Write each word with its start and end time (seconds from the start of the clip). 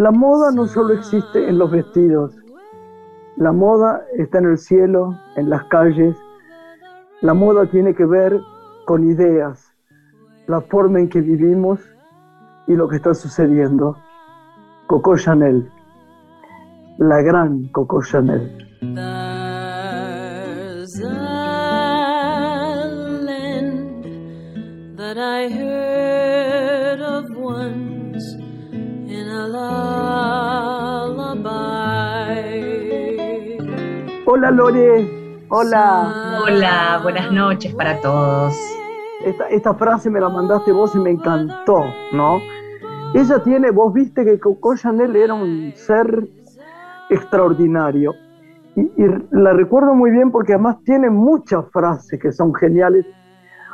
La 0.00 0.10
moda 0.10 0.50
no 0.50 0.66
solo 0.66 0.94
existe 0.94 1.46
en 1.46 1.58
los 1.58 1.70
vestidos, 1.70 2.34
la 3.36 3.52
moda 3.52 4.02
está 4.16 4.38
en 4.38 4.46
el 4.46 4.56
cielo, 4.56 5.14
en 5.36 5.50
las 5.50 5.64
calles. 5.64 6.16
La 7.20 7.34
moda 7.34 7.66
tiene 7.66 7.94
que 7.94 8.06
ver 8.06 8.40
con 8.86 9.04
ideas, 9.04 9.76
la 10.46 10.62
forma 10.62 11.00
en 11.00 11.10
que 11.10 11.20
vivimos 11.20 11.80
y 12.66 12.76
lo 12.76 12.88
que 12.88 12.96
está 12.96 13.12
sucediendo. 13.12 13.98
Coco 14.86 15.18
Chanel, 15.18 15.70
la 16.96 17.20
gran 17.20 17.68
Coco 17.68 18.00
Chanel. 18.02 18.56
Hola 34.32 34.52
Lore, 34.52 35.44
hola. 35.48 36.38
Hola, 36.44 37.00
buenas 37.02 37.32
noches 37.32 37.74
para 37.74 38.00
todos. 38.00 38.54
Esta, 39.24 39.48
esta, 39.48 39.74
frase 39.74 40.08
me 40.08 40.20
la 40.20 40.28
mandaste 40.28 40.70
vos 40.70 40.94
y 40.94 41.00
me 41.00 41.10
encantó, 41.10 41.82
¿no? 42.12 42.38
Ella 43.12 43.42
tiene, 43.42 43.72
vos 43.72 43.92
viste 43.92 44.24
que 44.24 44.38
Coco 44.38 44.76
Chanel 44.76 45.16
era 45.16 45.34
un 45.34 45.72
ser 45.74 46.28
extraordinario. 47.08 48.14
Y, 48.76 48.82
y, 48.82 49.08
la 49.32 49.52
recuerdo 49.52 49.94
muy 49.96 50.12
bien 50.12 50.30
porque 50.30 50.52
además 50.52 50.76
tiene 50.84 51.10
muchas 51.10 51.68
frases 51.72 52.20
que 52.20 52.30
son 52.30 52.54
geniales 52.54 53.04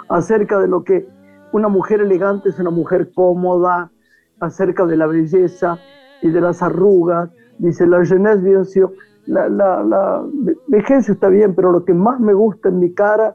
acerca 0.08 0.58
de 0.58 0.68
lo 0.68 0.84
que 0.84 1.06
una 1.52 1.68
mujer 1.68 2.00
elegante 2.00 2.48
es 2.48 2.58
una 2.58 2.70
mujer 2.70 3.10
cómoda, 3.14 3.90
acerca 4.40 4.86
de 4.86 4.96
la 4.96 5.06
belleza 5.06 5.76
y 6.22 6.30
de 6.30 6.40
las 6.40 6.62
arrugas. 6.62 7.28
Dice, 7.58 7.86
la 7.86 8.02
jeunesse 8.06 8.42
bien 8.42 8.64
sûr 8.64 8.90
la, 9.26 9.48
la, 9.48 9.82
la 9.82 10.24
vejez 10.68 11.08
está 11.08 11.28
bien, 11.28 11.54
pero 11.54 11.72
lo 11.72 11.84
que 11.84 11.94
más 11.94 12.20
me 12.20 12.32
gusta 12.32 12.68
en 12.68 12.78
mi 12.78 12.94
cara 12.94 13.34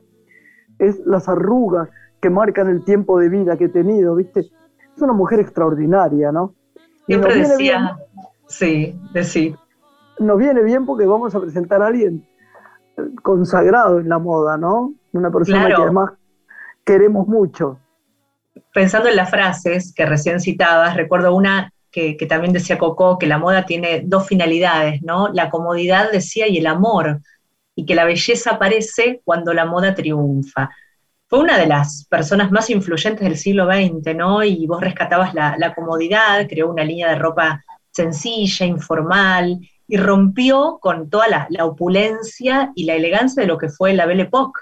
es 0.79 0.99
las 1.05 1.29
arrugas 1.29 1.89
que 2.21 2.29
marcan 2.29 2.69
el 2.69 2.83
tiempo 2.83 3.19
de 3.19 3.29
vida 3.29 3.57
que 3.57 3.65
he 3.65 3.69
tenido, 3.69 4.15
¿viste? 4.15 4.41
Es 4.41 5.01
una 5.01 5.13
mujer 5.13 5.39
extraordinaria, 5.39 6.31
¿no? 6.31 6.53
Siempre 7.05 7.35
decía, 7.35 7.97
sí, 8.47 8.99
sí. 9.23 9.55
Nos 10.19 10.37
viene 10.37 10.63
bien 10.63 10.85
porque 10.85 11.05
vamos 11.05 11.33
a 11.35 11.39
presentar 11.39 11.81
a 11.81 11.87
alguien 11.87 12.25
consagrado 13.23 13.99
en 13.99 14.09
la 14.09 14.19
moda, 14.19 14.57
¿no? 14.57 14.93
Una 15.13 15.31
persona 15.31 15.67
que 15.67 15.73
además 15.73 16.11
queremos 16.85 17.27
mucho. 17.27 17.79
Pensando 18.73 19.09
en 19.09 19.15
las 19.15 19.29
frases 19.29 19.93
que 19.95 20.05
recién 20.05 20.39
citabas, 20.39 20.95
recuerdo 20.95 21.35
una 21.35 21.73
que, 21.91 22.15
también 22.27 22.53
decía 22.53 22.77
Coco, 22.77 23.17
que 23.17 23.27
la 23.27 23.37
moda 23.37 23.65
tiene 23.65 24.01
dos 24.05 24.27
finalidades, 24.27 25.01
¿no? 25.03 25.27
La 25.33 25.49
comodidad, 25.49 26.11
decía, 26.11 26.47
y 26.47 26.57
el 26.57 26.67
amor, 26.67 27.21
y 27.75 27.85
que 27.85 27.95
la 27.95 28.05
belleza 28.05 28.51
aparece 28.51 29.21
cuando 29.25 29.53
la 29.53 29.65
moda 29.65 29.93
triunfa. 29.93 30.69
Fue 31.27 31.39
una 31.39 31.57
de 31.57 31.67
las 31.67 32.05
personas 32.09 32.51
más 32.51 32.69
influyentes 32.69 33.21
del 33.21 33.37
siglo 33.37 33.65
XX, 33.65 34.15
¿no? 34.15 34.43
Y 34.43 34.65
vos 34.67 34.81
rescatabas 34.81 35.33
la, 35.33 35.73
comodidad, 35.75 36.47
creó 36.47 36.69
una 36.69 36.83
línea 36.83 37.09
de 37.09 37.15
ropa 37.15 37.63
sencilla, 37.91 38.65
informal, 38.65 39.59
y 39.87 39.97
rompió 39.97 40.79
con 40.81 41.09
toda 41.09 41.27
la, 41.27 41.47
la, 41.49 41.65
opulencia 41.65 42.71
y 42.75 42.85
la 42.85 42.93
elegancia 42.95 43.41
de 43.41 43.47
lo 43.47 43.57
que 43.57 43.67
fue 43.67 43.93
la 43.93 44.05
Belle 44.05 44.23
Époque 44.23 44.61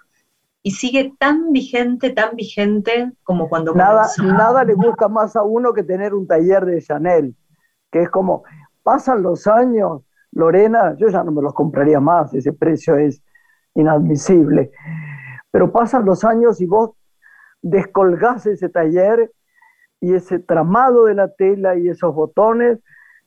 y 0.61 0.71
sigue 0.71 1.13
tan 1.17 1.51
vigente, 1.51 2.11
tan 2.11 2.35
vigente 2.35 3.11
como 3.23 3.47
cuando 3.47 3.73
nada, 3.73 4.07
Nada 4.17 4.63
le 4.63 4.73
gusta 4.73 5.07
más 5.07 5.35
a 5.35 5.43
uno 5.43 5.73
que 5.73 5.83
tener 5.83 6.13
un 6.13 6.27
taller 6.27 6.65
de 6.65 6.81
Chanel, 6.81 7.35
que 7.91 8.03
es 8.03 8.09
como, 8.09 8.43
pasan 8.83 9.21
los 9.21 9.47
años, 9.47 10.03
Lorena, 10.31 10.95
yo 10.97 11.07
ya 11.07 11.23
no 11.23 11.31
me 11.31 11.41
los 11.41 11.53
compraría 11.53 11.99
más, 11.99 12.33
ese 12.33 12.53
precio 12.53 12.97
es 12.97 13.23
inadmisible, 13.73 14.71
pero 15.49 15.71
pasan 15.71 16.05
los 16.05 16.23
años 16.23 16.59
y 16.61 16.65
vos 16.65 16.91
descolgás 17.61 18.45
ese 18.45 18.69
taller 18.69 19.31
y 20.01 20.13
ese 20.13 20.39
tramado 20.39 21.05
de 21.05 21.15
la 21.15 21.33
tela 21.33 21.77
y 21.77 21.87
esos 21.87 22.13
botones, 22.13 22.79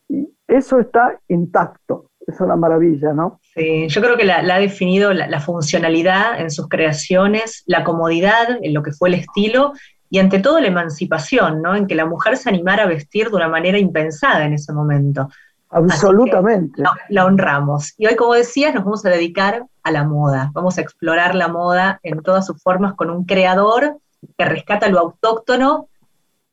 y 0.09 0.33
eso 0.47 0.79
está 0.79 1.19
intacto 1.29 2.12
es 2.27 2.41
una 2.41 2.57
maravilla, 2.57 3.13
¿no? 3.13 3.41
Sí, 3.55 3.89
yo 3.89 4.01
creo 4.01 4.17
que 4.17 4.25
la, 4.25 4.39
ha 4.39 4.59
definido 4.59 5.13
la, 5.13 5.41
funcionalidad 5.41 6.41
en 6.41 6.51
sus 6.51 6.69
creaciones, 6.69 7.63
la 7.67 7.85
comodidad 7.85 8.59
en 8.63 8.75
lo 8.75 8.83
que 8.83 8.93
fue 8.93 9.09
el 9.09 9.17
estilo 9.17 9.73
y 10.11 10.19
ante 10.19 10.39
todo 10.39 10.61
la 10.61 10.69
emancipación, 10.69 11.63
¿no? 11.63 11.75
En 11.75 11.87
que 11.87 11.95
la 11.95 12.07
mujer 12.07 12.37
se 12.37 12.49
animara 12.49 12.85
a 12.85 12.87
vestir 12.87 13.31
de 13.31 13.37
una 13.37 13.49
manera 13.49 13.79
impensada 13.79 14.45
en 14.45 14.53
ese 14.53 14.73
momento. 14.73 15.29
Absolutamente. 15.71 16.83
La, 17.09 17.25
honramos. 17.25 17.95
Y 17.97 18.07
hoy, 18.07 18.15
como 18.15 18.35
decías, 18.35 18.75
nos 18.75 18.85
vamos 18.85 19.07
a 19.07 19.09
dedicar 19.11 19.65
a 19.83 19.91
la 19.91 20.05
moda. 20.05 20.51
Vamos 20.53 20.77
a 20.77 20.83
explorar 20.83 21.35
la 21.35 21.49
moda 21.49 21.99
en 22.03 22.21
todas 22.23 22.47
sus 22.47 22.63
formas 22.63 22.93
con 22.93 23.09
un 23.09 23.25
creador 23.25 23.97
que 24.37 24.45
rescata 24.45 24.89
lo 24.89 24.99
autóctono 24.99 25.89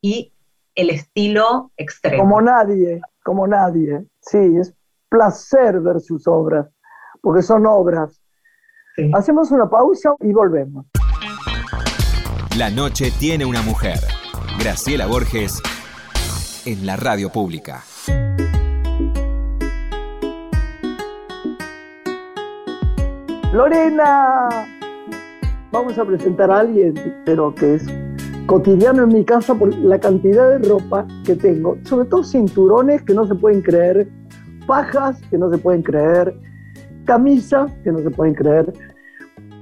y 0.02 0.31
el 0.74 0.90
estilo 0.90 1.72
extremo. 1.75 2.24
Como 2.24 2.41
nadie, 2.41 3.02
como 3.22 3.46
nadie. 3.46 4.06
Sí, 4.22 4.56
es 4.58 4.74
placer 5.09 5.81
ver 5.81 6.00
sus 6.00 6.28
obras, 6.28 6.68
porque 7.22 7.42
son 7.42 7.66
obras. 7.66 8.22
Hacemos 9.14 9.52
una 9.52 9.70
pausa 9.70 10.14
y 10.20 10.31
volvemos. 10.31 10.86
La 12.58 12.70
noche 12.70 13.12
tiene 13.18 13.46
una 13.46 13.62
mujer. 13.62 14.00
Graciela 14.59 15.08
Borges 15.08 15.62
en 16.66 16.86
la 16.86 16.97
radio 16.97 17.30
pública. 17.30 17.81
Lorena, 23.53 24.68
vamos 25.72 25.97
a 25.97 26.06
presentar 26.06 26.52
a 26.52 26.59
alguien, 26.59 26.94
pero 27.26 27.56
que 27.56 27.76
es 27.76 27.86
cotidiano 28.46 29.03
en 29.03 29.09
mi 29.09 29.24
casa 29.24 29.56
por 29.56 29.74
la 29.76 30.00
cantidad 30.00 30.59
de 30.59 30.68
ropa 30.68 31.08
que 31.24 31.36
tengo, 31.36 31.78
sobre 31.84 32.09
todo 32.09 32.24
cinturones 32.24 33.02
que 33.03 33.14
no 33.14 33.26
se 33.26 33.36
pueden 33.36 33.62
creer 33.62 34.08
fajas 34.69 35.19
que 35.31 35.38
no 35.40 35.50
se 35.50 35.57
pueden 35.57 35.81
creer, 35.81 36.31
camisas 37.06 37.74
que 37.84 37.91
no 37.91 37.97
se 38.02 38.12
pueden 38.12 38.35
creer, 38.35 38.72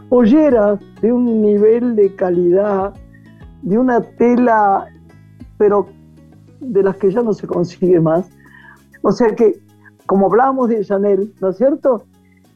polleras 0.10 0.82
de 1.02 1.14
un 1.14 1.42
nivel 1.42 1.96
de 1.96 2.14
calidad, 2.14 2.94
de 3.62 3.80
una 3.80 4.02
tela, 4.02 4.86
pero 5.58 5.88
de 6.60 6.84
las 6.84 6.98
que 6.98 7.10
ya 7.10 7.24
no 7.24 7.32
se 7.32 7.48
consigue 7.48 8.02
más. 8.02 8.30
O 9.02 9.14
sea 9.14 9.34
que, 9.34 9.58
como 10.08 10.26
hablábamos 10.26 10.68
de 10.68 10.84
Chanel, 10.84 11.34
¿no 11.40 11.52
es 11.52 11.58
cierto? 11.58 12.04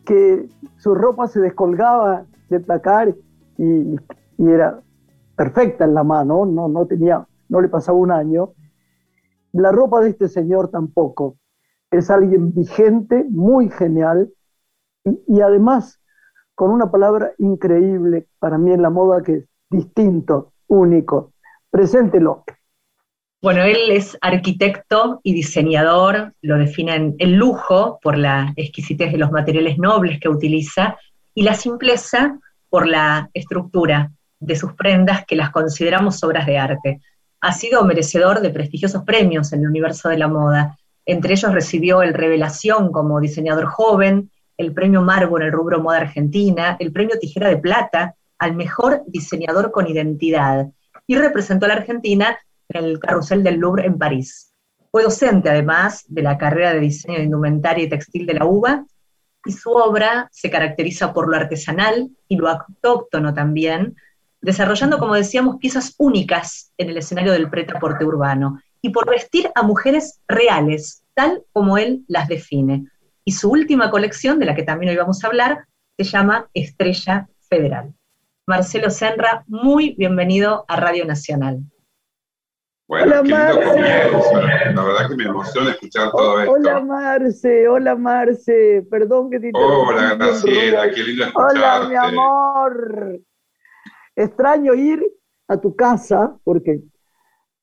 Que 0.04 0.50
su 0.76 0.94
ropa 0.94 1.30
se 1.30 1.40
descolgaba 1.40 2.26
de 2.50 2.60
placar 2.60 3.16
y, 3.58 3.96
y 4.38 4.50
era 4.50 4.82
perfecta 5.38 5.86
en 5.86 5.94
la 5.94 6.04
mano, 6.04 6.46
no, 6.46 6.68
no, 6.68 6.86
tenía, 6.86 7.26
no 7.48 7.62
le 7.62 7.70
pasaba 7.70 7.98
un 7.98 8.12
año. 8.12 8.50
La 9.54 9.72
ropa 9.72 10.02
de 10.02 10.10
este 10.10 10.28
señor 10.28 10.68
tampoco 10.68 11.38
es 11.92 12.10
alguien 12.10 12.54
vigente, 12.54 13.26
muy 13.30 13.70
genial 13.70 14.32
y, 15.04 15.42
además 15.42 16.00
con 16.56 16.72
una 16.72 16.92
palabra 16.92 17.34
increíble 17.38 18.28
para 18.40 18.58
mí 18.58 18.72
en 18.72 18.82
la 18.82 18.90
moda 18.90 19.24
que 19.24 19.34
es 19.34 19.46
distinto, 19.70 20.54
único. 20.68 21.34
Preséntelo. 21.70 22.44
Bueno, 23.42 23.64
él 23.64 23.90
es 23.90 24.18
arquitecto 24.22 25.20
y 25.24 25.34
diseñador, 25.34 26.34
lo 26.42 26.58
definen 26.58 27.16
el 27.18 27.34
lujo 27.34 28.00
por 28.04 28.18
la 28.18 28.54
exquisitez 28.56 29.12
de 29.12 29.18
los 29.18 29.32
materiales 29.32 29.80
nobles 29.80 30.20
que 30.20 30.30
utiliza 30.30 30.98
y 31.34 31.44
la 31.44 31.56
simpleza 31.56 32.38
por 32.70 32.88
la 32.88 33.30
estructura 33.34 34.12
de 34.40 34.56
sus 34.56 34.74
prendas 34.74 35.26
que 35.26 35.36
las 35.36 35.50
consideramos 35.50 36.24
obras 36.24 36.46
de 36.46 36.60
arte. 36.60 37.02
Ha 37.40 37.54
sido 37.54 37.84
merecedor 37.86 38.42
de 38.42 38.52
prestigiosos 38.52 39.04
premios 39.04 39.52
en 39.52 39.62
el 39.62 39.70
universo 39.70 40.10
de 40.10 40.20
la 40.20 40.28
moda 40.28 40.78
entre 41.06 41.34
ellos 41.34 41.54
recibió 41.54 42.02
el 42.02 42.14
Revelación 42.14 42.92
como 42.92 43.20
diseñador 43.20 43.66
joven, 43.66 44.32
el 44.58 44.74
premio 44.74 45.02
Margo 45.02 45.38
en 45.40 45.48
el 45.48 45.52
rubro 45.52 45.82
Moda 45.82 45.98
Argentina, 45.98 46.78
el 46.80 46.92
premio 46.92 47.18
Tijera 47.20 47.50
de 47.50 47.58
Plata 47.58 48.16
al 48.38 48.56
mejor 48.56 49.04
diseñador 49.08 49.72
con 49.72 49.88
identidad 49.88 50.68
y 51.08 51.16
representó 51.16 51.66
a 51.66 51.70
la 51.70 51.76
Argentina 51.76 52.38
en 52.70 52.86
el 52.86 53.00
Carrusel 53.00 53.44
del 53.44 53.58
Louvre 53.58 53.86
en 53.86 53.98
París. 53.98 54.54
Fue 54.92 55.04
docente 55.04 55.50
además 55.50 56.04
de 56.08 56.22
la 56.22 56.38
carrera 56.38 56.74
de 56.74 56.80
diseño 56.80 57.18
de 57.18 57.24
indumentaria 57.24 57.86
y 57.86 57.90
textil 57.90 58.26
de 58.26 58.34
la 58.34 58.46
UBA 58.46 58.86
y 59.46 59.52
su 59.52 59.72
obra 59.72 60.28
se 60.32 60.50
caracteriza 60.50 61.14
por 61.14 61.30
lo 61.30 61.38
artesanal 61.38 62.10
y 62.28 62.36
lo 62.36 62.48
autóctono 62.50 63.34
también, 63.34 63.96
desarrollando, 64.42 65.00
como 65.00 65.16
decíamos, 65.16 65.58
piezas 65.58 65.96
únicas 65.98 66.72
en 66.78 66.90
el 66.90 66.98
escenario 66.98 67.32
del 67.32 67.50
preta-porte 67.50 68.06
urbano 68.06 68.60
y 68.82 68.90
por 68.90 69.10
vestir 69.10 69.50
a 69.56 69.64
mujeres 69.64 70.22
reales, 70.28 71.04
tal 71.14 71.44
como 71.54 71.78
él 71.78 72.04
las 72.08 72.28
define. 72.28 72.86
Y 73.24 73.34
su 73.34 73.52
última 73.52 73.92
colección, 73.92 74.40
de 74.40 74.46
la 74.46 74.56
que 74.56 74.64
también 74.64 74.92
hoy 74.92 74.98
vamos 74.98 75.24
a 75.24 75.28
hablar, 75.28 75.66
se 75.98 76.04
llama 76.04 76.50
Estrella 76.54 77.30
Federal. 77.50 77.94
Marcelo 78.48 78.90
Senra, 78.90 79.44
muy 79.48 79.96
bienvenido 79.98 80.66
a 80.68 80.76
Radio 80.76 81.06
Nacional. 81.06 81.60
Bueno, 82.88 83.24
qué 83.24 83.30
lindo 83.30 83.62
comienzo. 83.62 84.42
La 84.74 84.84
verdad 84.84 85.10
que 85.10 85.16
me 85.16 85.24
emociona 85.24 85.72
escuchar 85.72 86.12
todo 86.12 86.40
esto. 86.40 86.52
Hola 86.52 86.82
Marce, 86.82 87.68
hola 87.70 87.96
Marce, 87.96 88.86
perdón 88.90 89.30
que 89.30 89.40
te 89.40 89.52
Hola 89.54 90.16
Graciela, 90.16 90.92
qué 90.92 91.04
lindo 91.04 91.26
escucharte. 91.26 91.60
Hola 91.60 91.88
mi 91.88 91.96
amor. 91.96 93.20
Extraño 94.14 94.74
ir 94.74 95.02
a 95.48 95.56
tu 95.56 95.74
casa 95.74 96.36
porque 96.44 96.82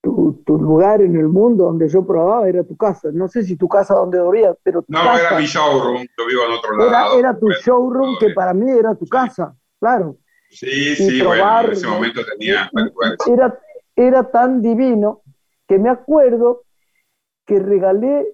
tu, 0.00 0.42
tu, 0.46 0.58
lugar 0.58 1.02
en 1.02 1.16
el 1.16 1.28
mundo 1.28 1.64
donde 1.64 1.88
yo 1.88 2.06
probaba 2.06 2.48
era 2.48 2.62
tu 2.64 2.76
casa. 2.76 3.10
No 3.12 3.28
sé 3.28 3.42
si 3.42 3.56
tu 3.56 3.68
casa 3.68 3.94
donde 3.94 4.18
dormía, 4.18 4.54
pero 4.62 4.82
tu 4.82 4.92
No, 4.92 5.00
era 5.16 5.38
mi 5.38 5.46
showroom, 5.46 6.06
yo 6.16 6.26
vivo 6.26 6.42
en 6.46 6.52
otro 6.52 6.76
lado. 6.76 7.18
Era, 7.18 7.38
tu 7.38 7.50
showroom 7.50 8.18
que 8.18 8.30
para 8.30 8.54
mí 8.54 8.70
era 8.70 8.94
tu 8.94 9.06
casa, 9.06 9.54
claro. 9.80 10.16
Sí, 10.50 10.96
sí, 10.96 11.22
bueno, 11.22 11.60
en 11.60 11.72
ese 11.72 11.86
momento 11.86 12.22
tenía 12.24 12.70
era, 13.26 13.58
era 13.94 14.30
tan 14.30 14.62
divino 14.62 15.20
que 15.66 15.78
me 15.78 15.90
acuerdo 15.90 16.62
que 17.44 17.58
regalé 17.58 18.26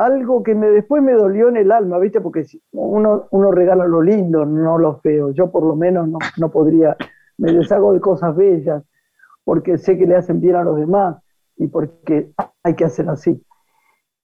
algo 0.00 0.42
que 0.42 0.54
me, 0.54 0.70
después 0.70 1.02
me 1.02 1.12
dolió 1.12 1.48
en 1.48 1.58
el 1.58 1.70
alma, 1.70 1.98
¿viste? 1.98 2.20
Porque 2.20 2.46
uno, 2.72 3.28
uno 3.30 3.52
regala 3.52 3.86
lo 3.86 4.00
lindo, 4.00 4.46
no 4.46 4.78
lo 4.78 4.98
feo. 5.00 5.30
Yo 5.32 5.50
por 5.50 5.62
lo 5.62 5.76
menos 5.76 6.08
no, 6.08 6.18
no 6.38 6.50
podría, 6.50 6.96
me 7.36 7.52
deshago 7.52 7.92
de 7.92 8.00
cosas 8.00 8.34
bellas, 8.34 8.82
porque 9.50 9.78
sé 9.78 9.98
que 9.98 10.06
le 10.06 10.14
hacen 10.14 10.40
bien 10.40 10.54
a 10.54 10.62
los 10.62 10.78
demás 10.78 11.16
y 11.56 11.66
porque 11.66 12.30
hay 12.62 12.76
que 12.76 12.84
hacer 12.84 13.08
así. 13.08 13.44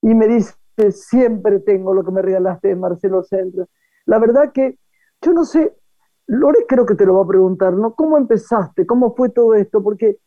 Y 0.01 0.15
me 0.15 0.29
dice, 0.29 0.55
siempre 0.93 1.59
tengo 1.59 1.93
lo 1.95 2.05
que 2.05 2.13
me 2.13 2.23
regalaste 2.23 2.69
de 2.69 2.77
Marcelo 2.77 3.25
Centro. 3.25 3.67
La 4.05 4.21
verdad 4.21 4.53
que 4.53 4.79
yo 5.21 5.33
no 5.33 5.45
sé, 5.45 5.75
Lore 6.29 6.65
creo 6.69 6.87
que 6.87 6.95
te 6.95 7.05
lo 7.05 7.17
va 7.17 7.25
a 7.25 7.27
preguntar, 7.27 7.73
¿no? 7.73 7.97
¿Cómo 7.97 8.17
empezaste? 8.17 8.87
¿Cómo 8.87 9.17
fue 9.17 9.31
todo 9.31 9.55
esto? 9.55 9.83
Porque 9.83 10.19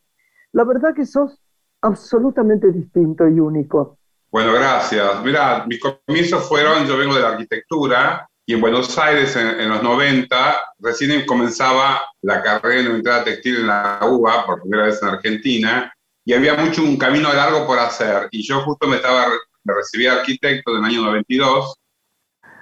la 0.52 0.64
verdad 0.64 0.92
que 0.94 1.06
sos 1.06 1.40
absolutamente 1.80 2.70
distinto 2.70 3.26
y 3.26 3.40
único. 3.40 3.96
Bueno, 4.30 4.52
gracias. 4.52 5.24
Mira, 5.24 5.64
mis 5.66 5.80
comienzos 5.80 6.46
fueron, 6.46 6.84
yo 6.84 6.98
vengo 6.98 7.14
de 7.14 7.22
la 7.22 7.30
arquitectura 7.30 8.28
y 8.46 8.54
en 8.54 8.60
Buenos 8.60 8.98
Aires 8.98 9.36
en, 9.36 9.68
los 9.68 9.82
90 9.82 10.64
recién 10.80 11.24
comenzaba 11.24 12.02
la 12.22 12.42
carrera 12.42 12.88
de 12.88 12.96
entrada 12.96 13.24
textil 13.24 13.58
en 13.58 13.66
la 13.68 14.00
UBA, 14.02 14.46
por 14.46 14.62
primera 14.62 14.86
vez 14.86 15.00
en 15.02 15.08
Argentina, 15.08 15.92
y 16.24 16.32
había 16.32 16.54
mucho 16.54 16.82
un 16.82 16.96
camino 16.96 17.32
largo 17.32 17.66
por 17.66 17.78
hacer. 17.78 18.28
Y 18.30 18.42
yo 18.42 18.60
justo 18.62 18.88
me 18.88 18.96
estaba, 18.96 19.26
me 19.64 19.74
recibí 19.74 20.06
arquitecto 20.06 20.74
del 20.74 20.84
año 20.84 21.02
92 21.02 21.76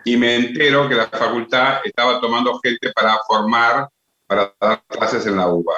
y 0.04 0.16
me 0.16 0.36
entero 0.36 0.88
que 0.88 0.94
la 0.94 1.06
facultad 1.06 1.80
estaba 1.84 2.20
tomando 2.20 2.58
gente 2.62 2.92
para 2.92 3.18
formar, 3.26 3.88
para 4.26 4.54
dar 4.60 4.82
clases 4.88 5.26
en 5.26 5.36
la 5.36 5.48
UBA. 5.48 5.74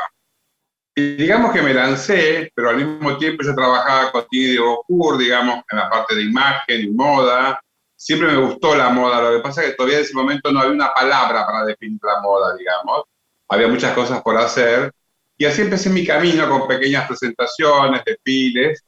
Y 0.95 1.15
digamos 1.15 1.53
que 1.53 1.63
me 1.63 1.73
lancé, 1.73 2.51
pero 2.55 2.71
al 2.71 2.77
mismo 2.77 3.17
tiempo 3.17 3.43
yo 3.45 3.55
trabajaba 3.55 4.11
con 4.13 4.25
Diego 4.31 4.81
Ocur, 4.81 5.19
digamos, 5.19 5.63
en 5.71 5.79
la 5.79 5.89
parte 5.89 6.15
de 6.15 6.23
imagen 6.23 6.81
y 6.81 6.91
moda. 6.91 7.61
Siempre 8.03 8.29
me 8.29 8.41
gustó 8.41 8.75
la 8.75 8.89
moda, 8.89 9.21
lo 9.21 9.37
que 9.37 9.43
pasa 9.43 9.63
es 9.63 9.69
que 9.69 9.75
todavía 9.75 9.99
en 9.99 10.05
ese 10.05 10.15
momento 10.15 10.51
no 10.51 10.61
había 10.61 10.73
una 10.73 10.95
palabra 10.95 11.45
para 11.45 11.67
definir 11.67 12.01
la 12.03 12.23
moda, 12.23 12.57
digamos. 12.57 13.03
Había 13.47 13.69
muchas 13.69 13.93
cosas 13.93 14.23
por 14.23 14.39
hacer. 14.39 14.91
Y 15.37 15.45
así 15.45 15.61
empecé 15.61 15.91
mi 15.91 16.07
camino 16.07 16.49
con 16.49 16.67
pequeñas 16.67 17.07
presentaciones, 17.07 18.03
desfiles, 18.07 18.83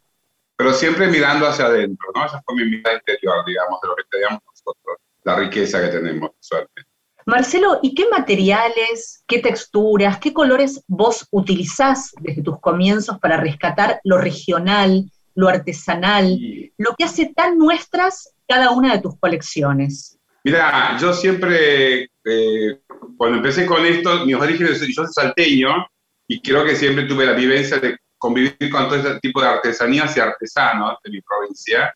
pero 0.55 0.73
siempre 0.73 1.05
mirando 1.09 1.45
hacia 1.45 1.65
adentro, 1.65 2.09
¿no? 2.15 2.25
Esa 2.25 2.41
fue 2.43 2.55
mi 2.55 2.65
mirada 2.65 2.95
interior, 2.97 3.45
digamos, 3.45 3.79
de 3.81 3.87
lo 3.87 3.95
que 3.95 4.03
teníamos 4.09 4.39
nosotros, 4.47 4.97
la 5.23 5.35
riqueza 5.35 5.79
que 5.79 5.89
tenemos, 5.89 6.31
suerte. 6.39 6.81
Marcelo, 7.27 7.81
¿y 7.83 7.93
qué 7.93 8.09
materiales, 8.09 9.23
qué 9.27 9.37
texturas, 9.37 10.17
qué 10.17 10.33
colores 10.33 10.83
vos 10.87 11.27
utilizás 11.29 12.13
desde 12.19 12.41
tus 12.41 12.59
comienzos 12.59 13.19
para 13.19 13.37
rescatar 13.37 14.01
lo 14.05 14.17
regional, 14.17 15.03
lo 15.35 15.49
artesanal, 15.49 16.39
lo 16.77 16.95
que 16.95 17.03
hace 17.03 17.31
tan 17.35 17.59
nuestras 17.59 18.33
cada 18.53 18.71
una 18.71 18.93
de 18.93 19.01
tus 19.01 19.17
colecciones? 19.19 20.19
Mira, 20.43 20.97
yo 20.99 21.13
siempre, 21.13 22.03
eh, 22.25 22.79
cuando 23.17 23.37
empecé 23.37 23.65
con 23.65 23.83
esto, 23.85 24.25
mis 24.25 24.35
orígenes, 24.35 24.79
yo 24.79 25.03
soy 25.03 25.13
salteño 25.13 25.87
y 26.27 26.41
creo 26.41 26.63
que 26.63 26.75
siempre 26.75 27.05
tuve 27.05 27.25
la 27.25 27.33
vivencia 27.33 27.79
de 27.79 27.97
convivir 28.17 28.69
con 28.69 28.85
todo 28.87 28.97
este 28.97 29.19
tipo 29.21 29.41
de 29.41 29.47
artesanías 29.47 30.15
y 30.15 30.19
artesanos 30.19 30.97
de 31.03 31.11
mi 31.11 31.21
provincia. 31.21 31.93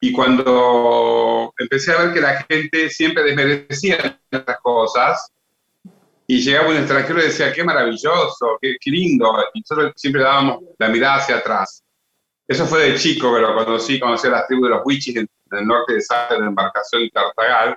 Y 0.00 0.12
cuando 0.12 1.52
empecé 1.58 1.92
a 1.92 2.04
ver 2.04 2.14
que 2.14 2.20
la 2.20 2.46
gente 2.48 2.88
siempre 2.88 3.24
desmerecía 3.24 4.20
estas 4.30 4.60
cosas, 4.60 5.32
y 6.26 6.40
llegaba 6.40 6.68
un 6.68 6.76
extranjero 6.76 7.18
y 7.18 7.24
decía, 7.24 7.52
qué 7.52 7.64
maravilloso, 7.64 8.56
qué, 8.62 8.76
lindo, 8.84 9.34
y 9.52 9.60
nosotros 9.60 9.92
siempre 9.96 10.22
dábamos 10.22 10.62
la 10.78 10.88
mirada 10.88 11.16
hacia 11.16 11.38
atrás. 11.38 11.82
Eso 12.46 12.66
fue 12.66 12.92
de 12.92 12.96
chico 12.96 13.34
que 13.34 13.40
lo 13.40 13.52
conocí, 13.56 13.98
conocí 13.98 14.28
a 14.28 14.30
las 14.30 14.46
tribus 14.46 14.68
de 14.68 14.76
los 14.76 14.82
Wichis 14.84 15.16
en, 15.16 15.28
el 15.58 15.66
norte 15.66 15.94
de 15.94 16.00
Salta, 16.00 16.34
en 16.34 16.42
la 16.42 16.48
embarcación 16.48 17.02
de 17.02 17.10
Tartagal, 17.10 17.76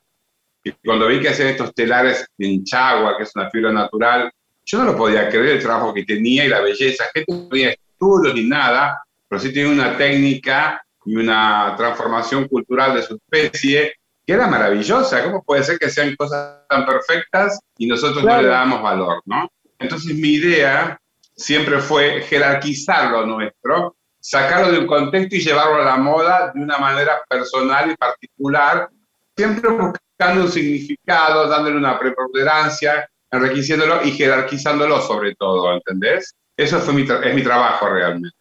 y 0.63 0.71
cuando 0.71 1.07
vi 1.07 1.19
que 1.19 1.29
hacían 1.29 1.49
estos 1.49 1.73
telares 1.73 2.25
en 2.37 2.63
chagua, 2.63 3.17
que 3.17 3.23
es 3.23 3.35
una 3.35 3.49
fibra 3.49 3.71
natural, 3.71 4.31
yo 4.65 4.79
no 4.79 4.85
lo 4.85 4.95
podía 4.95 5.27
creer 5.29 5.57
el 5.57 5.61
trabajo 5.61 5.93
que 5.93 6.05
tenía 6.05 6.45
y 6.45 6.47
la 6.49 6.61
belleza. 6.61 7.05
Gente 7.13 7.33
no 7.33 7.49
tenía 7.49 7.71
estudios 7.71 8.33
ni 8.33 8.47
nada, 8.47 9.03
pero 9.27 9.41
sí 9.41 9.53
tenía 9.53 9.71
una 9.71 9.97
técnica 9.97 10.81
y 11.05 11.17
una 11.17 11.75
transformación 11.75 12.47
cultural 12.47 12.95
de 12.95 13.03
su 13.03 13.15
especie 13.15 13.93
que 14.25 14.33
era 14.33 14.47
maravillosa. 14.47 15.21
¿Cómo 15.25 15.43
puede 15.43 15.63
ser 15.63 15.77
que 15.77 15.89
sean 15.89 16.15
cosas 16.15 16.61
tan 16.69 16.85
perfectas 16.85 17.59
y 17.77 17.87
nosotros 17.87 18.23
no 18.23 18.41
le 18.41 18.47
damos 18.47 18.81
valor, 18.81 19.21
no? 19.25 19.49
Entonces 19.79 20.15
mi 20.15 20.35
idea 20.35 20.97
siempre 21.35 21.79
fue 21.79 22.21
jerarquizar 22.21 23.11
lo 23.11 23.25
nuestro, 23.25 23.97
sacarlo 24.23 24.71
de 24.71 24.79
un 24.79 24.87
contexto 24.87 25.35
y 25.35 25.41
llevarlo 25.41 25.81
a 25.81 25.85
la 25.85 25.97
moda 25.97 26.51
de 26.53 26.61
una 26.61 26.77
manera 26.77 27.21
personal 27.27 27.91
y 27.91 27.97
particular, 27.97 28.89
siempre 29.35 29.69
buscando 29.69 30.45
un 30.45 30.49
significado, 30.49 31.49
dándole 31.49 31.75
una 31.75 31.99
preponderancia, 31.99 33.09
enriqueciéndolo 33.29 34.01
y 34.03 34.11
jerarquizándolo 34.11 35.01
sobre 35.01 35.35
todo, 35.35 35.73
¿entendés? 35.73 36.33
Eso 36.55 36.79
fue 36.79 36.93
mi 36.93 37.01
es 37.01 37.35
mi 37.35 37.43
trabajo 37.43 37.89
realmente 37.89 38.37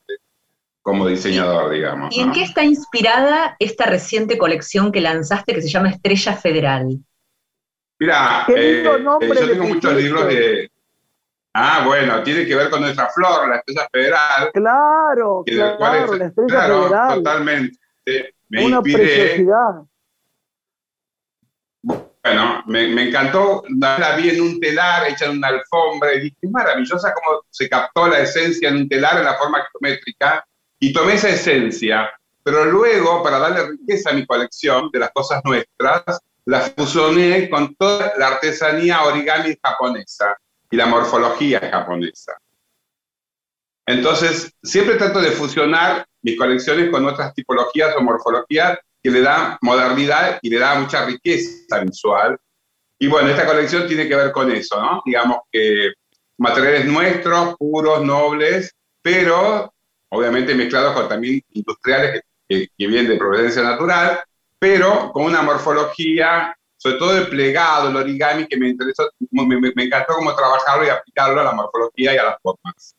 como 0.82 1.06
diseñador, 1.06 1.72
digamos. 1.72 2.16
¿Y 2.16 2.20
en 2.20 2.32
qué 2.32 2.42
está 2.42 2.62
inspirada 2.64 3.56
esta 3.58 3.86
reciente 3.86 4.38
colección 4.38 4.92
que 4.92 5.00
lanzaste 5.00 5.54
que 5.54 5.62
se 5.62 5.68
llama 5.68 5.90
Estrella 5.90 6.34
Federal? 6.34 6.98
Mira, 7.98 8.44
eh, 8.48 8.82
eh, 8.84 8.84
yo 8.84 9.48
tengo 9.48 9.64
muchos 9.64 9.94
libros 9.94 10.26
de... 10.26 10.70
Ah, 11.54 11.84
bueno, 11.86 12.22
tiene 12.22 12.46
que 12.46 12.54
ver 12.54 12.70
con 12.70 12.80
nuestra 12.80 13.08
flor, 13.10 13.48
la 13.48 13.56
Estrella 13.56 13.88
Federal. 13.92 14.50
Claro, 14.54 15.42
claro, 15.44 16.14
la 16.14 16.26
Estrella 16.26 16.48
claro, 16.48 16.82
Federal. 16.84 17.14
Totalmente. 17.16 17.78
Me 18.48 18.64
Una 18.64 18.82
preciosidad. 18.82 19.82
Bueno, 21.82 22.62
me, 22.66 22.88
me, 22.88 23.08
encantó, 23.08 23.64
la 23.68 24.16
vi 24.16 24.30
en 24.30 24.40
un 24.40 24.60
telar, 24.60 25.08
hecha 25.08 25.26
en 25.26 25.38
una 25.38 25.48
alfombra, 25.48 26.14
y 26.14 26.20
dije, 26.20 26.36
es 26.40 26.50
maravillosa 26.50 27.12
cómo 27.12 27.42
se 27.50 27.68
captó 27.68 28.06
la 28.06 28.20
esencia 28.20 28.68
en 28.68 28.76
un 28.76 28.88
telar 28.88 29.18
en 29.18 29.24
la 29.24 29.34
forma 29.34 29.66
geométrica, 29.72 30.46
y 30.78 30.92
tomé 30.92 31.14
esa 31.14 31.30
esencia, 31.30 32.10
pero 32.44 32.64
luego, 32.64 33.22
para 33.22 33.38
darle 33.38 33.70
riqueza 33.70 34.10
a 34.10 34.14
mi 34.14 34.24
colección 34.24 34.90
de 34.92 35.00
las 35.00 35.10
cosas 35.10 35.42
nuestras, 35.44 36.20
la 36.44 36.60
fusioné 36.60 37.50
con 37.50 37.74
toda 37.74 38.12
la 38.16 38.28
artesanía 38.28 39.02
origami 39.02 39.56
japonesa 39.62 40.36
y 40.72 40.76
la 40.76 40.86
morfología 40.86 41.60
japonesa. 41.60 42.32
Entonces, 43.86 44.52
siempre 44.62 44.96
trato 44.96 45.20
de 45.20 45.30
fusionar 45.30 46.06
mis 46.22 46.38
colecciones 46.38 46.90
con 46.90 47.04
otras 47.04 47.34
tipologías 47.34 47.94
o 47.94 48.00
morfologías 48.00 48.78
que 49.02 49.10
le 49.10 49.20
dan 49.20 49.58
modernidad 49.60 50.38
y 50.40 50.48
le 50.48 50.58
dan 50.58 50.82
mucha 50.82 51.04
riqueza 51.04 51.80
visual. 51.80 52.38
Y 52.98 53.06
bueno, 53.06 53.28
esta 53.28 53.44
colección 53.44 53.86
tiene 53.86 54.08
que 54.08 54.16
ver 54.16 54.32
con 54.32 54.50
eso, 54.50 54.80
¿no? 54.80 55.02
Digamos 55.04 55.40
que 55.50 55.92
materiales 56.38 56.86
nuestros, 56.86 57.54
puros, 57.58 58.02
nobles, 58.02 58.74
pero 59.02 59.74
obviamente 60.08 60.54
mezclados 60.54 60.94
con 60.94 61.08
también 61.08 61.42
industriales 61.50 62.22
que, 62.48 62.68
vienen 62.78 63.08
de 63.08 63.16
procedencia 63.16 63.62
natural, 63.62 64.20
pero 64.58 65.12
con 65.12 65.24
una 65.24 65.42
morfología, 65.42 66.56
sobre 66.82 66.96
todo 66.96 67.16
el 67.16 67.28
plegado, 67.28 67.88
el 67.88 67.96
origami, 67.96 68.48
que 68.48 68.56
me 68.56 68.70
interesó, 68.70 69.08
me, 69.30 69.56
me 69.56 69.84
encantó 69.84 70.14
cómo 70.14 70.34
trabajarlo 70.34 70.84
y 70.84 70.88
aplicarlo 70.88 71.40
a 71.40 71.44
la 71.44 71.52
morfología 71.52 72.12
y 72.12 72.18
a 72.18 72.24
las 72.24 72.36
formas. 72.42 72.96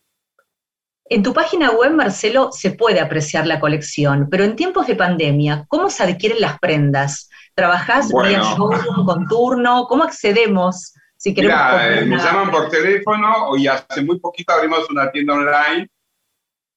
En 1.10 1.22
tu 1.22 1.34
página 1.34 1.72
web, 1.72 1.92
Marcelo, 1.92 2.50
se 2.54 2.72
puede 2.72 3.02
apreciar 3.02 3.46
la 3.46 3.60
colección, 3.60 4.30
pero 4.32 4.46
en 4.46 4.56
tiempos 4.56 4.88
de 4.88 4.96
pandemia, 4.96 5.66
¿cómo 5.68 5.90
se 5.90 6.02
adquieren 6.02 6.40
las 6.40 6.60
prendas? 6.60 7.30
¿Trabajás 7.54 8.08
vía 8.08 8.42
showroom 8.42 9.06
con 9.06 9.28
turno? 9.28 9.86
¿Cómo 9.90 10.06
accedemos? 10.06 10.94
Si 11.18 11.34
queremos 11.34 11.60
eh, 11.82 12.06
me 12.06 12.18
llaman 12.18 12.52
por 12.52 12.70
teléfono 12.70 13.58
y 13.58 13.68
hace 13.68 14.02
muy 14.02 14.18
poquito 14.18 14.54
abrimos 14.54 14.90
una 14.90 15.12
tienda 15.12 15.34
online 15.34 15.90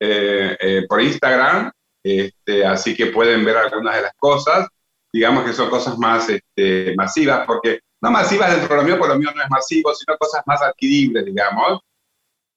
eh, 0.00 0.56
eh, 0.58 0.86
por 0.88 1.00
Instagram, 1.00 1.70
este, 2.02 2.66
así 2.66 2.96
que 2.96 3.06
pueden 3.06 3.44
ver 3.44 3.56
algunas 3.56 3.94
de 3.94 4.02
las 4.02 4.12
cosas. 4.16 4.68
Digamos 5.16 5.44
que 5.44 5.54
son 5.54 5.70
cosas 5.70 5.96
más 5.96 6.28
este, 6.28 6.94
masivas, 6.94 7.46
porque 7.46 7.80
no 8.02 8.10
masivas 8.10 8.50
dentro 8.50 8.68
de 8.68 8.82
lo 8.82 8.86
mío, 8.86 8.98
porque 8.98 9.14
lo 9.14 9.18
mío 9.18 9.30
no 9.34 9.42
es 9.42 9.48
masivo, 9.48 9.94
sino 9.94 10.14
cosas 10.18 10.42
más 10.44 10.60
adquiribles, 10.60 11.24
digamos, 11.24 11.80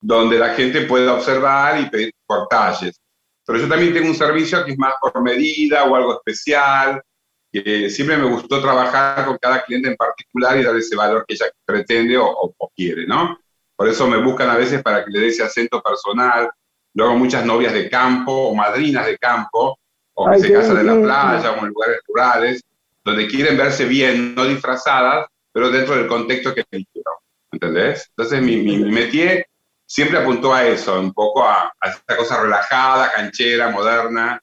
donde 0.01 0.37
la 0.37 0.49
gente 0.55 0.81
pueda 0.81 1.13
observar 1.13 1.79
y 1.79 1.89
pedir 1.89 2.11
por 2.25 2.49
talles. 2.49 2.99
pero 3.45 3.59
yo 3.59 3.69
también 3.69 3.93
tengo 3.93 4.09
un 4.09 4.15
servicio 4.15 4.65
que 4.65 4.73
es 4.73 4.77
más 4.77 4.95
por 4.99 5.21
medida 5.21 5.85
o 5.85 5.95
algo 5.95 6.15
especial, 6.15 7.01
que 7.49 7.89
siempre 7.89 8.17
me 8.17 8.29
gustó 8.29 8.61
trabajar 8.61 9.25
con 9.25 9.37
cada 9.37 9.63
cliente 9.63 9.87
en 9.87 9.95
particular 9.95 10.57
y 10.57 10.63
dar 10.63 10.75
ese 10.75 10.97
valor 10.97 11.23
que 11.25 11.35
ella 11.35 11.45
pretende 11.63 12.17
o, 12.17 12.53
quiere, 12.75 13.07
¿no? 13.07 13.39
Por 13.73 13.87
eso 13.87 14.05
me 14.05 14.21
buscan 14.21 14.49
a 14.49 14.57
veces 14.57 14.83
para 14.83 15.05
que 15.05 15.11
le 15.11 15.21
dé 15.21 15.27
ese 15.27 15.43
acento 15.43 15.81
personal. 15.81 16.49
Luego 16.93 17.15
muchas 17.15 17.45
novias 17.45 17.71
de 17.71 17.89
campo 17.89 18.49
o 18.49 18.53
madrinas 18.53 19.05
de 19.05 19.17
campo, 19.17 19.79
o 20.19 20.31
que 20.31 20.39
se 20.39 20.53
casan 20.53 20.79
en 20.79 20.85
la 20.87 21.01
playa 21.01 21.51
o 21.51 21.65
en 21.65 21.67
lugares 21.67 21.99
rurales, 22.07 22.63
donde 23.03 23.27
quieren 23.27 23.57
verse 23.57 23.85
bien, 23.85 24.35
no 24.35 24.45
disfrazadas, 24.45 25.27
pero 25.51 25.71
dentro 25.71 25.95
del 25.95 26.07
contexto 26.07 26.53
que 26.53 26.63
eligieron. 26.71 27.13
¿Entendés? 27.51 28.07
Entonces 28.09 28.41
mi, 28.41 28.57
mi, 28.57 28.77
métier 28.91 29.47
siempre 29.85 30.19
apuntó 30.19 30.53
a 30.53 30.65
eso, 30.65 30.99
un 30.99 31.13
poco 31.13 31.43
a, 31.43 31.73
a 31.79 31.89
esta 31.89 32.15
cosa 32.15 32.41
relajada, 32.41 33.11
canchera, 33.11 33.69
moderna, 33.69 34.39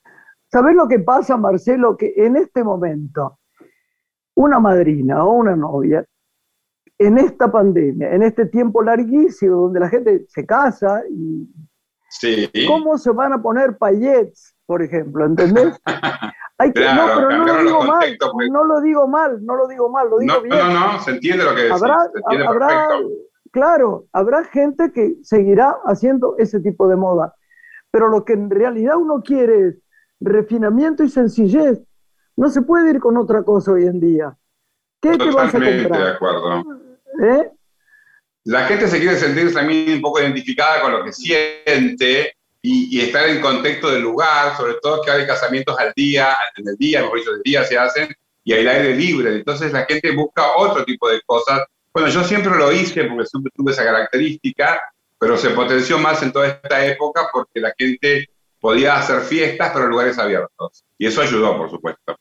¿Sabés 0.50 0.74
lo 0.74 0.88
que 0.88 1.00
pasa, 1.00 1.36
Marcelo? 1.36 1.96
Que 1.96 2.14
en 2.16 2.36
este 2.36 2.64
momento, 2.64 3.38
una 4.34 4.58
madrina 4.58 5.24
o 5.24 5.32
una 5.32 5.54
novia, 5.54 6.02
en 6.98 7.18
esta 7.18 7.52
pandemia, 7.52 8.14
en 8.14 8.22
este 8.22 8.46
tiempo 8.46 8.82
larguísimo 8.82 9.56
donde 9.56 9.80
la 9.80 9.90
gente 9.90 10.24
se 10.28 10.46
casa 10.46 11.02
y 11.10 11.46
¿Cómo 12.66 12.96
se 12.96 13.10
van 13.10 13.34
a 13.34 13.42
poner 13.42 13.76
payets, 13.76 14.55
por 14.66 14.82
ejemplo? 14.82 15.24
¿Entendés? 15.24 15.80
Hay 16.58 16.72
que, 16.72 16.80
no, 16.80 17.06
pero 17.16 17.30
no 17.30 17.44
lo 17.44 17.62
digo 17.62 17.82
mal, 17.82 18.16
pues. 18.32 18.50
no 18.50 18.64
lo 18.64 18.80
digo 18.80 19.08
mal, 19.08 19.44
no 19.44 19.56
lo 19.56 19.68
digo 19.68 19.90
mal, 19.90 20.08
lo 20.08 20.18
digo 20.18 20.40
bien. 20.40 20.56
No, 20.56 20.92
no, 20.92 21.02
se 21.02 21.10
entiende 21.10 21.44
lo 21.44 21.54
que 21.54 21.64
decís, 21.64 21.82
habrá, 21.82 21.98
habrá, 22.46 22.88
Claro, 23.50 24.06
habrá 24.12 24.44
gente 24.44 24.90
que 24.92 25.16
seguirá 25.22 25.76
haciendo 25.84 26.34
ese 26.38 26.60
tipo 26.60 26.88
de 26.88 26.96
moda, 26.96 27.34
pero 27.90 28.08
lo 28.08 28.24
que 28.24 28.32
en 28.32 28.50
realidad 28.50 28.96
uno 28.96 29.22
quiere 29.22 29.68
es 29.68 29.82
refinamiento 30.20 31.04
y 31.04 31.10
sencillez. 31.10 31.78
No 32.36 32.48
se 32.48 32.62
puede 32.62 32.90
ir 32.90 33.00
con 33.00 33.16
otra 33.16 33.42
cosa 33.42 33.72
hoy 33.72 33.86
en 33.86 34.00
día. 34.00 34.36
¿Qué 35.00 35.16
te 35.16 35.30
vas 35.30 35.54
a 35.54 35.58
comprar? 35.58 35.90
de 35.90 36.10
acuerdo. 36.10 36.64
¿Eh? 37.22 37.50
La 38.44 38.64
gente 38.66 38.88
se 38.88 38.98
quiere 38.98 39.16
sentir 39.16 39.52
también 39.52 39.94
un 39.94 40.02
poco 40.02 40.20
identificada 40.20 40.80
con 40.80 40.92
lo 40.92 41.04
que 41.04 41.12
siente 41.12 42.35
y, 42.68 43.00
estar 43.00 43.28
en 43.28 43.40
contexto 43.40 43.90
del 43.90 44.02
lugar, 44.02 44.56
sobre 44.56 44.74
todo 44.82 45.00
que 45.00 45.10
hay 45.10 45.26
casamientos 45.26 45.78
al 45.78 45.92
día, 45.94 46.36
en 46.56 46.68
el 46.68 46.76
día, 46.76 47.02
mejor 47.02 47.18
dicho, 47.18 47.32
del 47.32 47.42
día 47.42 47.64
se 47.64 47.78
hacen, 47.78 48.08
y 48.42 48.52
al 48.52 48.66
aire 48.66 48.96
libre. 48.96 49.36
Entonces 49.36 49.72
la 49.72 49.84
gente 49.84 50.10
busca 50.14 50.56
otro 50.56 50.84
tipo 50.84 51.08
de 51.08 51.20
cosas. 51.22 51.62
Bueno, 51.92 52.08
yo 52.08 52.24
siempre 52.24 52.56
lo 52.56 52.72
hice 52.72 53.04
porque 53.04 53.26
siempre 53.26 53.52
tuve 53.54 53.72
esa 53.72 53.84
característica, 53.84 54.80
pero 55.18 55.36
se 55.36 55.50
potenció 55.50 55.98
más 55.98 56.22
en 56.22 56.32
toda 56.32 56.48
esta 56.48 56.84
época 56.84 57.28
porque 57.32 57.60
la 57.60 57.72
gente 57.78 58.28
podía 58.60 58.96
hacer 58.96 59.20
fiestas, 59.20 59.70
pero 59.72 59.84
en 59.84 59.90
lugares 59.90 60.18
abiertos. 60.18 60.84
Y 60.98 61.06
eso 61.06 61.22
ayudó, 61.22 61.56
por 61.56 61.70
supuesto. 61.70 62.18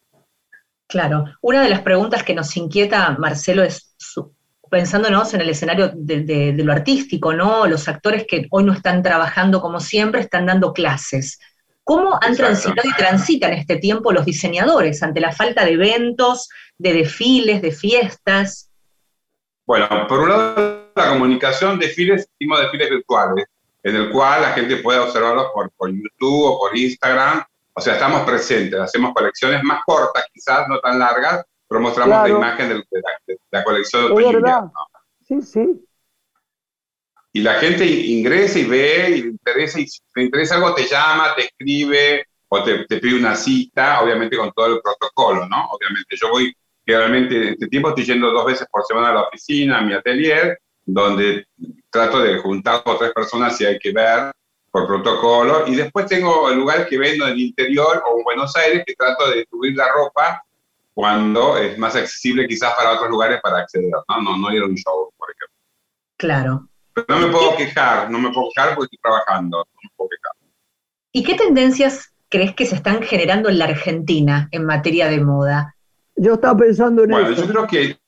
Claro. 0.88 1.26
Una 1.42 1.64
de 1.64 1.70
las 1.70 1.82
preguntas 1.82 2.24
que 2.24 2.36
nos 2.36 2.56
inquieta, 2.56 3.16
Marcelo, 3.18 3.64
es 3.64 3.96
pensándonos 4.70 5.34
en 5.34 5.42
el 5.42 5.50
escenario 5.50 5.92
de, 5.94 6.54
lo 6.58 6.72
artístico, 6.72 7.34
¿no? 7.34 7.68
Los 7.68 7.88
actores 7.88 8.26
que 8.28 8.48
hoy 8.50 8.64
no 8.64 8.74
están 8.74 9.04
trabajando 9.04 9.62
como 9.62 9.80
siempre, 9.80 10.22
están 10.22 10.46
dando 10.46 10.74
clases. 10.74 11.40
¿Cómo 11.84 12.18
han 12.22 12.36
transitado 12.36 12.90
y 12.90 12.96
transitan 12.96 13.54
este 13.54 13.78
tiempo 13.78 14.12
los 14.12 14.26
diseñadores 14.26 15.04
ante 15.04 15.22
la 15.22 15.32
falta 15.32 15.64
de 15.64 15.74
eventos, 15.74 16.50
de 16.78 16.94
desfiles, 16.94 17.62
de 17.62 17.72
fiestas? 17.72 18.72
Bueno, 19.66 19.88
por 20.08 20.22
un 20.22 20.30
lado, 20.30 20.92
la 20.96 21.10
comunicación, 21.10 21.80
desfiles, 21.80 22.28
hicimos 22.40 22.60
desfiles 22.60 22.90
virtuales 22.90 23.46
en 23.84 23.96
el 23.96 24.10
cual 24.10 24.42
la 24.42 24.54
gente 24.54 24.78
puede 24.78 25.00
observarlos 25.00 25.48
por, 25.54 25.72
por 25.72 25.92
YouTube 25.92 26.44
o 26.44 26.60
por 26.60 26.76
Instagram. 26.76 27.44
O 27.74 27.82
sea, 27.82 27.94
estamos 27.94 28.22
presentes, 28.22 28.80
hacemos 28.80 29.14
colecciones 29.14 29.62
más 29.64 29.84
cortas, 29.86 30.26
quizás 30.34 30.68
no 30.68 30.80
tan 30.80 30.98
largas, 30.98 31.46
pero 31.68 31.82
mostramos 31.82 32.30
la 32.30 32.30
imagen 32.30 32.70
de, 32.70 32.84
la, 33.52 33.64
colección 33.64 34.08
de 34.08 34.12
otoño 34.12 34.72
Sí, 35.28 35.42
sí. 35.42 35.86
Y 37.34 37.42
la 37.42 37.56
gente 37.56 37.86
ingresa 37.86 38.60
y 38.60 38.66
ve, 38.66 39.10
y 39.10 39.22
le 39.24 39.28
interesa, 39.30 39.80
y 39.80 39.88
si 39.88 40.00
te 40.14 40.24
interesa 40.24 40.56
algo, 40.56 40.74
te 40.74 40.88
llama, 40.88 41.36
te 41.36 41.46
escribe 41.46 42.26
o 42.48 42.64
te, 42.64 42.86
te, 42.86 42.98
pide 42.98 43.18
una 43.18 43.36
cita, 43.36 44.02
obviamente 44.02 44.38
con 44.38 44.52
todo 44.54 44.76
el 44.76 44.82
protocolo, 44.82 45.48
¿no? 45.48 45.66
Obviamente 45.72 46.16
yo 46.16 46.30
voy, 46.30 46.56
generalmente 46.86 47.36
en 47.36 47.44
este 47.50 47.68
tiempo 47.68 47.90
estoy 47.90 48.06
yendo 48.06 48.32
dos 48.32 48.46
veces 48.46 48.68
por 48.72 48.86
semana 48.86 49.10
a 49.10 49.14
la 49.14 49.22
oficina, 49.24 49.80
a 49.80 49.82
mi 49.82 49.94
atelier, 49.94 50.60
donde 50.86 51.48
trato 51.90 52.20
de 52.20 52.38
juntar 52.38 52.84
a 52.86 52.98
tres 52.98 53.12
personas 53.12 53.58
si 53.58 53.66
hay 53.66 53.80
que 53.80 53.92
ver 53.92 54.32
por 54.72 54.88
protocolo. 54.88 55.68
Y 55.68 55.76
después 55.76 56.06
tengo 56.06 56.50
lugares 56.52 56.88
que 56.88 56.98
vendo 56.98 57.26
en 57.26 57.34
el 57.34 57.42
interior 57.42 58.04
o 58.08 58.18
en 58.18 58.24
Buenos 58.24 58.56
Aires 58.56 58.84
que 58.86 58.94
trato 58.96 59.30
de 59.30 59.38
distribuir 59.38 59.76
la 59.76 59.92
ropa 59.92 60.45
cuando 60.96 61.58
es 61.58 61.78
más 61.78 61.96
accesible 61.96 62.48
quizás 62.48 62.74
para 62.74 62.94
otros 62.94 63.10
lugares 63.10 63.42
para 63.44 63.60
acceder, 63.60 63.92
¿no? 63.92 64.22
No, 64.22 64.38
no 64.38 64.52
ir 64.54 64.64
a 64.64 64.66
un 64.66 64.76
show, 64.76 65.12
por 65.18 65.30
ejemplo. 65.30 65.58
Claro. 66.18 66.70
Pero 66.94 67.06
no 67.10 67.28
me 67.28 67.34
puedo 67.34 67.58
quejar, 67.58 68.10
no 68.10 68.18
me 68.18 68.32
puedo 68.32 68.48
quejar 68.56 68.74
porque 68.76 68.96
estoy 68.96 69.00
trabajando, 69.04 69.58
no 69.58 69.80
me 69.84 69.90
puedo 69.98 70.10
quejar. 70.10 70.32
¿Y 71.12 71.24
qué 71.24 71.36
tendencias 71.36 72.14
crees 72.30 72.56
que 72.56 72.66
se 72.66 72.76
están 72.76 73.04
generando 73.04 73.50
en 73.50 73.60
la 73.60 73.66
Argentina 73.66 74.48
en 74.52 74.66
materia 74.66 75.10
de 75.10 75.20
moda? 75.20 75.76
Yo 76.16 76.36
estaba 76.36 76.58
pensando 76.58 77.04
en 77.04 77.12
eso. 77.12 77.22
Bueno, 77.22 77.36
yo 77.36 77.48
creo 77.48 77.68
que, 77.68 78.00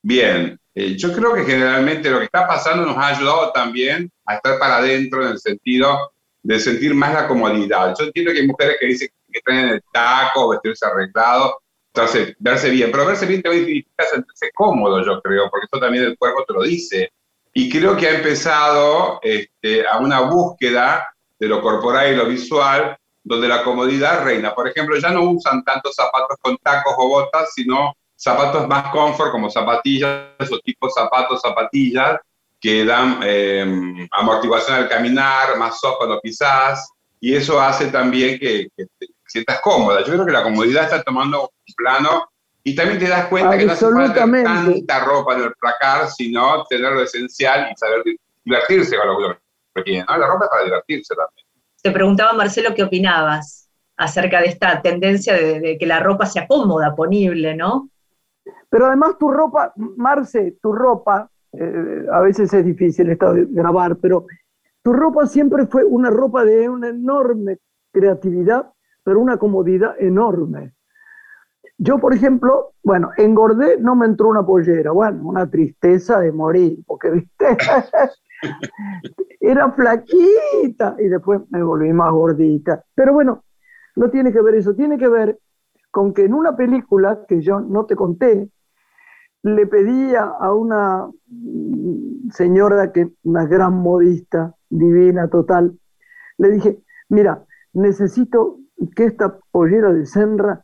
bien, 0.00 0.60
eh, 0.76 0.96
yo 0.96 1.12
creo 1.12 1.34
que 1.34 1.42
generalmente 1.42 2.08
lo 2.08 2.18
que 2.18 2.26
está 2.26 2.46
pasando 2.46 2.86
nos 2.86 2.96
ha 2.96 3.08
ayudado 3.08 3.50
también 3.50 4.08
a 4.26 4.36
estar 4.36 4.60
para 4.60 4.76
adentro 4.76 5.24
en 5.24 5.32
el 5.32 5.38
sentido 5.40 6.12
de 6.40 6.60
sentir 6.60 6.94
más 6.94 7.12
la 7.12 7.26
comodidad. 7.26 7.96
Yo 7.98 8.04
entiendo 8.04 8.32
que 8.32 8.38
hay 8.38 8.46
mujeres 8.46 8.76
que 8.78 8.86
dicen 8.86 9.08
que 9.32 9.38
están 9.38 9.56
en 9.56 9.68
el 9.70 9.82
taco, 9.92 10.50
vestirse 10.50 10.86
arreglado, 10.86 11.63
entonces 11.94 12.34
verse 12.40 12.70
bien, 12.70 12.90
pero 12.90 13.06
verse 13.06 13.24
bien 13.24 13.40
también 13.40 13.66
significa 13.66 14.04
sentirse 14.04 14.50
cómodo, 14.52 15.04
yo 15.04 15.22
creo, 15.22 15.48
porque 15.48 15.66
eso 15.70 15.80
también 15.80 16.04
el 16.04 16.18
cuerpo 16.18 16.44
te 16.44 16.52
lo 16.52 16.62
dice. 16.62 17.12
Y 17.52 17.70
creo 17.70 17.96
que 17.96 18.08
ha 18.08 18.16
empezado 18.16 19.20
este, 19.22 19.86
a 19.86 19.98
una 19.98 20.22
búsqueda 20.22 21.14
de 21.38 21.46
lo 21.46 21.62
corporal 21.62 22.12
y 22.12 22.16
lo 22.16 22.26
visual, 22.26 22.98
donde 23.22 23.46
la 23.46 23.62
comodidad 23.62 24.24
reina. 24.24 24.52
Por 24.52 24.66
ejemplo, 24.66 24.98
ya 24.98 25.10
no 25.10 25.22
usan 25.22 25.62
tantos 25.62 25.94
zapatos 25.94 26.36
con 26.40 26.56
tacos 26.58 26.94
o 26.98 27.08
botas, 27.08 27.52
sino 27.54 27.94
zapatos 28.16 28.66
más 28.66 28.90
comfort 28.90 29.30
como 29.30 29.48
zapatillas 29.48 30.50
o 30.50 30.58
tipo 30.58 30.90
zapatos, 30.90 31.40
zapatillas 31.42 32.18
que 32.60 32.84
dan 32.84 33.20
eh, 33.22 34.08
amortiguación 34.10 34.78
al 34.78 34.88
caminar, 34.88 35.56
más 35.58 35.78
soft 35.78 35.98
cuando 35.98 36.20
pisás, 36.20 36.90
y 37.20 37.34
eso 37.36 37.60
hace 37.60 37.86
también 37.86 38.38
que, 38.38 38.68
te 38.76 38.86
sientas 39.26 39.60
cómoda. 39.60 40.00
Yo 40.00 40.12
creo 40.12 40.26
que 40.26 40.32
la 40.32 40.42
comodidad 40.42 40.84
está 40.84 41.02
tomando 41.02 41.50
plano 41.72 42.28
y 42.62 42.74
también 42.74 42.98
te 42.98 43.08
das 43.08 43.26
cuenta 43.26 43.56
que 43.56 43.66
no 43.66 43.72
hace 43.72 43.90
falta 43.90 44.14
tanta 44.14 45.04
ropa 45.04 45.34
en 45.34 45.44
el 45.44 45.52
placar, 45.54 46.08
sino 46.08 46.64
tener 46.64 46.92
lo 46.92 47.02
esencial 47.02 47.70
y 47.70 47.76
saber 47.76 48.02
divertirse 48.44 48.96
con 48.96 49.08
lo 49.08 49.38
que 49.74 49.82
tiene. 49.82 50.04
La 50.08 50.26
ropa 50.26 50.44
es 50.44 50.50
para 50.50 50.64
divertirse 50.64 51.14
también. 51.14 51.46
Te 51.82 51.90
preguntaba, 51.90 52.32
Marcelo, 52.32 52.74
qué 52.74 52.82
opinabas 52.82 53.68
acerca 53.96 54.40
de 54.40 54.46
esta 54.46 54.80
tendencia 54.82 55.34
de, 55.34 55.60
de 55.60 55.78
que 55.78 55.86
la 55.86 56.00
ropa 56.00 56.26
sea 56.26 56.46
cómoda, 56.46 56.94
ponible, 56.94 57.54
¿no? 57.54 57.90
Pero 58.68 58.86
además 58.86 59.16
tu 59.18 59.30
ropa, 59.30 59.72
Marce, 59.76 60.56
tu 60.60 60.72
ropa, 60.72 61.30
eh, 61.52 62.06
a 62.12 62.20
veces 62.20 62.52
es 62.52 62.64
difícil 62.64 63.08
esto 63.10 63.32
de 63.32 63.46
grabar, 63.48 63.96
pero 63.98 64.26
tu 64.82 64.92
ropa 64.92 65.26
siempre 65.26 65.66
fue 65.66 65.84
una 65.84 66.10
ropa 66.10 66.44
de 66.44 66.68
una 66.68 66.88
enorme 66.88 67.58
creatividad, 67.92 68.72
pero 69.02 69.20
una 69.20 69.36
comodidad 69.36 69.94
enorme. 70.00 70.73
Yo, 71.78 71.98
por 71.98 72.14
ejemplo, 72.14 72.72
bueno, 72.82 73.10
engordé, 73.16 73.78
no 73.80 73.96
me 73.96 74.06
entró 74.06 74.28
una 74.28 74.46
pollera, 74.46 74.92
bueno, 74.92 75.22
una 75.24 75.50
tristeza 75.50 76.20
de 76.20 76.30
morir, 76.30 76.78
porque, 76.86 77.10
viste, 77.10 77.46
era 79.40 79.70
flaquita 79.72 80.96
y 80.98 81.08
después 81.08 81.40
me 81.50 81.62
volví 81.62 81.92
más 81.92 82.12
gordita. 82.12 82.84
Pero 82.94 83.12
bueno, 83.12 83.44
no 83.96 84.10
tiene 84.10 84.32
que 84.32 84.40
ver 84.40 84.54
eso, 84.54 84.74
tiene 84.74 84.98
que 84.98 85.08
ver 85.08 85.38
con 85.90 86.14
que 86.14 86.24
en 86.24 86.34
una 86.34 86.56
película 86.56 87.24
que 87.28 87.40
yo 87.40 87.60
no 87.60 87.86
te 87.86 87.96
conté, 87.96 88.50
le 89.42 89.66
pedía 89.66 90.22
a 90.22 90.54
una 90.54 91.08
señora 92.32 92.92
que 92.92 93.10
una 93.24 93.46
gran 93.46 93.74
modista, 93.74 94.54
divina, 94.70 95.28
total, 95.28 95.78
le 96.38 96.50
dije, 96.50 96.82
mira, 97.08 97.44
necesito 97.72 98.58
que 98.96 99.04
esta 99.04 99.38
pollera 99.50 99.92
de 99.92 100.06
Senra, 100.06 100.63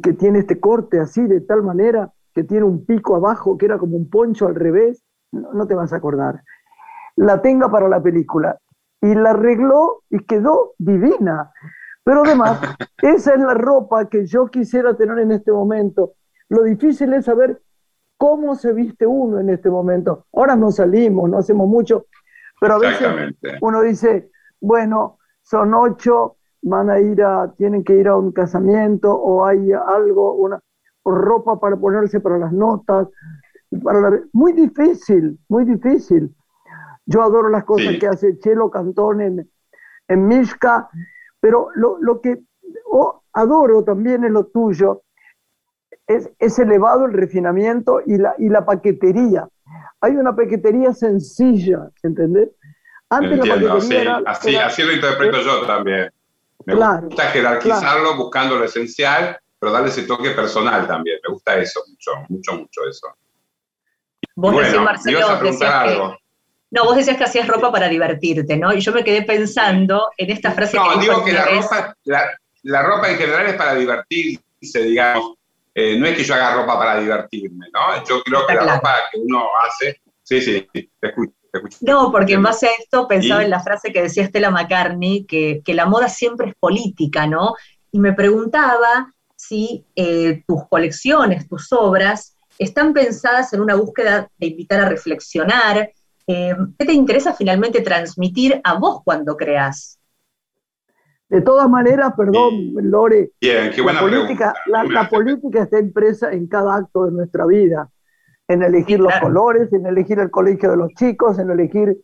que 0.00 0.12
tiene 0.12 0.40
este 0.40 0.60
corte 0.60 1.00
así, 1.00 1.26
de 1.26 1.40
tal 1.40 1.62
manera, 1.62 2.12
que 2.34 2.44
tiene 2.44 2.64
un 2.64 2.84
pico 2.84 3.14
abajo, 3.14 3.56
que 3.56 3.66
era 3.66 3.78
como 3.78 3.96
un 3.96 4.10
poncho 4.10 4.46
al 4.46 4.54
revés, 4.54 5.04
no, 5.32 5.66
te 5.66 5.74
vas 5.74 5.92
a 5.92 5.96
acordar, 5.96 6.42
la 7.16 7.42
tenga 7.42 7.70
para 7.70 7.88
la 7.88 8.02
película. 8.02 8.58
Y 9.00 9.14
la 9.14 9.30
arregló 9.30 10.02
y 10.08 10.24
quedó 10.24 10.74
divina. 10.78 11.52
Pero 12.04 12.22
además, 12.24 12.60
esa 13.02 13.34
es 13.34 13.40
la 13.40 13.54
ropa 13.54 14.08
que 14.08 14.26
yo 14.26 14.46
quisiera 14.46 14.94
tener 14.96 15.18
en 15.18 15.32
este 15.32 15.52
momento. 15.52 16.14
Lo 16.48 16.62
difícil 16.62 17.12
es 17.12 17.26
saber 17.26 17.60
cómo 18.16 18.54
se 18.54 18.72
viste 18.72 19.06
uno 19.06 19.40
en 19.40 19.50
este 19.50 19.68
momento. 19.70 20.26
Ahora 20.32 20.56
no 20.56 20.70
salimos, 20.70 21.28
no 21.28 21.38
hacemos 21.38 21.68
mucho, 21.68 22.06
pero 22.60 22.74
a 22.74 22.78
veces 22.78 23.08
uno 23.60 23.82
dice, 23.82 24.30
bueno, 24.60 25.18
son 25.42 25.74
ocho, 25.74 26.36
van 26.64 26.90
a 26.90 26.98
ir 26.98 27.22
a, 27.22 27.52
tienen 27.56 27.84
que 27.84 27.94
ir 27.94 28.08
a 28.08 28.16
un 28.16 28.32
casamiento 28.32 29.14
o 29.14 29.44
hay 29.44 29.70
algo, 29.72 30.34
una 30.34 30.60
ropa 31.04 31.60
para 31.60 31.76
ponerse 31.76 32.20
para 32.20 32.38
las 32.38 32.52
notas. 32.52 33.08
Para 33.82 34.22
muy 34.32 34.52
difícil, 34.52 35.38
muy 35.48 35.64
difícil. 35.64 36.34
Yo 37.06 37.22
adoro 37.22 37.50
las 37.50 37.64
cosas 37.64 37.96
que 37.98 38.06
hace 38.06 38.38
Chelo 38.38 38.70
Cantón 38.70 39.20
en, 39.20 39.50
en 40.08 40.26
Mishka, 40.26 40.88
pero 41.38 41.68
lo, 41.74 41.98
lo 42.00 42.20
que 42.20 42.40
adoro 43.34 43.84
también 43.84 44.24
es 44.24 44.30
lo 44.30 44.46
tuyo, 44.46 45.02
es, 46.06 46.30
es, 46.38 46.58
elevado 46.58 47.04
el 47.04 47.12
refinamiento 47.12 48.00
y 48.06 48.16
la, 48.16 48.34
y 48.38 48.48
la 48.48 48.64
paquetería. 48.64 49.48
Hay 50.00 50.16
una 50.16 50.34
paquetería 50.34 50.94
sencilla, 50.94 51.90
¿entendés? 52.02 52.50
Antes 53.10 53.38
la 53.38 53.54
paquetería 53.54 54.22
así, 54.24 54.56
así 54.56 54.82
lo 54.82 54.92
interpreto 54.92 55.38
yo 55.42 55.66
también. 55.66 56.10
Me 56.66 56.74
gusta 56.74 57.24
jerarquizarlo 57.30 58.16
buscando 58.16 58.56
lo 58.56 58.64
esencial, 58.64 59.38
pero 59.58 59.72
darle 59.72 59.88
ese 59.88 60.02
toque 60.02 60.30
personal 60.30 60.86
también. 60.86 61.18
Me 61.26 61.32
gusta 61.32 61.56
eso 61.56 61.82
mucho, 61.88 62.12
mucho, 62.28 62.54
mucho 62.54 62.80
eso. 62.88 63.08
Vos 64.36 64.52
bueno, 64.52 64.82
Marcelo, 64.82 65.26
algo. 65.28 66.18
No, 66.70 66.84
vos 66.84 66.96
decías 66.96 67.16
que 67.16 67.24
hacías 67.24 67.46
ropa 67.46 67.70
para 67.70 67.88
divertirte, 67.88 68.56
¿no? 68.56 68.72
Y 68.72 68.80
yo 68.80 68.92
me 68.92 69.04
quedé 69.04 69.22
pensando 69.22 70.10
en 70.16 70.30
esta 70.30 70.50
frase 70.50 70.76
no, 70.76 70.96
digo 70.96 71.24
que 71.24 71.32
la 71.32 71.44
ropa, 71.44 71.96
la, 72.62 72.82
ropa 72.82 73.10
en 73.10 73.16
general 73.16 73.46
es 73.46 73.54
para 73.54 73.74
divertirse, 73.76 74.82
digamos. 74.82 75.34
Eh, 75.72 75.96
no 75.98 76.06
es 76.06 76.16
que 76.16 76.24
yo 76.24 76.34
haga 76.34 76.54
ropa 76.54 76.76
para 76.76 76.98
divertirme, 76.98 77.66
¿no? 77.72 78.04
Yo 78.04 78.22
creo 78.24 78.46
que 78.46 78.54
la 78.54 78.74
ropa 78.74 78.96
que 79.12 79.20
uno 79.20 79.46
hace. 79.64 80.00
Sí, 80.22 80.40
sí, 80.40 80.68
te 80.72 80.88
escucho. 81.00 81.32
No, 81.80 82.10
porque 82.12 82.34
en 82.34 82.42
base 82.42 82.66
a 82.66 82.70
esto 82.78 83.06
pensaba 83.08 83.42
en 83.42 83.50
la 83.50 83.60
frase 83.60 83.92
que 83.92 84.02
decía 84.02 84.26
Stella 84.26 84.50
McCartney, 84.50 85.24
que, 85.24 85.62
que, 85.64 85.74
la 85.74 85.86
moda 85.86 86.08
siempre 86.08 86.48
es 86.48 86.54
política, 86.54 87.26
¿no? 87.26 87.54
Y 87.92 87.98
me 87.98 88.12
preguntaba 88.12 89.12
si 89.36 89.84
eh, 89.94 90.42
tus 90.46 90.66
colecciones, 90.68 91.48
tus 91.48 91.72
obras, 91.72 92.36
están 92.58 92.92
pensadas 92.92 93.52
en 93.52 93.60
una 93.60 93.74
búsqueda 93.74 94.28
de 94.38 94.46
invitar 94.46 94.80
a 94.80 94.88
reflexionar, 94.88 95.90
eh, 96.26 96.54
¿Qué 96.78 96.86
te 96.86 96.92
interesa 96.92 97.34
finalmente 97.34 97.82
transmitir 97.82 98.60
a 98.64 98.78
vos 98.78 99.02
cuando 99.04 99.36
creas? 99.36 99.98
De 101.28 101.40
todas 101.40 101.68
maneras, 101.68 102.12
perdón, 102.16 102.72
Lore, 102.74 103.32
Bien, 103.40 103.70
qué 103.74 103.82
buena 103.82 104.00
la, 104.00 104.08
política, 104.08 104.54
la, 104.66 105.08
política 105.08 105.62
está 105.64 105.78
impresa 105.78 106.30
en 106.30 106.46
cada 106.46 106.76
acto 106.76 107.06
de 107.06 107.12
nuestra 107.12 107.44
vida, 107.46 107.90
en 108.48 108.62
elegir 108.62 109.00
los 109.00 109.12
colores, 109.20 109.72
en 109.72 109.86
elegir 109.86 110.18
el 110.18 110.30
colegio 110.30 110.70
de 110.70 110.76
los 110.76 110.92
chicos, 110.94 111.38
en 111.38 111.50
elegir 111.50 111.98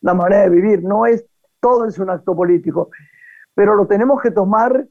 la 0.00 0.14
manera 0.14 0.42
de 0.42 0.50
vivir. 0.50 0.82
No 0.82 1.06
es, 1.06 1.24
todo 1.60 1.86
es 1.86 1.98
un 1.98 2.10
acto 2.10 2.36
político, 2.36 2.90
pero 3.54 3.74
lo 3.74 3.86
tenemos 3.86 4.20
que 4.22 4.30
tomar 4.30 4.86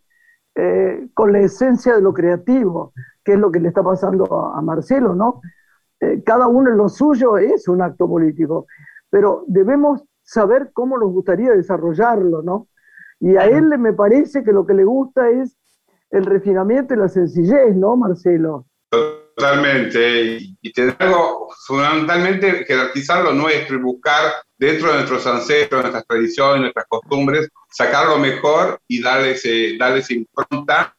eh, 0.56 1.08
con 1.14 1.32
la 1.32 1.40
esencia 1.40 1.96
de 1.96 2.02
lo 2.02 2.14
creativo, 2.14 2.94
que 3.24 3.34
es 3.34 3.40
lo 3.40 3.52
que 3.52 3.60
le 3.60 3.70
está 3.70 3.84
pasando 3.84 4.54
a 4.54 4.62
Marcelo, 4.62 5.16
¿no? 5.16 5.42
Eh, 6.00 6.24
cada 6.26 6.48
uno 6.48 6.72
en 6.72 6.78
lo 6.78 6.90
suyo 6.90 7.38
es 7.38 7.68
un 7.68 7.82
acto 7.82 8.08
político, 8.08 8.66
pero 9.10 9.46
debemos 9.48 10.04
saber 10.24 10.72
cómo 10.74 10.98
nos 10.98 11.12
gustaría 11.12 11.52
desarrollarlo, 11.52 12.42
¿no? 12.42 12.68
Y 13.20 13.38
a 13.38 13.46
él 13.46 13.78
me 13.78 13.94
parece 13.94 14.44
que 14.44 14.52
lo 14.52 14.66
que 14.66 14.74
le 14.74 14.84
gusta 14.84 15.30
es 15.30 15.56
el 16.10 16.26
refinamiento 16.26 16.94
y 16.94 16.98
la 16.98 17.08
sencillez, 17.08 17.76
¿no, 17.76 17.96
Marcelo? 17.96 18.66
Totalmente, 18.90 20.51
y, 20.62 20.74
algo, 21.00 21.50
fundamentalmente 21.66 22.66
jerarquizar 22.66 23.24
lo 23.24 23.34
nuestro 23.34 23.78
y 23.78 23.80
buscar 23.80 24.34
dentro 24.58 24.90
de 24.90 24.96
nuestros 24.96 25.26
ancestros, 25.26 25.82
nuestras 25.82 26.06
tradiciones, 26.06 26.62
nuestras 26.62 26.86
costumbres, 26.88 27.50
sacar 27.70 28.08
lo 28.08 28.20
mejor 28.20 28.80
y 28.88 29.02
darles, 29.02 29.44
darles 29.80 30.12
impronta 30.12 30.96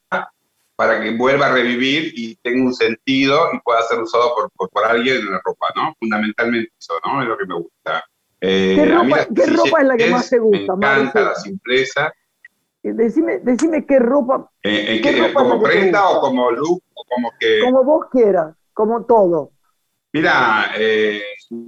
para 0.74 1.00
que 1.00 1.10
vuelva 1.16 1.46
a 1.46 1.52
revivir 1.52 2.12
y 2.16 2.34
tenga 2.36 2.64
un 2.64 2.74
sentido 2.74 3.50
y 3.52 3.60
pueda 3.60 3.82
ser 3.82 4.00
usado 4.00 4.34
por, 4.34 4.70
por, 4.70 4.84
alguien 4.84 5.18
en 5.18 5.30
la 5.30 5.40
ropa, 5.44 5.68
¿no? 5.76 5.94
Fundamentalmente 5.98 6.72
eso, 6.76 6.94
¿no? 7.04 7.22
Es 7.22 7.28
lo 7.28 7.38
que 7.38 7.46
me 7.46 7.54
gusta. 7.54 8.04
Eh, 8.40 8.74
¿Qué, 8.74 8.86
ropa, 8.86 9.26
¿qué 9.32 9.46
ropa, 9.46 9.80
es 9.80 9.86
la 9.86 9.96
que 9.96 10.10
más 10.10 10.28
te 10.28 10.38
gusta? 10.40 10.74
Me 10.74 10.86
encanta 10.86 11.20
la 11.20 11.34
simpleza. 11.36 12.12
Eh, 12.82 12.92
decime, 12.94 13.38
decime 13.38 13.86
qué 13.86 14.00
ropa. 14.00 14.50
Eh, 14.62 15.30
¿Como 15.32 15.62
prenda 15.62 16.08
o 16.08 16.20
como 16.20 16.50
look? 16.50 16.82
O 16.94 17.04
como, 17.08 17.30
que... 17.38 17.60
como 17.60 17.84
vos 17.84 18.06
quieras, 18.10 18.56
como 18.72 19.04
todo. 19.04 19.52
Mira, 20.12 20.72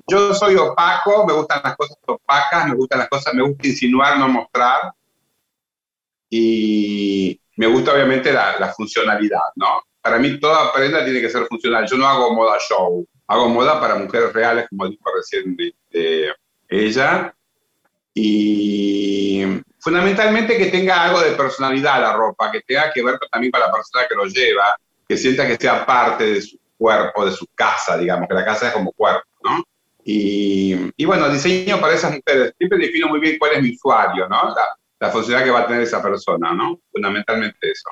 yo 0.06 0.34
soy 0.34 0.56
opaco, 0.56 1.26
me 1.26 1.32
gustan 1.32 1.60
las 1.64 1.76
cosas 1.76 1.96
opacas, 2.06 2.68
me 2.68 2.74
gustan 2.74 2.98
las 2.98 3.08
cosas, 3.08 3.32
me 3.34 3.42
gusta 3.42 3.66
insinuar, 3.66 4.18
no 4.18 4.28
mostrar. 4.28 4.92
Y, 6.28 7.40
me 7.56 7.66
gusta 7.66 7.92
obviamente 7.92 8.32
la, 8.32 8.72
funcionalidad, 8.76 9.52
¿no? 9.56 9.82
Para 10.00 10.18
mí 10.18 10.38
toda 10.38 10.72
prenda 10.72 11.04
tiene 11.04 11.20
que 11.20 11.30
ser 11.30 11.46
funcional. 11.46 11.86
Yo 11.86 11.96
no 11.96 12.06
hago 12.06 12.34
moda 12.34 12.58
show, 12.58 13.06
hago 13.26 13.48
moda 13.48 13.80
para 13.80 13.94
mujeres 13.94 14.32
reales, 14.32 14.66
como 14.68 14.88
dijo 14.88 15.04
recién 15.14 15.56
ella. 16.68 17.34
Y 18.12 19.42
fundamentalmente 19.78 20.58
que 20.58 20.66
tenga 20.66 21.04
algo 21.04 21.20
de 21.20 21.32
personalidad 21.32 22.00
la 22.00 22.12
ropa, 22.14 22.50
que 22.50 22.60
tenga 22.60 22.92
que 22.92 23.02
ver 23.02 23.18
también 23.30 23.50
con 23.50 23.60
la 23.60 23.72
persona 23.72 24.06
que 24.08 24.14
lo 24.14 24.26
lleva, 24.26 24.76
que 25.08 25.16
sienta 25.16 25.46
que 25.46 25.56
sea 25.56 25.86
parte 25.86 26.24
de 26.24 26.42
su 26.42 26.58
cuerpo, 26.76 27.24
de 27.24 27.32
su 27.32 27.46
casa, 27.54 27.96
digamos, 27.96 28.28
que 28.28 28.34
la 28.34 28.44
casa 28.44 28.68
es 28.68 28.72
como 28.74 28.92
cuerpo, 28.92 29.28
¿no? 29.42 29.64
Y, 30.04 30.92
y 30.96 31.04
bueno, 31.04 31.28
diseño 31.28 31.80
para 31.80 31.94
esas 31.94 32.12
mujeres. 32.12 32.52
Siempre 32.58 32.78
defino 32.78 33.08
muy 33.08 33.20
bien 33.20 33.38
cuál 33.38 33.52
es 33.52 33.62
mi 33.62 33.70
usuario, 33.70 34.28
¿no? 34.28 34.54
la 35.00 35.10
funcionalidad 35.10 35.44
que 35.44 35.50
va 35.50 35.60
a 35.60 35.66
tener 35.66 35.82
esa 35.82 36.02
persona, 36.02 36.54
¿no? 36.54 36.78
Fundamentalmente 36.90 37.70
eso. 37.70 37.90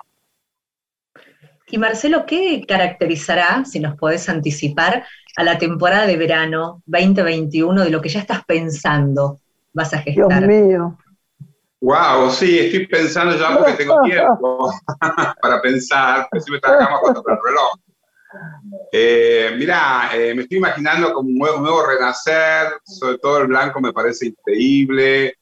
Y 1.68 1.78
Marcelo, 1.78 2.26
¿qué 2.26 2.64
caracterizará, 2.66 3.64
si 3.64 3.80
nos 3.80 3.96
podés 3.96 4.28
anticipar, 4.28 5.06
a 5.36 5.44
la 5.44 5.58
temporada 5.58 6.06
de 6.06 6.16
verano 6.16 6.82
2021 6.86 7.84
de 7.84 7.90
lo 7.90 8.00
que 8.02 8.10
ya 8.10 8.20
estás 8.20 8.44
pensando 8.44 9.40
vas 9.72 9.94
a 9.94 9.98
gestar? 9.98 10.46
Dios 10.46 10.66
mío. 10.66 10.98
Wow, 11.80 12.30
sí, 12.30 12.58
estoy 12.58 12.86
pensando 12.86 13.36
ya 13.36 13.56
porque 13.56 13.72
tengo 13.72 14.00
tiempo 14.02 14.70
para 15.42 15.60
pensar, 15.60 16.28
pero 16.30 16.44
si 16.44 16.52
me 16.52 16.60
trabajamos 16.60 17.00
con 17.00 17.16
el 17.16 17.38
reloj. 17.42 17.72
Eh, 18.90 19.54
mira, 19.56 20.10
eh, 20.14 20.34
me 20.34 20.42
estoy 20.42 20.58
imaginando 20.58 21.12
como 21.12 21.28
un 21.28 21.38
nuevo, 21.38 21.56
un 21.56 21.62
nuevo, 21.62 21.86
renacer, 21.86 22.74
sobre 22.84 23.18
todo 23.18 23.38
el 23.38 23.46
blanco 23.48 23.80
me 23.80 23.92
parece 23.92 24.26
increíble, 24.26 25.36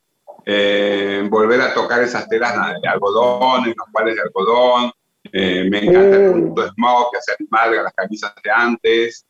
eh, 0.46 1.26
volver 1.28 1.60
a 1.60 1.74
tocar 1.74 2.02
esas 2.02 2.28
telas 2.28 2.54
de 2.80 2.88
algodón, 2.88 3.64
en 3.64 3.74
los 3.76 3.86
cuales 3.92 4.16
de 4.16 4.22
algodón. 4.22 4.92
Eh, 5.32 5.68
me 5.70 5.84
encanta 5.84 6.16
el 6.16 6.32
punto 6.32 6.68
smoke 6.72 7.12
que 7.12 7.18
hace 7.18 7.32
animal 7.38 7.78
a 7.78 7.82
las 7.82 7.94
camisas 7.94 8.32
de 8.42 8.50
antes. 8.50 9.26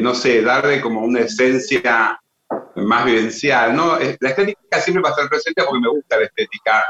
No 0.00 0.14
sé, 0.14 0.42
darle 0.42 0.80
como 0.80 1.00
una 1.00 1.20
esencia 1.20 2.20
más 2.76 3.04
vivencial. 3.04 3.74
¿no? 3.74 3.98
La 3.98 4.28
estética 4.28 4.80
siempre 4.80 5.02
va 5.02 5.08
a 5.08 5.12
estar 5.12 5.28
presente 5.28 5.62
porque 5.64 5.80
me 5.80 5.88
gusta 5.88 6.18
la 6.18 6.24
estética, 6.24 6.84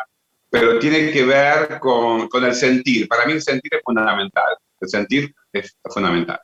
pero 0.51 0.79
tiene 0.79 1.13
que 1.13 1.25
ver 1.25 1.79
con, 1.79 2.29
con 2.29 2.45
el 2.45 2.55
sentir. 2.55 3.07
Para 3.09 3.27
mí 3.27 3.33
el 3.33 3.43
sentir 3.43 3.75
es 3.75 3.83
fundamental. 3.85 4.57
El 4.85 4.91
sentir 4.91 5.35
es 5.53 5.77
fundamental. 5.85 6.41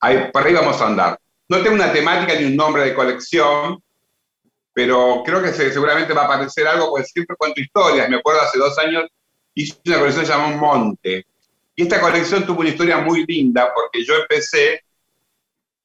Ahí, 0.00 0.30
por 0.32 0.46
ahí 0.46 0.52
vamos 0.52 0.80
a 0.80 0.86
andar. 0.86 1.18
No 1.48 1.62
tengo 1.62 1.76
una 1.76 1.92
temática 1.92 2.34
ni 2.38 2.46
un 2.46 2.56
nombre 2.56 2.84
de 2.84 2.94
colección, 2.94 3.82
pero 4.72 5.22
creo 5.24 5.42
que 5.42 5.52
seguramente 5.52 6.12
va 6.12 6.22
a 6.22 6.24
aparecer 6.24 6.66
algo, 6.66 6.90
porque 6.90 7.06
siempre 7.06 7.36
cuento 7.36 7.60
historias. 7.60 8.08
Me 8.08 8.16
acuerdo 8.16 8.40
hace 8.42 8.58
dos 8.58 8.76
años 8.78 9.04
hice 9.54 9.78
una 9.86 9.98
colección 10.00 10.24
llamada 10.24 10.56
Monte. 10.56 11.26
Y 11.76 11.82
esta 11.82 12.00
colección 12.00 12.44
tuvo 12.44 12.60
una 12.60 12.70
historia 12.70 12.98
muy 12.98 13.24
linda, 13.26 13.72
porque 13.74 14.04
yo 14.04 14.14
empecé 14.16 14.82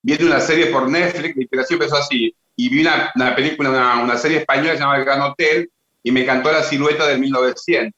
viendo 0.01 0.27
una 0.27 0.39
serie 0.39 0.67
por 0.67 0.89
Netflix, 0.89 1.35
mi 1.35 1.43
inspiración 1.43 1.81
empezó 1.81 1.97
así, 1.97 2.35
y 2.55 2.69
vi 2.69 2.81
una, 2.81 3.11
una 3.15 3.35
película, 3.35 3.69
una, 3.69 4.03
una, 4.03 4.17
serie 4.17 4.39
española 4.39 4.75
llamada 4.75 4.99
El 4.99 5.05
Gran 5.05 5.21
Hotel, 5.21 5.71
y 6.03 6.11
me 6.11 6.21
encantó 6.21 6.51
la 6.51 6.63
silueta 6.63 7.07
del 7.07 7.19
1900. 7.19 7.93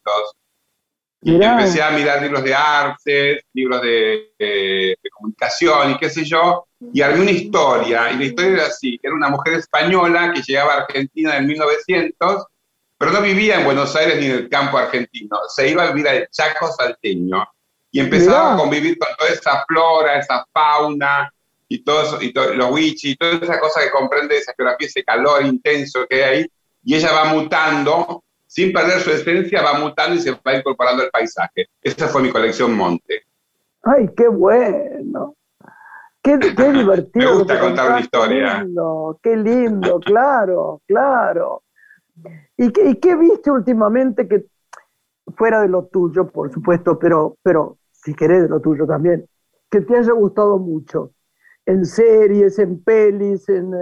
Y 1.24 1.36
empecé 1.36 1.84
a 1.84 1.92
mirar 1.92 2.22
libros 2.22 2.44
de 2.44 2.56
arte, 2.56 3.46
libros 3.54 3.82
de, 3.84 4.32
de, 4.40 4.98
comunicación 5.12 5.92
y 5.92 5.98
qué 5.98 6.10
sé 6.10 6.26
yo, 6.26 6.66
y 6.92 7.02
armé 7.02 7.22
una 7.22 7.32
historia, 7.32 8.12
y 8.12 8.18
la 8.18 8.26
historia 8.26 8.52
era 8.54 8.66
así, 8.66 9.00
era 9.04 9.14
una 9.14 9.30
mujer 9.30 9.54
española 9.54 10.34
que 10.34 10.42
llegaba 10.42 10.74
a 10.74 10.78
Argentina 10.78 11.38
en 11.38 11.46
1900, 11.46 12.46
pero 12.98 13.12
no 13.12 13.22
vivía 13.22 13.60
en 13.60 13.66
Buenos 13.66 13.96
Aires 13.96 14.20
ni 14.20 14.26
en 14.26 14.32
el 14.32 14.50
campo 14.50 14.80
argentino, 14.80 15.38
se 15.48 15.70
iba 15.70 15.84
a 15.84 15.92
vivir 15.92 16.08
al 16.08 16.28
Chaco 16.32 16.72
salteño, 16.72 17.48
y 17.92 18.00
empezaba 18.00 18.56
a 18.56 18.58
convivir 18.58 18.98
con 18.98 19.10
toda 19.16 19.30
esa 19.30 19.64
flora, 19.68 20.18
esa 20.18 20.44
fauna, 20.52 21.32
y 21.68 21.84
todo 21.84 22.02
eso, 22.02 22.22
y 22.22 22.34
los 22.34 22.72
wichis, 22.72 23.12
y 23.12 23.16
toda 23.16 23.34
esa 23.34 23.60
cosa 23.60 23.82
que 23.82 23.92
comprende 23.92 24.38
esa 24.38 24.54
geografía, 24.58 24.88
ese 24.88 25.04
calor 25.04 25.46
intenso 25.46 26.08
que 26.10 26.24
hay 26.24 26.40
ahí, 26.40 26.52
y 26.84 26.96
ella 26.96 27.12
va 27.12 27.26
mutando 27.26 28.24
sin 28.52 28.74
perder 28.74 29.00
su 29.00 29.10
esencia, 29.12 29.62
va 29.62 29.80
mutando 29.80 30.14
y 30.14 30.20
se 30.20 30.32
va 30.32 30.58
incorporando 30.58 31.04
al 31.04 31.10
paisaje. 31.10 31.70
Esa 31.82 32.10
fue 32.10 32.22
mi 32.22 32.32
colección 32.32 32.76
Monte. 32.76 33.24
¡Ay, 33.82 34.10
qué 34.14 34.28
bueno! 34.28 35.38
Qué, 36.22 36.38
divertido. 36.74 37.32
Me 37.32 37.38
gusta 37.38 37.60
contar 37.62 37.92
una 37.92 38.02
historia. 38.02 38.62
Lindo, 38.62 39.18
qué 39.24 39.38
lindo, 39.38 40.00
claro, 40.06 40.82
claro. 40.86 41.64
¿Y 42.58 42.74
qué, 42.74 43.00
qué 43.00 43.16
viste 43.16 43.50
últimamente 43.50 44.28
que 44.28 44.44
fuera 45.38 45.62
de 45.62 45.70
lo 45.70 45.86
tuyo, 45.86 46.28
por 46.28 46.52
supuesto, 46.52 47.00
pero, 47.00 47.38
pero 47.42 47.78
si 47.94 48.14
querés 48.14 48.44
de 48.44 48.50
lo 48.50 48.60
tuyo 48.60 48.86
también, 48.86 49.26
que 49.70 49.80
te 49.80 49.96
haya 49.96 50.12
gustado 50.12 50.58
mucho? 50.58 51.14
En 51.66 51.86
series, 51.86 52.60
en 52.60 52.84
pelis, 52.84 53.48
en, 53.48 53.74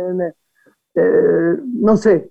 eh, 0.94 1.58
no 1.74 1.98
sé. 1.98 2.30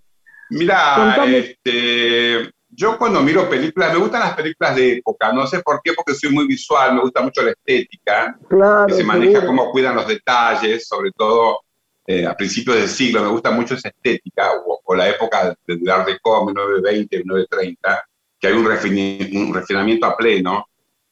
Mira, 0.51 1.25
este, 1.27 2.51
yo 2.71 2.99
cuando 2.99 3.21
miro 3.23 3.49
películas, 3.49 3.93
me 3.93 3.99
gustan 3.99 4.21
las 4.21 4.35
películas 4.35 4.77
de 4.77 4.93
época, 4.99 5.33
no 5.33 5.47
sé 5.47 5.61
por 5.61 5.81
qué, 5.83 5.93
porque 5.93 6.15
soy 6.15 6.31
muy 6.31 6.47
visual, 6.47 6.95
me 6.95 7.01
gusta 7.01 7.23
mucho 7.23 7.43
la 7.43 7.51
estética, 7.51 8.39
que 8.87 8.95
se 8.95 9.05
maneja 9.05 9.45
cómo 9.45 9.71
cuidan 9.71 9.97
los 9.97 10.07
detalles, 10.07 10.87
sobre 10.87 11.11
todo 11.13 11.61
eh, 12.07 12.27
a 12.27 12.35
principios 12.35 12.77
del 12.77 12.89
siglo, 12.89 13.23
me 13.23 13.29
gusta 13.29 13.51
mucho 13.51 13.75
esa 13.75 13.89
estética, 13.89 14.53
o, 14.65 14.95
la 14.95 15.09
época 15.09 15.55
de 15.67 15.93
Art 15.93 16.07
Deco, 16.07 16.47
1920, 16.47 17.19
1930, 17.19 18.09
que 18.41 18.47
hay 18.47 18.55
un, 18.55 18.67
un, 18.67 19.55
refinamiento 19.55 20.07
a 20.07 20.17
pleno. 20.17 20.65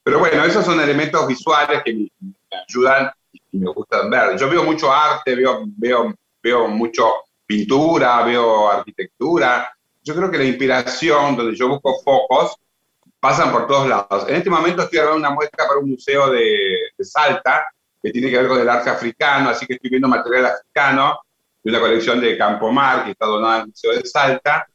Pero 0.03 0.21
bueno, 0.21 0.45
esos 0.45 0.65
son 0.65 0.81
elementos 0.81 1.27
visuales 1.27 1.83
que 1.85 1.93
me, 1.93 2.09
ayudan 2.67 3.11
y 3.33 3.59
me 3.59 3.71
gustan 3.73 4.09
ver. 4.09 4.39
Yo 4.39 4.49
veo 4.49 4.65
mucho 4.65 4.91
arte, 4.91 5.35
veo, 5.35 5.65
veo, 5.77 6.15
veo 6.43 6.69
mucho 6.69 7.26
pintura, 7.47 8.23
veo 8.25 8.71
arquitectura, 8.71 9.71
yo 10.03 10.15
creo 10.15 10.31
que 10.31 10.39
la 10.39 10.45
inspiración, 10.45 11.37
donde 11.37 11.57
yo 11.57 11.69
busco 11.69 12.01
focos, 12.05 12.57
pasan 13.19 13.51
por 13.51 13.67
todos 13.67 13.89
lados. 13.89 14.27
En 14.29 14.37
este 14.37 14.51
momento 14.51 14.83
estoy 14.83 14.99
grabando 14.99 15.27
una 15.27 15.35
muestra 15.35 15.67
para 15.67 15.81
un 15.81 15.91
museo 15.91 16.31
de, 16.31 16.79
Salta, 17.01 17.67
que 18.03 18.13
tiene 18.13 18.31
que 18.31 18.39
ver 18.39 18.49
con 18.49 18.61
el 18.61 18.69
arte 18.69 18.89
africano, 18.89 19.51
así 19.51 19.67
que 19.67 19.75
estoy 19.75 19.91
viendo 19.91 20.07
material 20.07 20.47
africano 20.47 21.19
de 21.63 21.71
una 21.71 21.81
colección 21.81 22.21
de 22.21 22.39
Campomar, 22.39 23.05
que 23.05 23.11
está 23.11 23.27
donada 23.27 23.63
al 23.63 23.67
Museo 23.67 23.93
de 23.93 24.07
Salta. 24.07 24.67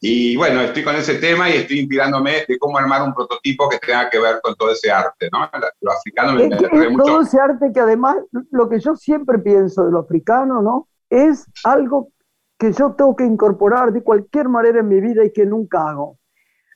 Y 0.00 0.36
bueno, 0.36 0.60
estoy 0.60 0.84
con 0.84 0.94
ese 0.94 1.14
tema 1.14 1.48
y 1.48 1.54
estoy 1.54 1.80
inspirándome 1.80 2.44
de 2.46 2.58
cómo 2.58 2.76
armar 2.76 3.02
un 3.02 3.14
prototipo 3.14 3.68
que 3.68 3.78
tenga 3.78 4.08
que 4.10 4.18
ver 4.20 4.38
con 4.42 4.54
todo 4.54 4.70
ese 4.70 4.90
arte, 4.90 5.28
¿no? 5.32 5.48
Lo 5.80 5.92
africano 5.92 6.34
me, 6.34 6.44
es 6.44 6.90
mucho. 6.90 7.04
Todo 7.04 7.22
ese 7.22 7.40
arte 7.40 7.72
que 7.72 7.80
además, 7.80 8.16
lo 8.50 8.68
que 8.68 8.78
yo 8.78 8.94
siempre 8.94 9.38
pienso 9.38 9.86
de 9.86 9.92
lo 9.92 10.00
africano, 10.00 10.60
¿no? 10.60 10.88
Es 11.10 11.46
algo 11.64 12.12
que 12.58 12.72
yo 12.72 12.92
tengo 12.92 13.14
que 13.14 13.24
incorporar 13.24 13.92
de 13.92 14.02
cualquier 14.02 14.48
manera 14.48 14.80
en 14.80 14.88
mi 14.88 15.00
vida 15.00 15.24
y 15.24 15.32
que 15.32 15.46
nunca 15.46 15.88
hago. 15.88 16.18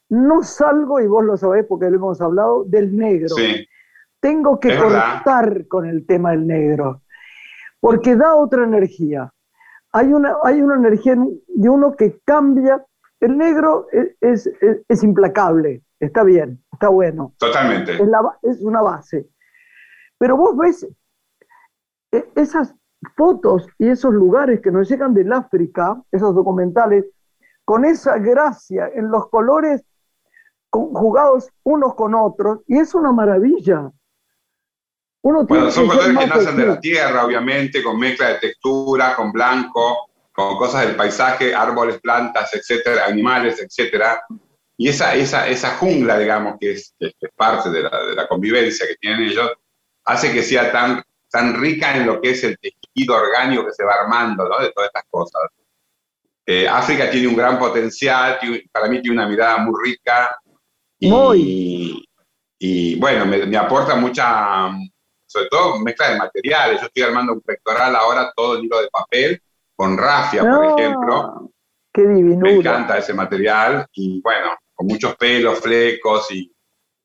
No 0.09 0.43
salgo, 0.43 1.01
y 1.01 1.07
vos 1.07 1.25
lo 1.25 1.37
sabés 1.37 1.65
porque 1.67 1.91
lo 1.91 1.97
hemos 1.97 2.21
hablado, 2.21 2.65
del 2.65 2.97
negro. 2.97 3.35
Tengo 4.21 4.61
que 4.61 4.77
cortar 4.79 5.67
con 5.67 5.87
el 5.87 6.07
tema 6.07 6.31
del 6.31 6.47
negro, 6.47 7.03
porque 7.81 8.15
da 8.15 8.37
otra 8.37 8.63
energía. 8.63 9.33
Hay 9.91 10.13
una, 10.13 10.37
hay 10.45 10.63
una 10.63 10.77
energía 10.77 11.17
de 11.17 11.69
uno 11.69 11.97
que 11.97 12.21
cambia. 12.25 12.85
El 13.19 13.37
negro 13.37 13.89
es, 14.21 14.49
es, 14.89 15.03
implacable, 15.03 15.83
está 15.99 16.23
bien, 16.23 16.63
está 16.73 16.89
bueno. 16.89 17.35
Totalmente. 17.39 17.95
Es, 17.95 18.07
la, 18.07 18.39
es 18.43 18.61
una 18.61 18.83
base. 18.83 19.29
Pero 20.19 20.37
vos 20.37 20.57
ves 20.57 20.87
e, 22.13 22.29
esas 22.37 22.75
fotos 23.17 23.67
y 23.79 23.89
esos 23.89 24.13
lugares 24.13 24.61
que 24.61 24.71
nos 24.71 24.89
llegan 24.89 25.15
del 25.15 25.33
África, 25.33 26.01
esos 26.11 26.35
documentales, 26.35 27.07
con 27.65 27.85
esa 27.85 28.19
gracia 28.19 28.91
en 28.95 29.11
los 29.11 29.29
colores 29.29 29.83
jugados 30.71 31.51
unos 31.65 31.95
con 31.95 32.15
otros, 32.15 32.61
y 32.67 32.79
es 32.79 32.95
una 32.95 33.13
maravilla. 33.13 33.91
Uno 35.23 35.45
bueno, 35.45 35.71
son 35.71 35.87
colores 35.87 36.19
que 36.19 36.27
nacen 36.27 36.57
de 36.57 36.67
la 36.67 36.81
tierra, 36.81 37.25
obviamente, 37.25 37.83
con 37.83 37.99
mezcla 37.99 38.29
de 38.29 38.35
textura, 38.37 39.15
con 39.15 39.31
blanco, 39.31 40.11
con 40.33 40.57
cosas 40.57 40.87
del 40.87 40.97
paisaje, 40.97 41.55
árboles, 41.55 42.01
plantas, 42.01 42.53
etcétera, 42.55 43.05
animales, 43.07 43.61
etcétera. 43.61 44.23
Y 44.77 44.89
esa, 44.89 45.15
esa, 45.15 45.47
esa 45.47 45.77
jungla, 45.77 46.19
digamos, 46.19 46.57
que 46.59 46.73
es, 46.73 46.95
que 46.99 47.13
es 47.21 47.31
parte 47.37 47.71
de 47.71 47.83
la, 47.83 48.05
de 48.07 48.15
la, 48.15 48.27
convivencia 48.27 48.87
que 48.87 48.97
tienen 48.97 49.29
ellos, 49.29 49.53
hace 50.05 50.33
que 50.33 50.43
sea 50.43 50.73
tan, 50.73 51.05
tan 51.33 51.59
rica 51.59 51.97
en 51.97 52.07
lo 52.07 52.21
que 52.21 52.31
es 52.31 52.45
el 52.45 52.59
tejido 52.59 53.17
orgánico 53.17 53.65
que 53.65 53.73
se 53.73 53.85
va 53.85 53.95
armando 53.95 54.47
¿no? 54.47 54.59
de 54.59 54.71
todas 54.71 54.89
estas 54.89 55.05
cosas. 55.11 55.43
Eh, 56.45 56.69
África 56.69 57.11
tiene 57.11 57.29
un 57.29 57.37
gran 57.37 57.59
potencial, 57.59 58.39
para 58.71 58.89
mí 58.89 59.01
tiene 59.01 59.17
una 59.17 59.29
mirada 59.29 59.57
muy 59.59 59.75
rica 59.83 60.37
y, 60.99 62.05
y 62.59 62.95
bueno, 62.97 63.25
me, 63.27 63.57
aporta 63.57 63.95
mucha, 63.95 64.71
sobre 65.27 65.49
todo 65.49 65.79
mezcla 65.79 66.11
de 66.11 66.19
materiales. 66.19 66.81
Yo 66.81 66.87
estoy 66.87 67.03
armando 67.03 67.33
un 67.33 67.41
pectoral 67.41 67.97
ahora 67.97 68.31
todo 68.37 68.59
en 68.59 68.65
hilo 68.65 68.83
de 68.83 68.89
papel 68.89 69.43
con 69.75 69.97
rafia, 69.97 70.43
por 70.43 70.65
ah, 70.65 70.75
ejemplo. 70.77 71.51
Qué 71.93 72.07
divino. 72.07 72.41
Me 72.41 72.53
encanta 72.53 72.99
ese 72.99 73.15
material 73.15 73.87
y 73.95 74.21
bueno, 74.21 74.55
con 74.75 74.87
muchos 74.87 75.17
pelos, 75.17 75.61
flecos 75.61 76.31
y 76.31 76.55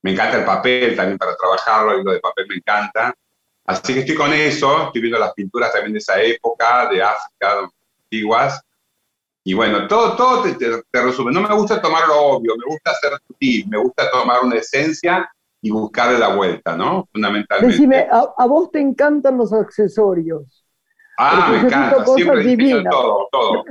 me 0.01 0.11
encanta 0.11 0.37
el 0.37 0.45
papel 0.45 0.95
también 0.95 1.17
para 1.17 1.35
trabajarlo, 1.35 1.93
el 1.93 2.01
hilo 2.01 2.11
de 2.11 2.19
papel 2.19 2.45
me 2.49 2.55
encanta. 2.55 3.13
Así 3.67 3.93
que 3.93 3.99
estoy 3.99 4.15
con 4.15 4.31
eso, 4.31 4.85
estoy 4.85 5.01
viendo 5.01 5.19
las 5.19 5.33
pinturas 5.33 5.73
también 5.73 5.91
de 5.91 5.99
esa 5.99 6.21
época, 6.21 6.87
de 6.89 7.03
África, 7.03 7.69
antiguas. 8.01 8.61
Y 9.43 9.53
bueno, 9.53 9.87
todo, 9.87 10.15
todo 10.15 10.43
te, 10.43 11.01
resume. 11.01 11.33
No 11.33 11.41
me 11.41 11.53
gusta 11.53 11.81
tomar 11.81 12.07
lo 12.07 12.17
obvio, 12.17 12.55
me 12.55 12.63
gusta 12.65 12.93
ser 12.95 13.11
sutil, 13.27 13.67
me 13.67 13.77
gusta 13.77 14.09
tomar 14.09 14.43
una 14.43 14.55
esencia 14.55 15.29
y 15.61 15.69
buscarle 15.69 16.17
la 16.17 16.33
vuelta, 16.33 16.77
¿no? 16.77 17.07
Fundamentalmente. 17.11 17.73
Decime, 17.73 18.07
¿a, 18.09 18.45
vos 18.45 18.71
te 18.71 18.79
encantan 18.79 19.37
los 19.37 19.51
accesorios? 19.51 20.65
Ah, 21.17 21.49
me 21.51 21.59
encanta, 21.59 22.05
siempre 22.05 22.43
divinas. 22.43 22.85
todo, 22.89 23.27
todo. 23.31 23.63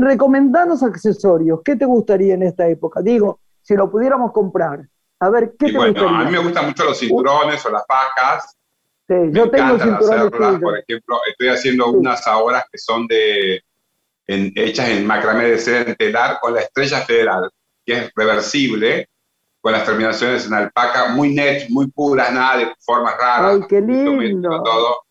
recomendanos 0.00 0.82
accesorios, 0.82 1.60
¿qué 1.64 1.76
te 1.76 1.84
gustaría 1.84 2.34
en 2.34 2.42
esta 2.42 2.66
época? 2.66 3.02
Digo, 3.02 3.38
si 3.60 3.76
lo 3.76 3.88
pudiéramos 3.88 4.32
comprar. 4.32 4.80
A 5.20 5.30
ver, 5.30 5.54
¿qué 5.56 5.66
te 5.66 5.76
bueno, 5.76 5.92
gustaría? 5.92 6.18
A 6.18 6.24
mí 6.24 6.32
me 6.32 6.38
gustan 6.38 6.66
mucho 6.66 6.84
los 6.84 6.98
cinturones 6.98 7.64
o 7.64 7.70
las 7.70 7.84
pacas 9.12 9.32
yo 9.32 9.50
tengo 9.50 9.74
hacerlas, 9.74 10.60
por 10.60 10.78
ejemplo, 10.78 11.20
estoy 11.28 11.48
haciendo 11.48 11.88
unas 11.88 12.26
ahora 12.26 12.64
que 12.70 12.78
son 12.78 13.06
de 13.06 13.62
hechas 14.26 14.88
en 14.88 15.06
macramé 15.06 15.50
de 15.50 15.58
seda 15.58 15.82
en 15.82 15.96
telar 15.96 16.38
con 16.40 16.54
la 16.54 16.60
estrella 16.60 17.00
federal, 17.00 17.50
que 17.84 17.92
es 17.92 18.12
reversible, 18.14 19.08
con 19.60 19.72
las 19.72 19.84
terminaciones 19.84 20.46
en 20.46 20.54
alpaca, 20.54 21.08
muy 21.08 21.34
net, 21.34 21.68
muy 21.68 21.88
puras, 21.88 22.32
nada 22.32 22.58
de 22.58 22.74
formas 22.80 23.14
raras. 23.16 23.54
¡Ay, 23.54 23.60
qué 23.68 23.80
lindo! 23.80 24.62
Todo. 24.62 25.02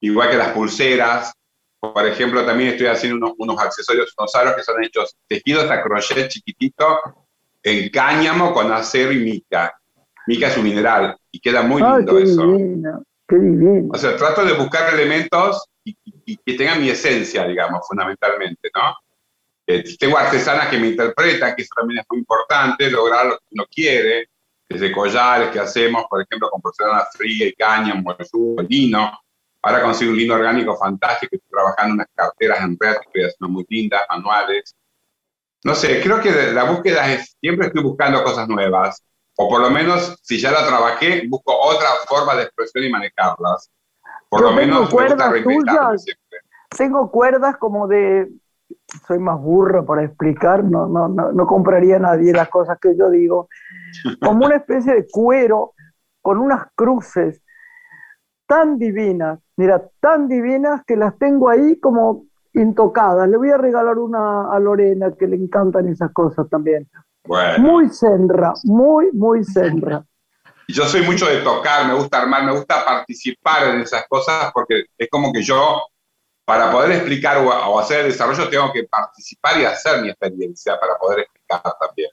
Igual 0.00 0.30
que 0.30 0.36
las 0.36 0.48
pulseras. 0.48 1.32
Por 1.78 2.06
ejemplo, 2.06 2.44
también 2.44 2.70
estoy 2.70 2.86
haciendo 2.86 3.16
unos, 3.16 3.34
unos 3.38 3.60
accesorios, 3.60 4.12
unos 4.18 4.34
aros 4.34 4.54
que 4.56 4.62
son 4.62 4.82
hechos 4.82 5.14
tejidos 5.28 5.70
a 5.70 5.82
crochet 5.82 6.28
chiquitito 6.28 6.98
en 7.62 7.90
cáñamo 7.90 8.52
con 8.52 8.72
acero 8.72 9.12
y 9.12 9.18
mica. 9.18 9.78
Mica 10.26 10.48
es 10.48 10.56
un 10.56 10.64
mineral 10.64 11.16
y 11.30 11.38
queda 11.38 11.62
muy 11.62 11.82
lindo 11.82 12.18
eso. 12.18 12.58
Qué 13.28 13.36
divino. 13.36 13.88
O 13.92 13.98
sea, 13.98 14.16
trato 14.16 14.44
de 14.44 14.52
buscar 14.54 14.94
elementos 14.94 15.68
y, 15.84 16.36
que 16.36 16.54
tengan 16.54 16.80
mi 16.80 16.90
esencia, 16.90 17.46
digamos, 17.46 17.86
fundamentalmente, 17.88 18.70
¿no? 18.74 18.94
Eh, 19.66 19.82
tengo 19.98 20.16
artesanas 20.16 20.68
que 20.68 20.78
me 20.78 20.88
interpretan, 20.88 21.56
que 21.56 21.62
eso 21.62 21.72
también 21.76 22.00
es 22.00 22.06
muy 22.08 22.20
importante, 22.20 22.90
lograr 22.90 23.26
lo 23.26 23.38
que 23.38 23.44
uno 23.50 23.64
quiere, 23.72 24.28
desde 24.68 24.92
collares 24.92 25.50
que 25.50 25.60
hacemos, 25.60 26.04
por 26.08 26.22
ejemplo, 26.22 26.48
con 26.50 26.60
porcelana 26.60 27.04
fría 27.12 27.48
y 27.48 27.52
caña, 27.54 27.94
el 27.94 28.66
lino. 28.68 29.18
Ahora 29.62 29.82
consigo 29.82 30.12
un 30.12 30.18
lino 30.18 30.34
orgánico 30.34 30.76
fantástico, 30.76 31.34
estoy 31.34 31.50
trabajando 31.50 31.94
unas 31.94 32.06
carteras 32.14 32.60
en 32.60 32.76
red 32.78 32.94
haciendo 32.96 33.48
muy 33.48 33.66
lindas, 33.68 34.02
manuales. 34.08 34.74
No 35.64 35.74
sé, 35.74 36.00
creo 36.00 36.20
que 36.20 36.30
la 36.52 36.64
búsqueda 36.64 37.12
es, 37.12 37.36
siempre 37.40 37.66
estoy 37.66 37.82
buscando 37.82 38.22
cosas 38.22 38.46
nuevas 38.48 39.02
o 39.36 39.48
por 39.48 39.60
lo 39.60 39.70
menos 39.70 40.18
si 40.22 40.38
ya 40.40 40.50
la 40.50 40.66
trabajé, 40.66 41.26
busco 41.28 41.52
otra 41.54 41.88
forma 42.08 42.34
de 42.34 42.44
expresión 42.44 42.84
y 42.84 42.90
manejarlas. 42.90 43.70
Por 44.28 44.42
lo 44.42 44.52
menos 44.52 44.90
cuerdas 44.90 45.32
tuyas, 45.42 46.04
Tengo 46.76 47.10
cuerdas 47.10 47.56
como 47.58 47.86
de, 47.86 48.28
soy 49.06 49.18
más 49.18 49.38
burro 49.40 49.84
para 49.84 50.04
explicar, 50.04 50.64
no, 50.64 50.88
no, 50.88 51.08
no, 51.08 51.32
no 51.32 51.46
compraría 51.46 51.98
nadie 51.98 52.32
las 52.32 52.48
cosas 52.48 52.78
que 52.80 52.96
yo 52.96 53.10
digo, 53.10 53.48
como 54.22 54.46
una 54.46 54.56
especie 54.56 54.94
de 54.94 55.06
cuero 55.06 55.74
con 56.22 56.38
unas 56.38 56.66
cruces 56.74 57.40
tan 58.46 58.78
divinas, 58.78 59.38
mira, 59.56 59.82
tan 60.00 60.28
divinas 60.28 60.82
que 60.86 60.96
las 60.96 61.16
tengo 61.18 61.48
ahí 61.48 61.78
como 61.78 62.26
intocadas. 62.52 63.28
Le 63.28 63.36
voy 63.36 63.50
a 63.50 63.58
regalar 63.58 63.98
una 63.98 64.50
a 64.50 64.58
Lorena 64.58 65.12
que 65.12 65.26
le 65.26 65.36
encantan 65.36 65.88
esas 65.88 66.12
cosas 66.12 66.48
también. 66.48 66.88
Muy 67.58 67.88
senra, 67.90 68.52
muy, 68.64 69.10
muy 69.12 69.44
senra. 69.44 70.04
Yo 70.68 70.84
soy 70.84 71.02
mucho 71.02 71.26
de 71.26 71.42
tocar, 71.42 71.86
me 71.86 71.94
gusta 71.94 72.22
armar, 72.22 72.44
me 72.44 72.52
gusta 72.52 72.84
participar 72.84 73.68
en 73.68 73.82
esas 73.82 74.06
cosas 74.08 74.50
porque 74.52 74.86
es 74.98 75.08
como 75.08 75.32
que 75.32 75.42
yo, 75.42 75.82
para 76.44 76.72
poder 76.72 76.92
explicar 76.92 77.38
o, 77.38 77.78
hacer 77.78 78.00
el 78.00 78.12
desarrollo, 78.12 78.48
tengo 78.48 78.72
que 78.72 78.84
participar 78.84 79.60
y 79.60 79.64
hacer 79.64 80.02
mi 80.02 80.08
experiencia 80.08 80.78
para 80.78 80.96
poder 80.98 81.20
explicar 81.20 81.62
también. 81.80 82.10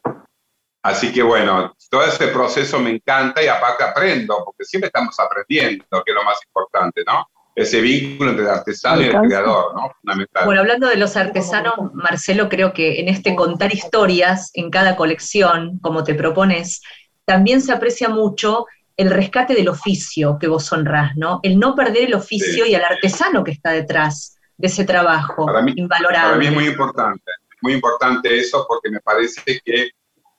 Así 0.84 1.12
que 1.12 1.23
bueno, 1.23 1.73
todo 1.89 2.04
ese 2.04 2.28
proceso 2.28 2.80
me 2.80 2.91
encanta 2.91 3.41
y 3.41 3.47
aparte 3.47 3.84
aprendo, 3.84 4.43
porque 4.45 4.65
siempre 4.65 4.88
estamos 4.88 5.19
aprendiendo, 5.19 5.86
que 6.04 6.12
es 6.12 6.15
lo 6.15 6.23
más 6.23 6.39
importante, 6.45 7.04
¿no? 7.08 7.26
Ese 7.56 7.82
vínculo 7.82 8.32
entre 8.32 8.46
el 8.46 8.52
artesano 8.52 9.02
y 9.02 9.06
el 9.06 9.12
creador, 9.12 9.76
¿no? 9.76 9.92
Fundamental. 10.02 10.46
Bueno, 10.46 10.62
hablando 10.62 10.88
de 10.88 10.98
los 10.98 11.16
artesanos, 11.16 11.74
Marcelo, 11.94 12.50
creo 12.50 12.74
que 12.74 13.00
en 13.00 13.10
este 13.10 13.36
contar 13.36 13.74
historias 13.74 14.50
en 14.54 14.72
cada 14.72 14.96
colección, 14.96 15.80
como 15.80 16.04
te 16.04 16.16
propones, 16.16 16.82
también 17.26 17.62
se 17.62 17.72
aprecia 17.72 18.10
mucho 18.10 18.66
el 18.98 19.10
rescate 19.10 19.54
del 19.54 19.70
oficio 19.70 20.38
que 20.39 20.48
vos 20.48 20.72
honrás, 20.72 21.16
¿no? 21.16 21.39
El 21.44 21.60
no 21.60 21.76
perder 21.76 22.06
el 22.06 22.13
oficio 22.16 22.66
y 22.66 22.76
el 22.76 22.84
artesano 22.84 23.44
que 23.44 23.52
está 23.52 23.72
detrás 23.72 24.38
de 24.58 24.68
ese 24.68 24.86
trabajo 24.86 25.46
para 25.46 25.62
mí, 25.62 25.74
invalorable. 25.76 26.30
Para 26.30 26.38
mí 26.38 26.48
es 26.48 26.54
muy 26.54 26.66
importante, 26.66 27.32
muy 27.62 27.74
importante 27.74 28.38
eso 28.38 28.66
porque 28.68 28.89
me 28.89 29.00
parece 29.00 29.42
que 29.63 29.89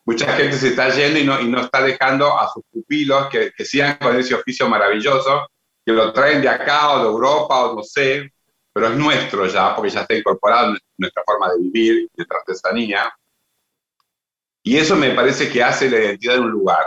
mucha 0.05 0.33
gente 0.35 0.57
se 0.57 0.68
está 0.68 0.90
yendo 0.90 1.18
y 1.18 1.24
no, 1.24 1.40
y 1.40 1.48
no 1.48 1.61
está 1.61 1.83
dejando 1.83 2.38
a 2.38 2.48
sus 2.53 2.62
pupilos 2.70 3.29
que, 3.29 3.53
que 3.57 3.64
sigan 3.64 3.96
con 3.96 4.16
ese 4.16 4.35
oficio 4.35 4.68
maravilloso, 4.68 5.48
que 5.84 5.92
lo 5.92 6.12
traen 6.12 6.40
de 6.40 6.48
acá 6.48 6.92
o 6.92 6.98
de 7.00 7.04
Europa 7.06 7.66
o 7.66 7.76
no 7.76 7.82
sé, 7.82 8.32
pero 8.72 8.88
es 8.88 8.96
nuestro 8.96 9.46
ya, 9.46 9.74
porque 9.74 9.90
ya 9.90 10.00
está 10.00 10.14
incorporado 10.14 10.72
en 10.72 10.78
nuestra 10.98 11.22
forma 11.24 11.52
de 11.52 11.60
vivir, 11.60 12.08
nuestra 12.16 12.38
artesanía. 12.38 13.14
Y 14.62 14.76
eso 14.76 14.96
me 14.96 15.10
parece 15.10 15.50
que 15.50 15.62
hace 15.62 15.90
la 15.90 15.98
identidad 15.98 16.34
de 16.34 16.40
un 16.40 16.50
lugar. 16.50 16.84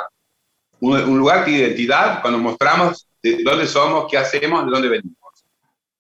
Un, 0.80 0.98
un 0.98 1.18
lugar 1.18 1.46
de 1.46 1.52
identidad 1.52 2.22
cuando 2.22 2.40
mostramos 2.40 3.08
de 3.22 3.44
dónde 3.44 3.68
somos, 3.68 4.08
qué 4.10 4.18
hacemos, 4.18 4.66
de 4.66 4.72
dónde 4.72 4.90
venimos. 4.90 5.18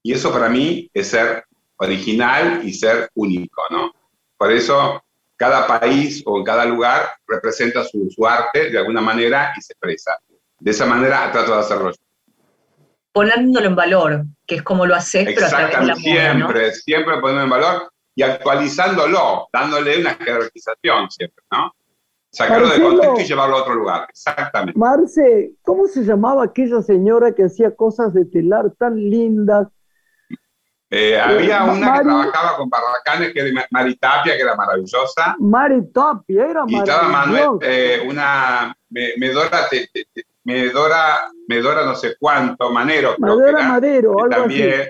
Y 0.04 0.14
eso 0.14 0.32
para 0.32 0.50
mí 0.50 0.90
es 0.94 1.10
ser 1.10 1.46
original 1.78 2.62
y 2.64 2.74
ser 2.74 3.10
único, 3.14 3.62
¿no? 3.70 3.92
Por 4.38 4.52
eso 4.52 5.04
cada 5.36 5.68
país 5.68 6.24
o 6.26 6.44
cada 6.44 6.66
lugar 6.66 7.12
representa 7.28 7.84
su, 7.84 8.10
su, 8.10 8.26
arte 8.26 8.72
de 8.72 8.78
alguna 8.78 9.02
manera 9.02 9.54
y 9.56 9.62
se 9.62 9.74
expresa. 9.74 10.18
De 10.60 10.72
esa 10.72 10.86
manera 10.86 11.32
trato 11.32 11.54
de 11.54 11.60
hacerlo 11.60 11.92
yo. 11.92 12.07
Poniéndolo 13.18 13.66
en 13.68 13.76
valor, 13.76 14.26
que 14.46 14.56
es 14.56 14.62
como 14.64 14.86
lo 14.86 14.94
haces, 14.96 15.26
pero 15.34 15.48
a 15.48 15.50
través 15.50 15.80
de 15.80 15.86
la 15.88 15.96
siempre, 15.96 16.34
moda, 16.34 16.54
¿no? 16.68 16.72
siempre 16.72 17.14
poniéndolo 17.20 17.44
en 17.44 17.50
valor 17.50 17.92
y 18.16 18.22
actualizándolo, 18.24 19.48
dándole 19.52 20.00
una 20.02 20.14
jerarquización 20.16 21.10
siempre, 21.10 21.44
¿no? 21.52 21.72
Sacarlo 22.30 22.68
Marcelo, 22.68 22.90
de 22.90 22.96
contexto 22.98 23.22
y 23.22 23.26
llevarlo 23.26 23.58
a 23.58 23.62
otro 23.62 23.74
lugar, 23.74 24.06
exactamente. 24.10 24.78
Marce, 24.80 25.52
¿cómo 25.64 25.88
se 25.88 26.04
llamaba 26.04 26.44
aquella 26.44 26.82
señora 26.84 27.34
que 27.34 27.46
hacía 27.46 27.76
cosas 27.76 28.14
de 28.14 28.26
telar 28.26 28.70
tan 28.78 28.96
lindas? 28.96 29.68
Eh, 30.90 31.20
había 31.20 31.58
Eh, 31.66 31.70
una 31.72 31.88
Mari- 31.88 31.98
que 31.98 32.04
trabajaba 32.06 32.58
con 32.58 32.70
barracanes, 32.70 33.34
que 33.34 33.40
era 33.40 33.68
Maritapia, 33.72 34.36
que 34.38 34.42
era 34.42 34.56
maravillosa. 34.56 35.36
Mari 35.40 35.82
Tapia, 35.92 36.46
era 36.46 36.64
Y 36.68 36.78
estaba 36.78 37.10
Manuel, 37.10 37.50
maravillosa. 37.60 37.66
eh, 37.72 38.08
una 38.08 38.78
Me- 38.90 39.14
Medora, 39.18 39.68
te- 39.70 39.90
te- 39.92 40.06
te- 40.14 40.24
Medora, 40.48 41.30
Medora 41.50 41.84
no 41.86 41.94
sé 41.94 42.16
cuánto, 42.18 42.72
Manero, 42.72 43.16
creo 43.18 43.38
que 43.38 43.44
Madera 43.44 43.60
era, 43.60 43.68
Madero, 43.68 44.16
que 44.16 44.24
algo 44.24 44.30
también, 44.30 44.90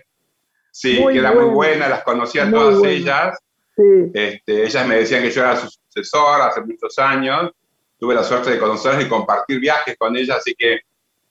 sí, 0.70 1.00
Muy 1.00 1.14
que 1.14 1.20
era 1.20 1.32
muy 1.32 1.46
buena. 1.46 1.90
las 1.90 2.04
conocía 2.04 2.46
Muy 2.46 2.54
todas 2.60 2.78
buena. 2.78 2.94
ellas. 2.94 3.40
Sí. 3.76 4.12
Este, 4.14 4.64
ellas 4.66 4.88
me 4.88 4.96
decían 4.98 5.24
que 5.24 5.32
yo 5.32 5.42
era 5.42 5.56
su 5.56 5.68
sucesor 5.68 6.42
hace 6.42 6.62
muchos 6.62 6.98
años. 7.00 7.52
Tuve 8.00 8.14
la 8.14 8.24
suerte 8.24 8.52
de 8.52 8.60
conocerlas 8.60 9.04
y 9.04 9.10
compartir 9.10 9.60
viajes 9.60 9.96
con 9.98 10.16
ellas, 10.16 10.38
así 10.38 10.54
que 10.56 10.82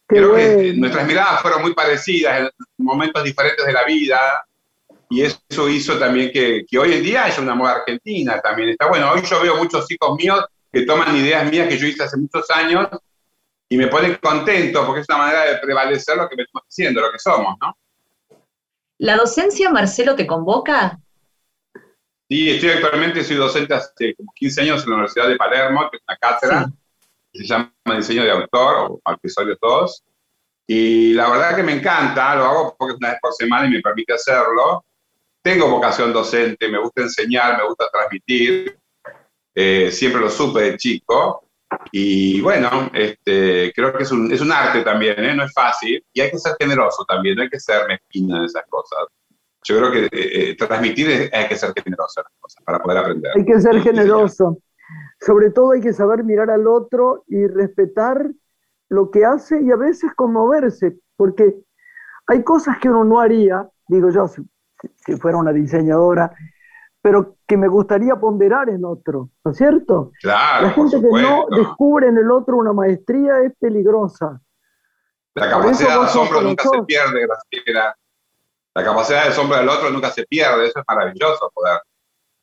Qué 0.08 0.16
creo 0.16 0.34
que 0.34 0.54
bueno. 0.54 0.72
nuestras 0.80 1.06
miradas 1.06 1.40
fueron 1.42 1.62
muy 1.62 1.74
parecidas 1.74 2.40
en 2.40 2.50
momentos 2.78 3.22
diferentes 3.22 3.64
de 3.64 3.72
la 3.72 3.84
vida. 3.84 4.18
Y 5.08 5.22
eso 5.22 5.68
hizo 5.68 5.96
también 6.00 6.32
que, 6.32 6.64
que 6.68 6.78
hoy 6.78 6.94
en 6.94 7.02
día 7.04 7.24
haya 7.26 7.40
una 7.40 7.54
moda 7.54 7.76
argentina 7.76 8.40
también. 8.40 8.70
Está 8.70 8.88
bueno, 8.88 9.12
hoy 9.12 9.22
yo 9.22 9.40
veo 9.40 9.56
muchos 9.56 9.88
hijos 9.88 10.16
míos 10.18 10.44
que 10.72 10.82
toman 10.82 11.14
ideas 11.14 11.48
mías 11.48 11.68
que 11.68 11.78
yo 11.78 11.86
hice 11.86 12.02
hace 12.02 12.16
muchos 12.16 12.50
años 12.50 12.88
y 13.68 13.76
me 13.76 13.88
ponen 13.88 14.16
contento 14.22 14.84
porque 14.86 15.00
es 15.00 15.08
una 15.08 15.18
manera 15.18 15.44
de 15.44 15.58
prevalecer 15.58 16.16
lo 16.16 16.28
que 16.28 16.36
venimos 16.36 16.62
haciendo, 16.68 17.00
lo 17.00 17.10
que 17.10 17.18
somos, 17.18 17.56
¿no? 17.60 17.76
¿La 18.98 19.16
docencia, 19.16 19.70
Marcelo, 19.70 20.14
te 20.14 20.26
convoca? 20.26 20.98
Sí, 22.28 22.50
estoy 22.50 22.70
actualmente, 22.70 23.22
soy 23.22 23.36
docente 23.36 23.74
hace 23.74 24.14
como 24.14 24.32
15 24.34 24.62
años 24.62 24.82
en 24.82 24.90
la 24.90 24.96
Universidad 24.96 25.28
de 25.28 25.36
Palermo, 25.36 25.88
que 25.90 25.98
es 25.98 26.02
una 26.08 26.16
cátedra, 26.16 26.66
que 27.32 27.38
se 27.40 27.46
llama 27.46 27.72
Diseño 27.94 28.24
de 28.24 28.30
Autor, 28.30 29.00
o 29.04 29.12
Episodio 29.12 29.56
2. 29.60 30.04
Y 30.68 31.12
la 31.12 31.28
verdad 31.28 31.54
que 31.54 31.62
me 31.62 31.72
encanta, 31.72 32.34
lo 32.34 32.44
hago 32.44 32.76
porque 32.76 32.94
es 32.94 32.98
una 32.98 33.10
vez 33.10 33.18
por 33.20 33.32
semana 33.34 33.66
y 33.66 33.70
me 33.70 33.80
permite 33.80 34.14
hacerlo. 34.14 34.84
Tengo 35.42 35.68
vocación 35.68 36.12
docente, 36.12 36.68
me 36.68 36.78
gusta 36.78 37.02
enseñar, 37.02 37.58
me 37.58 37.68
gusta 37.68 37.88
transmitir, 37.92 38.76
eh, 39.54 39.92
siempre 39.92 40.20
lo 40.20 40.30
supe 40.30 40.62
de 40.62 40.76
chico. 40.76 41.45
Y 41.92 42.40
bueno, 42.40 42.68
este, 42.92 43.72
creo 43.74 43.92
que 43.96 44.02
es 44.04 44.12
un, 44.12 44.30
es 44.32 44.40
un 44.40 44.52
arte 44.52 44.82
también, 44.82 45.18
¿eh? 45.24 45.34
no 45.34 45.44
es 45.44 45.52
fácil. 45.52 46.04
Y 46.12 46.20
hay 46.20 46.30
que 46.30 46.38
ser 46.38 46.54
generoso 46.58 47.04
también, 47.06 47.36
no 47.36 47.42
hay 47.42 47.48
que 47.50 47.60
ser 47.60 47.86
mezquino 47.88 48.36
en 48.38 48.44
esas 48.44 48.64
cosas. 48.68 48.98
Yo 49.64 49.78
creo 49.78 49.90
que 49.90 50.04
eh, 50.06 50.50
eh, 50.50 50.56
transmitir 50.56 51.10
es- 51.10 51.32
hay 51.32 51.48
que 51.48 51.56
ser 51.56 51.72
generoso 51.82 52.20
en 52.20 52.24
las 52.24 52.32
cosas 52.40 52.62
para 52.64 52.78
poder 52.80 52.98
aprender. 52.98 53.32
Hay 53.34 53.44
que 53.44 53.60
ser 53.60 53.80
generoso. 53.80 54.58
Sobre 55.20 55.50
todo 55.50 55.72
hay 55.72 55.80
que 55.80 55.92
saber 55.92 56.22
mirar 56.22 56.50
al 56.50 56.66
otro 56.68 57.24
y 57.26 57.46
respetar 57.46 58.30
lo 58.88 59.10
que 59.10 59.24
hace 59.24 59.60
y 59.60 59.70
a 59.72 59.76
veces 59.76 60.12
conmoverse, 60.14 60.98
porque 61.16 61.56
hay 62.28 62.44
cosas 62.44 62.78
que 62.78 62.88
uno 62.88 63.02
no 63.04 63.18
haría, 63.20 63.68
digo 63.88 64.10
yo, 64.10 64.28
si, 64.28 64.42
si 65.04 65.16
fuera 65.16 65.38
una 65.38 65.52
diseñadora, 65.52 66.32
pero 67.06 67.36
que 67.46 67.56
me 67.56 67.68
gustaría 67.68 68.16
ponderar 68.16 68.68
en 68.68 68.84
otro, 68.84 69.30
¿no 69.44 69.52
es 69.52 69.56
cierto? 69.56 70.10
Claro, 70.20 70.66
La 70.66 70.72
gente 70.72 70.96
que 71.00 71.22
no 71.22 71.46
descubre 71.56 72.08
en 72.08 72.18
el 72.18 72.28
otro 72.32 72.56
una 72.56 72.72
maestría 72.72 73.42
es 73.44 73.52
peligrosa. 73.60 74.40
La 75.34 75.48
capacidad 75.48 76.00
de 76.00 76.06
asombro 76.06 76.40
nunca 76.42 76.64
se 76.68 76.82
pierde, 76.82 77.24
Graciela. 77.24 77.96
La 78.74 78.84
capacidad 78.84 79.22
de 79.22 79.28
asombro 79.28 79.56
del 79.56 79.68
otro 79.68 79.88
nunca 79.90 80.10
se 80.10 80.24
pierde. 80.24 80.66
Eso 80.66 80.80
es 80.80 80.84
maravilloso, 80.88 81.48
poder 81.54 81.78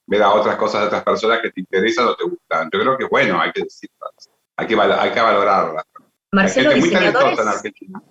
ver 0.08 0.24
a 0.24 0.32
otras 0.32 0.56
cosas 0.56 0.80
de 0.80 0.88
otras 0.88 1.04
personas 1.04 1.40
que 1.42 1.52
te 1.52 1.60
interesan 1.60 2.08
o 2.08 2.16
te 2.16 2.24
gustan. 2.24 2.70
Yo 2.72 2.80
creo 2.80 2.98
que, 2.98 3.06
bueno, 3.12 3.42
hay 3.42 3.52
que 3.52 3.64
decirlas. 3.64 4.12
Hay 4.56 4.66
que, 4.66 4.76
val- 4.78 4.98
hay 4.98 5.12
que 5.12 5.20
valorarlas. 5.20 5.84
Marcelo, 6.32 6.70
hay 6.70 6.76
gente 6.82 6.88
muy 6.88 6.94
talentosa 7.12 7.26
en 7.26 7.32
diseñadores. 7.32 7.58
Argentina. 7.58 8.02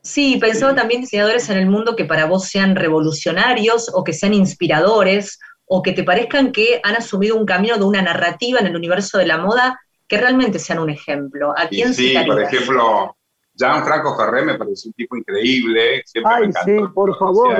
Sí, 0.00 0.38
pensaba 0.40 0.74
también 0.74 1.02
diseñadores 1.02 1.50
en 1.50 1.58
el 1.58 1.66
mundo 1.66 1.96
que 1.96 2.06
para 2.06 2.24
vos 2.24 2.48
sean 2.48 2.76
revolucionarios 2.76 3.90
o 3.94 4.02
que 4.02 4.14
sean 4.14 4.32
inspiradores 4.32 5.38
o 5.74 5.82
que 5.82 5.92
te 5.92 6.04
parezcan 6.04 6.52
que 6.52 6.80
han 6.82 6.96
asumido 6.96 7.36
un 7.36 7.46
camino 7.46 7.76
de 7.78 7.84
una 7.84 8.02
narrativa 8.02 8.60
en 8.60 8.66
el 8.66 8.76
universo 8.76 9.16
de 9.18 9.26
la 9.26 9.38
moda 9.38 9.80
que 10.06 10.18
realmente 10.18 10.58
sean 10.58 10.80
un 10.80 10.90
ejemplo. 10.90 11.54
¿A 11.56 11.64
Y 11.64 11.68
quién 11.76 11.94
sí, 11.94 12.08
citarías? 12.08 12.26
por 12.34 12.42
ejemplo, 12.42 13.16
Gianfranco 13.54 14.16
Ferré 14.16 14.44
me 14.44 14.54
pareció 14.58 14.88
un 14.90 14.94
tipo 14.94 15.16
increíble. 15.16 16.02
Siempre 16.04 16.32
Ay, 16.34 16.40
me 16.42 16.46
encantó 16.48 16.86
sí, 16.86 16.92
por 16.94 17.18
favor. 17.18 17.56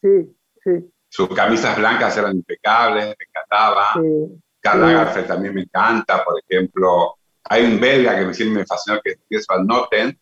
Sí, 0.00 0.36
sí, 0.64 0.70
Sus 1.08 1.28
camisas 1.34 1.76
blancas 1.76 2.16
eran 2.16 2.36
impecables, 2.36 3.04
me 3.06 3.24
encantaba. 3.28 3.86
sí. 3.94 4.40
Karl 4.62 4.80
Sí. 4.80 4.92
Lagerfeld 4.92 5.26
también 5.26 5.54
me 5.54 5.62
encanta, 5.62 6.24
por 6.24 6.34
ejemplo. 6.48 7.16
Hay 7.44 7.64
un 7.64 7.80
belga 7.80 8.18
que 8.18 8.26
me- 8.26 8.34
siempre 8.34 8.60
me 8.60 8.66
fascinó, 8.66 9.00
que 9.02 9.16
es 9.28 9.46
Van 9.46 9.66
Noten, 9.66 10.18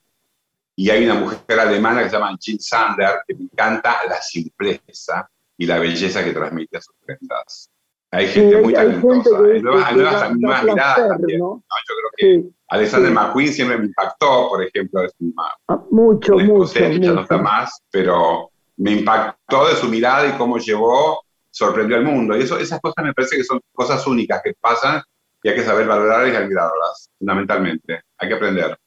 y 0.76 0.90
hay 0.90 1.04
una 1.04 1.14
mujer 1.14 1.60
alemana 1.60 2.02
que 2.02 2.10
se 2.10 2.16
llama 2.16 2.36
Jean 2.40 2.58
Sander, 2.60 3.20
que 3.26 3.34
me 3.34 3.44
encanta 3.44 3.96
la 4.08 4.20
simpleza 4.22 5.28
y 5.58 5.66
la 5.66 5.78
belleza 5.78 6.24
que 6.24 6.32
transmite 6.32 6.78
a 6.78 6.80
sus 6.80 6.94
prendas. 7.04 7.70
Hay 8.10 8.26
Sí, 8.28 8.40
gente 8.40 8.56
hay, 8.56 8.62
muy 8.64 8.74
hay 8.74 8.86
gente 8.92 9.06
talentosa, 9.08 9.30
que, 9.42 9.52
hay 9.52 9.62
nuevas, 9.62 9.88
que 9.88 9.94
nuevas, 9.96 10.12
da- 10.14 10.20
da 10.28 10.34
nuevas 10.34 10.62
miradas 10.64 10.94
placer, 10.94 11.08
también. 11.18 11.38
¿no? 11.40 11.46
¿no? 11.46 11.60
Yo 11.88 11.94
creo 11.96 12.10
que 12.16 12.48
Sí, 12.48 12.54
Alexander 12.68 13.08
sí. 13.10 13.14
McQueen 13.14 13.52
siempre 13.52 13.78
me 13.78 13.84
impactó, 13.86 14.48
por 14.48 14.62
ejemplo, 14.64 15.02
es 15.02 15.12
una, 15.20 15.42
Ah, 15.68 15.82
mucho, 15.90 16.38
mucho, 16.38 16.72
que 16.72 17.00
ya 17.00 17.12
no 17.12 17.20
está 17.22 17.34
mucho. 17.36 17.44
más, 17.44 17.82
pero 17.90 18.50
me 18.78 18.92
impactó 18.92 19.68
de 19.68 19.74
su 19.76 19.88
mirada 19.88 20.26
y 20.28 20.38
cómo 20.38 20.56
llevó, 20.58 21.22
sorprendió 21.50 21.96
al 21.96 22.04
mundo. 22.04 22.36
Y 22.36 22.42
eso, 22.42 22.58
esas 22.58 22.80
cosas 22.80 23.04
me 23.04 23.12
parece 23.12 23.36
que 23.36 23.44
son 23.44 23.60
cosas 23.72 24.06
únicas 24.06 24.40
que 24.42 24.54
pasan 24.60 25.02
y 25.42 25.48
hay 25.50 25.56
que 25.56 25.64
saber 25.64 25.86
valorarlas 25.86 26.32
y 26.32 26.36
admirarlas, 26.36 27.10
fundamentalmente. 27.18 28.00
Hay 28.18 28.28
que 28.28 28.34
aprender. 28.34 28.78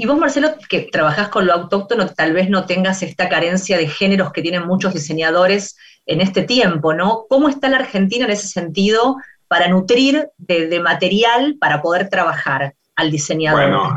Y 0.00 0.06
vos, 0.06 0.16
Marcelo, 0.16 0.54
que 0.66 0.88
trabajás 0.90 1.28
con 1.28 1.46
lo 1.46 1.52
autóctono, 1.52 2.08
tal 2.08 2.32
vez 2.32 2.48
no 2.48 2.64
tengas 2.64 3.02
esta 3.02 3.28
carencia 3.28 3.76
de 3.76 3.86
géneros 3.86 4.32
que 4.32 4.40
tienen 4.40 4.66
muchos 4.66 4.94
diseñadores 4.94 5.76
en 6.06 6.22
este 6.22 6.42
tiempo, 6.42 6.94
¿no? 6.94 7.26
¿Cómo 7.28 7.50
está 7.50 7.68
la 7.68 7.76
Argentina 7.76 8.24
en 8.24 8.30
ese 8.30 8.48
sentido 8.48 9.18
para 9.46 9.68
nutrir 9.68 10.30
de, 10.38 10.80
material 10.80 11.58
para 11.60 11.82
poder 11.82 12.08
trabajar 12.08 12.72
al 12.96 13.10
diseñador? 13.10 13.60
Bueno, 13.60 13.94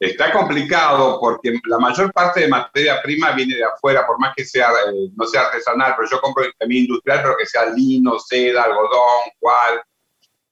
está 0.00 0.32
complicado 0.32 1.20
porque 1.20 1.56
la 1.66 1.78
mayor 1.78 2.12
parte 2.12 2.40
de 2.40 2.48
materia 2.48 3.00
prima 3.00 3.30
viene 3.30 3.54
de 3.54 3.64
afuera, 3.64 4.04
por 4.08 4.18
más 4.18 4.34
que 4.36 4.44
sea, 4.44 4.70
eh, 4.70 5.08
no 5.14 5.24
sea 5.24 5.42
artesanal, 5.42 5.94
pero 5.96 6.10
yo 6.10 6.20
compro 6.20 6.46
también 6.58 6.86
industrial, 6.86 7.20
pero 7.22 7.36
que 7.36 7.46
sea 7.46 7.66
lino, 7.66 8.18
seda, 8.18 8.64
algodón, 8.64 9.30
cual. 9.38 9.82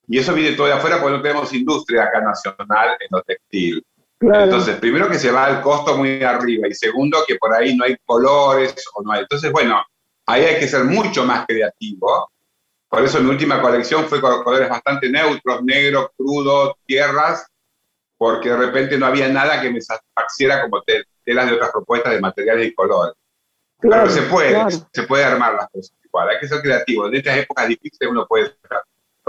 Y 0.07 0.21
eso 0.21 0.33
viene 0.33 0.57
todo 0.57 0.69
de 0.69 0.75
afuera 0.75 1.01
porque 1.01 1.17
no 1.17 1.23
tenemos 1.23 1.53
industria 1.53 2.05
acá 2.05 2.21
nacional 2.21 2.97
en 3.01 3.09
lo 3.11 3.21
textil. 3.23 3.85
Claro. 4.19 4.45
Entonces, 4.45 4.77
primero 4.77 5.09
que 5.11 5.19
se 5.19 5.31
va 5.31 5.51
el 5.51 5.61
costo 5.61 5.97
muy 5.97 6.23
arriba 6.23 6.67
y 6.69 6.75
segundo 6.75 7.19
que 7.27 7.37
por 7.37 7.53
ahí 7.55 7.77
no 7.77 7.85
hay 7.85 7.97
colores 8.05 8.75
o 8.95 9.03
no 9.03 9.13
hay. 9.13 9.21
Entonces, 9.23 9.53
bueno, 9.53 9.83
ahí 10.27 10.45
hay 10.45 10.59
que 10.59 10.69
ser 10.69 10.85
mucho 10.85 11.25
más 11.25 11.45
creativo. 11.47 12.31
Por 12.89 13.03
eso 13.05 13.21
mi 13.21 13.29
última 13.31 13.61
colección 13.61 14.05
fue 14.07 14.21
con 14.21 14.43
colores 14.43 14.69
bastante 14.71 15.11
neutros, 15.11 15.63
negro, 15.63 16.13
crudo, 16.17 16.79
tierras, 16.87 17.47
porque 18.17 18.49
de 18.49 18.57
repente 18.57 18.97
no 18.97 19.07
había 19.07 19.29
nada 19.29 19.61
que 19.61 19.71
me 19.71 19.81
satisfaciera 19.83 20.63
como 20.63 20.83
te- 20.83 21.05
telas 21.25 21.47
de 21.51 21.55
otras 21.57 21.71
propuestas 21.73 22.13
de 22.15 22.21
materiales 22.21 22.69
y 22.69 22.75
colores. 22.75 23.15
Pero 23.79 24.09
se 24.09 24.23
puede, 24.23 24.55
se 24.93 25.03
puede 25.03 25.25
armar 25.25 25.55
las 25.55 25.69
cosas 25.69 25.93
igual. 26.03 26.31
Hay 26.31 26.39
que 26.41 26.49
ser 26.49 26.63
creativo. 26.63 27.07
En 27.09 27.17
estas 27.17 27.37
épocas 27.37 27.69
difíciles 27.69 28.11
uno 28.11 28.27
puede 28.27 28.45
hacer 28.45 28.57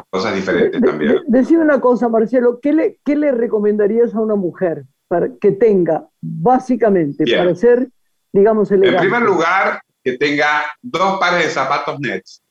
cosas 0.10 0.36
diferentes 0.36 0.82
también. 0.82 1.22
decime 1.28 1.64
una 1.64 1.80
cosa, 1.80 2.10
Marcelo, 2.10 2.60
¿qué 2.62 2.74
le, 2.74 3.00
¿qué 3.04 3.16
le 3.16 3.32
recomendarías 3.32 4.14
a 4.16 4.22
una 4.22 4.36
mujer 4.36 4.86
para 5.08 5.30
que 5.40 5.52
tenga, 5.52 6.08
básicamente, 6.22 7.26
para 7.36 7.54
ser, 7.56 7.90
digamos, 8.32 8.72
elegante? 8.72 9.06
En 9.06 9.12
primer 9.12 9.28
lugar, 9.28 9.82
que 10.04 10.18
tenga 10.18 10.66
dos 10.82 11.20
pares 11.20 11.46
de 11.46 11.50
zapatos 11.52 12.00
nets. 12.00 12.42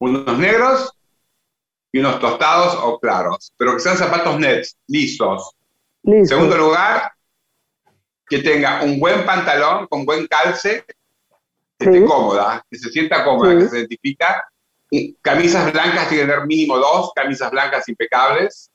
Unos 0.00 0.36
negros 0.38 0.92
y 1.92 2.00
unos 2.00 2.18
tostados 2.18 2.76
o 2.82 2.98
claros, 2.98 3.52
pero 3.56 3.74
que 3.74 3.80
sean 3.80 3.96
zapatos 3.96 4.38
nets, 4.40 4.76
lisos. 4.88 5.54
En 6.04 6.26
segundo 6.26 6.56
lugar, 6.56 7.12
que 8.26 8.38
tenga 8.38 8.82
un 8.82 8.98
buen 8.98 9.24
pantalón 9.24 9.86
con 9.86 10.04
buen 10.04 10.26
calce, 10.26 10.84
que 11.78 11.84
esté 11.84 12.04
cómoda, 12.04 12.64
que 12.68 12.78
se 12.78 12.90
sienta 12.90 13.24
cómoda, 13.24 13.56
que 13.56 13.68
se 13.68 13.78
identifica. 13.78 14.44
Camisas 15.22 15.72
blancas, 15.72 16.08
tiene 16.08 16.24
que 16.24 16.30
tener 16.30 16.46
mínimo 16.46 16.76
dos 16.76 17.12
camisas 17.14 17.50
blancas 17.50 17.88
impecables. 17.88 18.70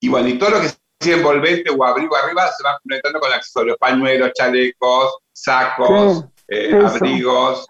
Y 0.00 0.08
bueno, 0.08 0.28
y 0.28 0.38
todo 0.38 0.50
lo 0.50 0.60
que 0.60 0.68
sea 1.00 1.16
envolvente 1.16 1.70
o 1.70 1.84
abrigo 1.84 2.16
arriba 2.16 2.50
se 2.52 2.62
va 2.64 2.78
completando 2.78 3.20
con 3.20 3.32
accesorios, 3.32 3.76
pañuelos, 3.78 4.32
chalecos, 4.34 5.18
sacos, 5.32 6.24
eh, 6.48 6.80
abrigos, 6.82 7.66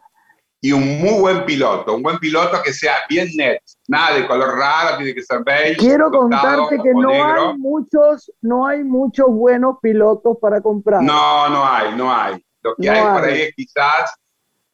y 0.61 0.73
un 0.73 0.99
muy 0.99 1.21
buen 1.21 1.45
piloto, 1.45 1.95
un 1.95 2.03
buen 2.03 2.19
piloto 2.19 2.61
que 2.63 2.73
sea 2.73 2.95
bien 3.09 3.29
net, 3.37 3.61
nada 3.89 4.17
de 4.17 4.27
color 4.27 4.57
raro, 4.57 4.97
tiene 4.97 5.15
que 5.15 5.23
ser 5.23 5.43
beige. 5.45 5.77
Quiero 5.77 6.11
contarte 6.11 6.79
que 6.83 6.93
no 6.93 7.11
hay 7.11 7.59
muchos, 7.59 8.33
no 8.41 8.67
hay 8.67 8.83
muchos 8.83 9.27
buenos 9.29 9.77
pilotos 9.81 10.39
para 10.41 10.61
comprar. 10.61 11.03
No, 11.03 11.49
no 11.49 11.65
hay, 11.65 11.95
no 11.95 12.13
hay. 12.13 12.45
Lo 12.63 12.75
que 12.75 12.91
hay, 12.91 13.03
por 13.03 13.25
ahí 13.25 13.43
es 13.43 13.55
quizás 13.55 14.15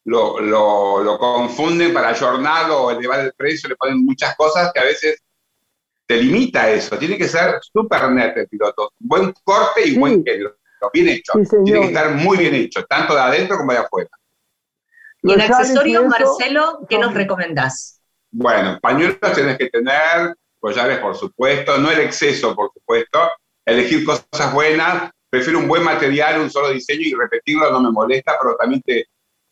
lo, 0.05 0.41
lo, 0.41 1.03
lo, 1.03 1.19
confunden 1.19 1.93
para 1.93 2.15
jornado 2.15 2.83
o 2.83 2.91
elevar 2.91 3.21
el 3.21 3.33
precio, 3.35 3.69
le 3.69 3.77
ponen 3.77 4.05
muchas 4.05 4.37
cosas 4.37 4.73
que 4.73 4.81
a 4.81 4.85
veces 4.85 5.23
te 6.07 6.17
limita 6.17 6.69
eso. 6.71 6.99
Tiene 6.99 7.17
que 7.17 7.29
ser 7.29 7.61
súper 7.61 8.11
net 8.11 8.37
el 8.37 8.49
piloto, 8.49 8.93
buen 8.99 9.33
corte 9.45 9.87
y 9.87 9.99
buen 9.99 10.25
género, 10.25 10.57
bien 10.93 11.09
hecho. 11.09 11.33
Tiene 11.65 11.81
que 11.81 11.87
estar 11.87 12.11
muy 12.11 12.39
bien 12.39 12.55
hecho, 12.55 12.85
tanto 12.85 13.15
de 13.15 13.21
adentro 13.21 13.57
como 13.57 13.73
de 13.73 13.79
afuera. 13.79 14.11
Y 15.23 15.33
en 15.33 15.41
accesorios, 15.41 16.05
Marcelo, 16.07 16.81
¿qué 16.89 16.99
nos 16.99 17.15
recomendás? 17.15 18.01
Bueno, 18.33 18.79
pañuelos 18.81 19.19
tienes 19.35 19.57
que 19.57 19.69
tener, 19.69 20.35
collares 20.59 20.99
por 20.99 21.15
supuesto, 21.15 21.79
no 21.79 21.91
el 21.91 22.01
exceso 22.01 22.57
por 22.57 22.73
supuesto, 22.73 23.31
elegir 23.65 24.05
cosas 24.05 24.53
buenas, 24.53 25.11
prefiero 25.31 25.61
un 25.61 25.69
buen 25.69 25.85
material, 25.85 26.41
un 26.41 26.51
solo 26.51 26.71
diseño 26.71 27.03
y 27.03 27.15
repetirlo 27.15 27.71
no 27.71 27.81
me 27.81 27.93
molesta, 27.93 28.37
pero 28.41 28.57
también 28.57 28.83
te, 28.83 29.07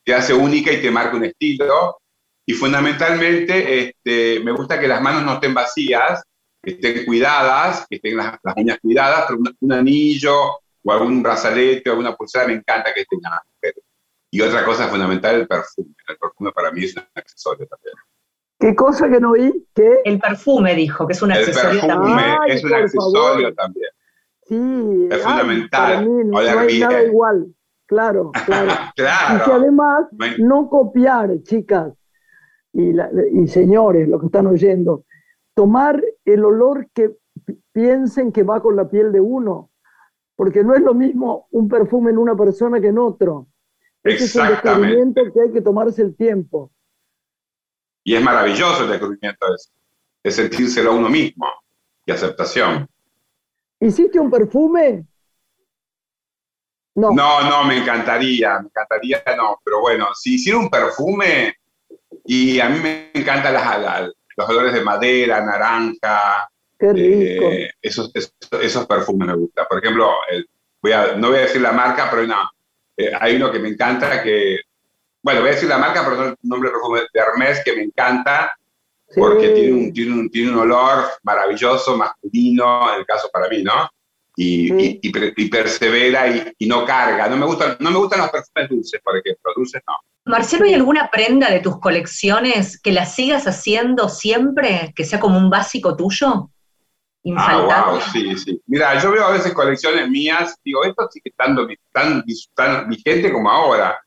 te 0.05 0.15
hace 0.15 0.35
única 0.35 0.73
y 0.73 0.81
te 0.81 0.91
marca 0.91 1.17
un 1.17 1.25
estilo. 1.25 1.99
Y 2.47 2.53
fundamentalmente 2.53 3.79
este, 3.79 4.41
me 4.41 4.53
gusta 4.53 4.81
que 4.81 4.89
las 4.89 5.01
manos 5.01 5.23
no 5.23 5.35
estén 5.35 5.55
vacías, 5.55 6.23
que 6.63 6.73
estén 6.73 7.05
cuidadas, 7.05 7.87
que 7.89 7.97
estén 7.97 8.17
las, 8.17 8.39
uñas 8.57 8.79
cuidadas, 8.81 9.27
pero 9.29 9.41
un, 9.61 9.73
anillo 9.73 10.35
o 10.83 10.93
algún 10.93 11.23
brazalete 11.23 11.89
o 11.89 11.93
alguna 11.93 12.17
pulsera 12.17 12.47
me 12.47 12.55
encanta 12.55 12.93
que 12.95 13.05
tengan 13.05 13.33
las 13.33 13.43
mujeres. 13.55 13.85
Y 14.33 14.41
otra 14.41 14.65
cosa 14.65 14.89
fundamental, 14.89 15.37
el 15.37 15.49
perfume. 15.49 15.95
El 16.09 16.17
perfume 16.17 16.53
para 16.53 16.71
mí 16.71 16.85
es 16.85 16.97
un 16.97 17.05
accesorio 17.15 17.67
también. 17.67 17.95
¿Qué 18.59 18.75
cosa 18.75 19.09
que 19.09 19.21
no 19.21 19.33
oí? 19.33 19.67
¿Qué? 19.75 20.01
El 20.05 20.19
perfume, 20.19 20.75
dijo, 20.75 21.07
que 21.07 21.15
es 21.15 21.23
un 21.23 21.33
accesorio 21.33 21.81
también. 21.87 22.19
El 22.19 22.27
perfume 22.27 22.55
es 22.55 22.65
un 22.65 22.75
accesorio 22.75 23.55
también. 23.55 23.91
Sí. 24.47 25.09
Es 25.11 25.23
fundamental. 25.23 26.29
no, 26.29 26.39
hay 26.39 26.81
nada 26.81 27.03
igual. 27.05 27.55
Claro, 27.91 28.31
claro. 28.47 28.71
claro. 28.95 29.37
Y 29.37 29.45
que 29.45 29.53
además 29.53 30.07
no 30.39 30.71
copiar, 30.71 31.43
chicas 31.43 31.93
y, 32.73 32.93
y 33.33 33.49
señores, 33.49 34.09
los 34.09 34.21
que 34.21 34.27
están 34.27 34.47
oyendo, 34.47 35.05
tomar 35.55 36.01
el 36.25 36.45
olor 36.45 36.89
que 36.95 37.17
piensen 37.73 38.31
que 38.31 38.45
va 38.45 38.63
con 38.63 38.77
la 38.77 38.89
piel 38.89 39.11
de 39.11 39.21
uno, 39.21 39.71
porque 40.37 40.63
no 40.63 40.73
es 40.73 40.83
lo 40.83 40.95
mismo 40.95 41.49
un 41.51 41.69
perfume 41.69 42.13
en 42.13 42.19
una 42.19 42.37
persona 42.37 42.81
que 42.81 42.87
en 42.87 42.99
otro. 42.99 43.49
Ese 44.05 44.25
es 44.25 44.37
un 44.37 44.47
descubrimiento 44.47 45.23
que 45.35 45.41
hay 45.41 45.51
que 45.51 45.61
tomarse 45.61 46.03
el 46.03 46.15
tiempo. 46.15 46.71
Y 48.05 48.15
es 48.15 48.23
maravilloso 48.23 48.85
el 48.85 48.91
descubrimiento 48.91 49.47
ese, 49.53 49.71
es 50.23 50.37
sentírselo 50.37 50.93
a 50.93 50.95
uno 50.95 51.09
mismo 51.09 51.47
y 52.07 52.13
aceptación. 52.13 52.89
¿Hiciste 53.81 54.21
un 54.21 54.31
perfume? 54.31 55.07
No. 56.95 57.11
No, 57.13 57.43
no, 57.43 57.65
me 57.65 57.79
encantaría, 57.79 58.59
me 58.59 58.67
encantaría, 58.67 59.23
no, 59.37 59.61
pero 59.65 59.81
bueno, 59.81 60.09
si 60.15 60.35
hiciera 60.35 60.59
un 60.59 60.69
perfume, 60.69 61.55
y 62.25 62.61
a 62.61 62.69
mí 62.69 62.81
me 62.81 63.11
encantan 63.15 63.55
las, 63.55 64.11
los 64.37 64.49
olores 64.49 64.73
de 64.73 64.83
madera, 64.83 65.41
naranja. 65.41 66.49
Qué 66.79 66.93
rico. 66.93 67.51
Eh, 67.51 67.71
esos, 67.81 68.13
esos, 68.15 68.87
perfumes 68.87 69.29
me 69.29 69.35
gustan. 69.35 69.67
Por 69.69 69.79
ejemplo, 69.79 70.13
voy 70.81 70.93
a, 70.93 71.17
no 71.17 71.29
voy 71.29 71.39
a 71.39 71.43
decir 71.43 71.61
la 71.61 71.73
marca, 71.73 72.09
pero 72.11 72.27
no, 72.27 72.51
eh, 72.97 73.13
hay 73.19 73.37
uno 73.37 73.51
que 73.51 73.59
me 73.59 73.69
encanta 73.69 74.23
que, 74.23 74.61
bueno, 75.23 75.41
voy 75.41 75.51
a 75.51 75.55
decir 75.55 75.69
la 75.69 75.79
marca, 75.79 76.03
pero 76.05 76.17
no 76.17 76.25
el 76.25 76.37
nombre 76.43 76.71
de 76.71 76.75
perfume 76.75 77.01
de 77.13 77.21
Hermes, 77.21 77.63
que 77.65 77.77
me 77.77 77.83
encanta, 77.83 78.57
porque 79.15 79.49
tiene 79.51 79.73
un, 79.73 79.93
tiene, 79.93 80.13
un, 80.13 80.31
tiene 80.31 80.53
un 80.53 80.59
olor 80.59 81.05
maravilloso, 81.23 81.97
masculino, 81.97 82.93
en 82.95 83.01
el 83.01 83.07
caso 83.07 83.29
para 83.33 83.49
mí, 83.49 83.63
¿no? 83.63 83.91
Y, 84.43 84.99
y, 85.03 85.49
persevera 85.51 86.55
y, 86.59 86.67
no 86.67 86.87
carga. 86.87 87.29
No 87.29 87.37
me, 87.37 87.45
gustan, 87.45 87.77
no 87.79 87.91
me 87.91 87.99
gustan 87.99 88.21
los 88.21 88.31
perfumes 88.31 88.71
dulces, 88.71 88.99
por 89.05 89.19
ejemplo, 89.19 89.53
dulces 89.55 89.83
no. 89.87 89.95
Marcelo, 90.25 90.65
¿hay 90.65 90.73
alguna 90.73 91.11
prenda 91.11 91.51
de 91.51 91.61
tus 91.61 91.79
colecciones 91.79 92.81
que 92.81 92.91
la 92.91 93.05
sigas 93.05 93.47
haciendo 93.47 94.09
siempre, 94.09 94.95
que 94.97 95.05
sea 95.05 95.21
como 95.21 95.37
un 95.37 95.51
básico 95.51 95.95
tuyo? 95.95 96.49
Infaltable. 97.23 97.71
Ah, 97.71 97.91
wow, 97.91 98.01
sí, 98.13 98.39
sí. 98.39 98.63
Mira, 98.67 98.99
yo 98.99 99.13
veo 99.13 99.27
a 99.27 99.33
veces 99.33 99.53
colecciones 99.53 100.09
mías, 100.09 100.57
digo, 100.65 100.85
esto 100.85 101.07
sigue 101.11 101.29
estando 101.29 101.69
tan, 101.93 102.25
tan 102.55 102.89
vigente 102.89 103.31
como 103.31 103.51
ahora. 103.51 104.01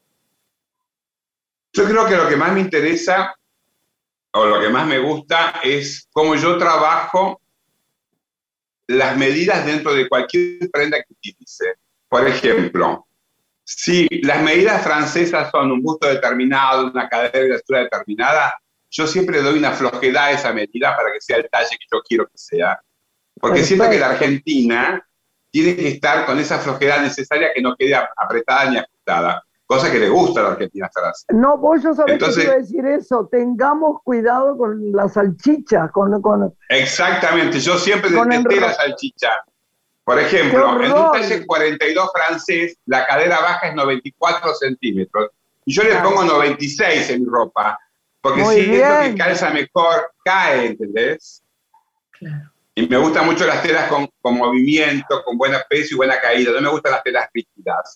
Yo 1.74 1.86
creo 1.86 2.08
que 2.08 2.18
lo 2.18 2.28
que 2.28 2.38
más 2.38 2.54
me 2.54 2.62
interesa 2.62 3.36
o 4.32 4.46
lo 4.46 4.60
que 4.60 4.70
más 4.70 4.88
me 4.88 4.98
gusta 4.98 5.60
es 5.64 6.08
cómo 6.12 6.34
yo 6.34 6.58
trabajo 6.58 7.40
las 8.88 9.18
medidas 9.18 9.66
dentro 9.66 9.94
de 9.94 10.08
cualquier 10.08 10.70
prenda 10.72 10.98
que 10.98 11.14
utilice. 11.14 11.76
Por 12.10 12.28
ejemplo, 12.28 13.08
si 13.64 14.08
las 14.22 14.42
medidas 14.42 14.84
francesas 14.84 15.50
son 15.52 15.72
un 15.72 15.82
busto 15.82 16.08
determinado, 16.08 16.92
una 16.92 17.08
cadera 17.08 17.40
de 17.40 17.54
altura 17.56 17.80
determinada, 17.84 18.60
yo 18.90 19.08
siempre 19.08 19.42
doy 19.42 19.58
una 19.58 19.72
flojedad 19.72 20.26
a 20.26 20.32
esa 20.32 20.54
medida 20.54 20.96
para 20.96 21.12
que 21.12 21.22
sea 21.22 21.38
el 21.38 21.50
talle 21.50 21.78
que 21.80 21.86
yo 21.92 22.02
quiero 22.02 22.28
que 22.28 22.38
sea. 22.38 22.80
Porque 23.40 23.64
siento 23.64 23.90
que 23.90 23.98
la 24.00 24.12
Argentina 24.12 25.06
tiene 25.50 25.76
que 25.76 25.88
estar 25.88 26.26
con 26.26 26.40
esa 26.40 26.60
flojedad 26.60 27.02
necesaria 27.02 27.52
que 27.54 27.62
no 27.62 27.76
quede 27.76 27.96
apretada 27.96 28.70
ni 28.70 28.78
ajustada, 28.78 29.44
cosa 29.66 29.92
que 29.92 30.00
le 30.00 30.10
gusta 30.10 30.42
a 30.42 30.44
la 30.44 30.50
Argentina 30.52 30.88
estar 30.88 31.06
así. 31.06 31.26
No, 31.30 31.58
vos 31.58 31.82
yo 31.82 31.94
sabés 31.94 32.18
que 32.18 32.44
iba 32.44 32.54
a 32.54 32.58
decir 32.58 32.86
eso, 32.86 33.28
tengamos 33.32 34.02
cuidado 34.04 34.58
con 34.58 34.92
la 34.92 35.08
salchicha, 35.10 35.90
con... 35.90 36.22
con 36.22 36.54
Exactamente, 36.70 37.60
yo 37.60 37.78
siempre 37.78 38.10
detesté 38.10 38.60
la 38.60 38.74
salchicha. 38.74 39.30
Por 40.04 40.20
ejemplo, 40.20 40.84
en 40.84 40.92
un 40.92 41.12
talle 41.12 41.46
42 41.46 42.10
francés, 42.14 42.78
la 42.86 43.08
cadera 43.08 43.40
baja 43.40 43.70
es 43.70 43.76
94 43.76 44.54
centímetros. 44.56 45.30
Y 45.66 45.74
yo 45.74 45.84
le 45.84 45.96
pongo 45.96 46.26
96 46.26 47.10
en 47.10 47.22
mi 47.22 47.30
ropa, 47.30 47.80
porque 48.20 48.44
si 48.46 48.66
siento 48.66 49.02
que 49.04 49.16
calza 49.16 49.50
mejor, 49.52 50.12
cae, 50.26 50.68
¿entendés? 50.68 51.42
Claro. 52.12 52.52
Y 52.76 52.88
me 52.88 52.98
gustan 52.98 53.26
mucho 53.26 53.46
las 53.46 53.62
telas 53.62 53.88
con, 53.88 54.10
movimiento, 54.38 55.24
con 55.24 55.38
buena 55.38 55.64
peso 55.70 55.94
y 55.94 55.98
buena 55.98 56.20
caída. 56.20 56.52
No 56.54 56.62
me 56.62 56.70
gustan 56.70 56.94
las 56.94 57.04
telas 57.04 57.30
rígidas, 57.34 57.96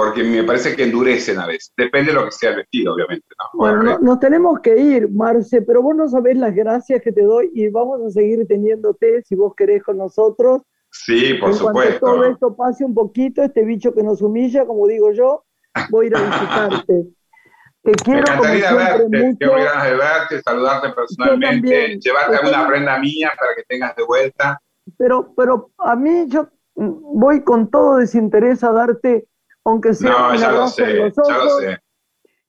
porque 0.00 0.24
me 0.24 0.42
parece 0.44 0.74
que 0.74 0.84
endurecen 0.84 1.38
a 1.38 1.46
veces. 1.46 1.74
Depende 1.76 2.12
de 2.12 2.18
lo 2.18 2.24
que 2.24 2.30
sea 2.30 2.50
el 2.50 2.56
vestido, 2.56 2.94
obviamente. 2.94 3.26
Bueno, 3.52 3.98
nos 3.98 4.18
tenemos 4.18 4.58
que 4.60 4.74
ir, 4.74 5.10
Marce, 5.10 5.60
pero 5.60 5.82
vos 5.82 5.94
no 5.94 6.08
sabés 6.08 6.38
las 6.38 6.54
gracias 6.54 7.02
que 7.02 7.12
te 7.12 7.20
doy 7.20 7.50
y 7.52 7.68
vamos 7.68 8.00
a 8.00 8.08
seguir 8.08 8.46
teniéndote 8.48 9.22
si 9.24 9.34
vos 9.34 9.52
querés 9.54 9.82
con 9.82 9.98
nosotros. 9.98 10.62
Sí, 10.90 11.34
por 11.34 11.52
supuesto. 11.52 12.00
Cuando 12.00 12.22
todo 12.22 12.32
esto 12.32 12.56
pase 12.56 12.82
un 12.82 12.94
poquito, 12.94 13.42
este 13.42 13.62
bicho 13.62 13.92
que 13.92 14.02
nos 14.02 14.22
humilla, 14.22 14.64
como 14.64 14.86
digo 14.86 15.12
yo, 15.12 15.44
voy 15.90 16.06
a 16.06 16.08
ir 16.08 16.16
a 16.16 16.22
visitarte. 16.22 17.06
Te 17.82 17.92
quiero 17.92 18.22
Me 18.22 18.30
encantaría 18.30 18.74
verte, 18.74 19.04
mucho. 19.04 19.38
tengo 19.38 19.54
ganas 19.54 19.84
de 19.84 19.96
verte, 19.96 20.42
saludarte 20.42 20.88
personalmente, 20.94 21.98
llevarte 21.98 22.36
alguna 22.36 22.68
prenda 22.68 22.98
mía 22.98 23.32
para 23.38 23.54
que 23.54 23.64
tengas 23.68 23.94
de 23.96 24.04
vuelta. 24.04 24.58
Pero, 24.96 25.34
pero 25.36 25.70
a 25.76 25.94
mí 25.94 26.24
yo 26.28 26.48
voy 26.74 27.42
con 27.42 27.70
todo 27.70 27.98
desinterés 27.98 28.64
a 28.64 28.72
darte, 28.72 29.26
aunque 29.64 29.94
sea 29.94 30.10
no, 30.10 30.34
ya 30.34 30.50
lo 30.52 30.68
sé, 30.68 30.94
los 30.94 31.18
ojos, 31.18 31.28
ya 31.28 31.38
lo 31.38 31.50
sé. 31.58 31.78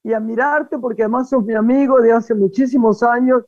y 0.04 0.14
a 0.14 0.20
mirarte, 0.20 0.78
porque 0.78 1.04
además 1.04 1.30
sos 1.30 1.44
mi 1.44 1.54
amigo 1.54 2.02
de 2.02 2.12
hace 2.12 2.34
muchísimos 2.34 3.04
años 3.04 3.44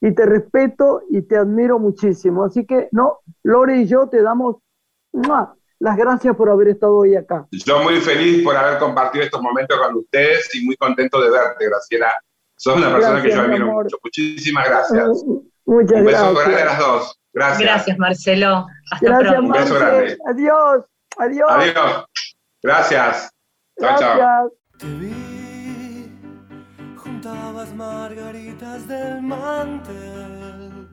y 0.00 0.12
te 0.14 0.26
respeto 0.26 1.02
y 1.10 1.22
te 1.22 1.36
admiro 1.36 1.78
muchísimo. 1.78 2.44
Así 2.44 2.66
que, 2.66 2.88
no, 2.92 3.20
Lore 3.42 3.78
y 3.78 3.86
yo 3.86 4.08
te 4.08 4.22
damos 4.22 4.56
las 5.78 5.96
gracias 5.96 6.36
por 6.36 6.50
haber 6.50 6.68
estado 6.68 6.96
hoy 6.96 7.16
acá. 7.16 7.46
Yo 7.50 7.82
muy 7.82 8.00
feliz 8.00 8.44
por 8.44 8.56
haber 8.56 8.78
compartido 8.78 9.24
estos 9.24 9.40
momentos 9.40 9.78
con 9.78 9.96
ustedes 9.96 10.54
y 10.54 10.64
muy 10.64 10.76
contento 10.76 11.20
de 11.20 11.30
verte, 11.30 11.66
Graciela. 11.66 12.12
Sos 12.56 12.76
una 12.76 12.92
persona 12.92 13.22
que 13.22 13.30
yo 13.30 13.40
admiro 13.40 13.66
mucho. 13.66 13.96
Muchísimas 14.02 14.68
gracias. 14.68 15.24
Muchas 15.66 15.98
Un 15.98 16.04
beso 16.06 16.34
gracias. 16.34 16.34
grande 16.34 16.62
a 16.62 16.64
las 16.64 16.78
dos. 16.78 17.20
Gracias. 17.32 17.60
Gracias, 17.60 17.98
Marcelo. 17.98 18.66
Hasta 18.90 19.06
Gracias, 19.06 19.32
pronto. 19.34 19.46
Un 19.46 19.52
beso 19.52 19.74
grande. 19.74 20.18
Adiós. 20.26 20.84
Adiós. 21.18 21.50
Adiós. 21.50 22.04
Gracias. 22.66 23.30
Chao, 23.78 23.96
chao. 23.96 24.16
Gracias. 24.18 24.52
Te 24.78 24.86
vi, 24.86 26.10
juntabas 26.96 27.72
margaritas 27.72 28.88
del 28.88 29.22
mantel. 29.22 30.88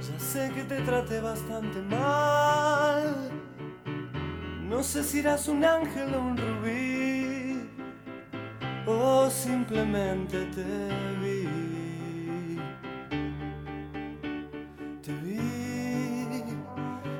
Ya 0.00 0.18
sé 0.18 0.50
que 0.54 0.64
te 0.64 0.80
traté 0.80 1.20
bastante 1.20 1.82
mal. 1.82 3.30
No 4.70 4.82
sé 4.82 5.04
si 5.04 5.18
eras 5.18 5.48
un 5.48 5.66
ángel 5.66 6.14
o 6.14 6.20
un 6.20 6.38
rubí, 6.38 7.68
o 8.86 9.28
simplemente 9.28 10.46
te 10.46 10.64
vi. 11.20 11.57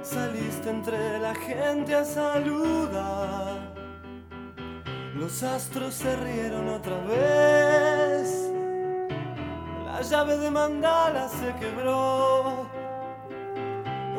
Saliste 0.08 0.70
entre 0.70 1.18
la 1.18 1.34
gente 1.34 1.94
a 1.94 2.04
saludar. 2.04 3.74
Los 5.14 5.42
astros 5.42 5.94
se 5.94 6.16
rieron 6.16 6.68
otra 6.68 6.98
vez. 7.00 8.50
La 9.86 10.00
llave 10.02 10.38
de 10.38 10.50
mandala 10.50 11.28
se 11.28 11.54
quebró. 11.60 12.66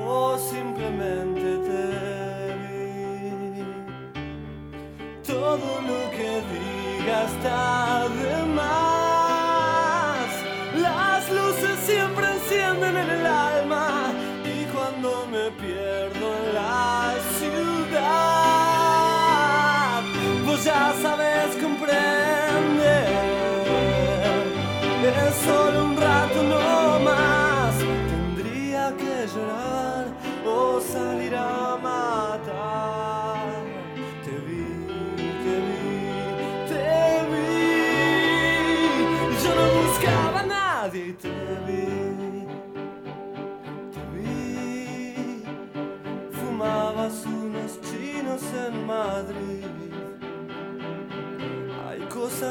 O 0.05 0.37
simplemente 0.37 1.57
te 1.67 1.83
vi. 2.61 3.63
Todo 5.25 5.81
lo 5.89 6.11
que 6.11 6.31
diga 6.51 7.23
está 7.23 8.07
de 8.09 8.45
más. 8.53 8.99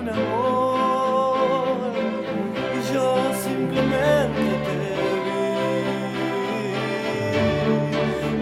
un 0.00 0.08
amor. 0.08 1.92
Y 2.76 2.78
yo 2.92 3.06
simplemente 3.46 4.46
te 4.66 4.78
vi. 5.24 5.40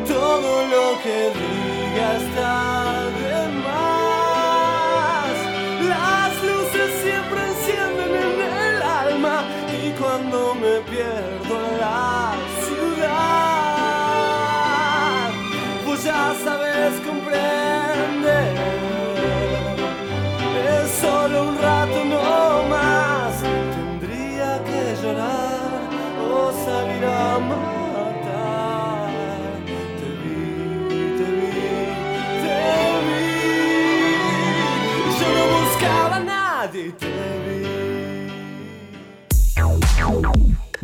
Todo 0.07 0.51
lo 0.75 0.85
que 1.03 1.19
diga 1.39 2.09
está 2.23 2.55
de 3.19 3.37
más. 3.67 5.35
Las 5.95 6.33
luces 6.49 6.91
siempre 7.03 7.39
encienden 7.53 8.13
en 8.27 8.37
el 8.63 8.77
alma. 8.83 9.37
Y 9.81 9.85
cuando 10.01 10.39
me 10.55 10.75
pierdo 10.91 11.55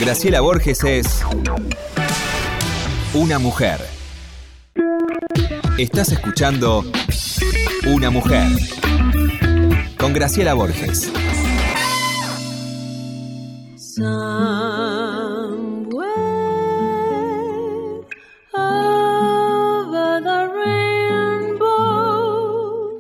Graciela 0.05 0.43
Borges 0.43 0.85
es 0.85 1.25
una 3.15 3.39
mujer. 3.39 3.81
Estás 5.79 6.13
escuchando 6.13 6.85
Una 7.87 8.11
mujer 8.11 8.49
con 9.99 10.13
Graciela 10.13 10.53
Borges. 10.53 11.11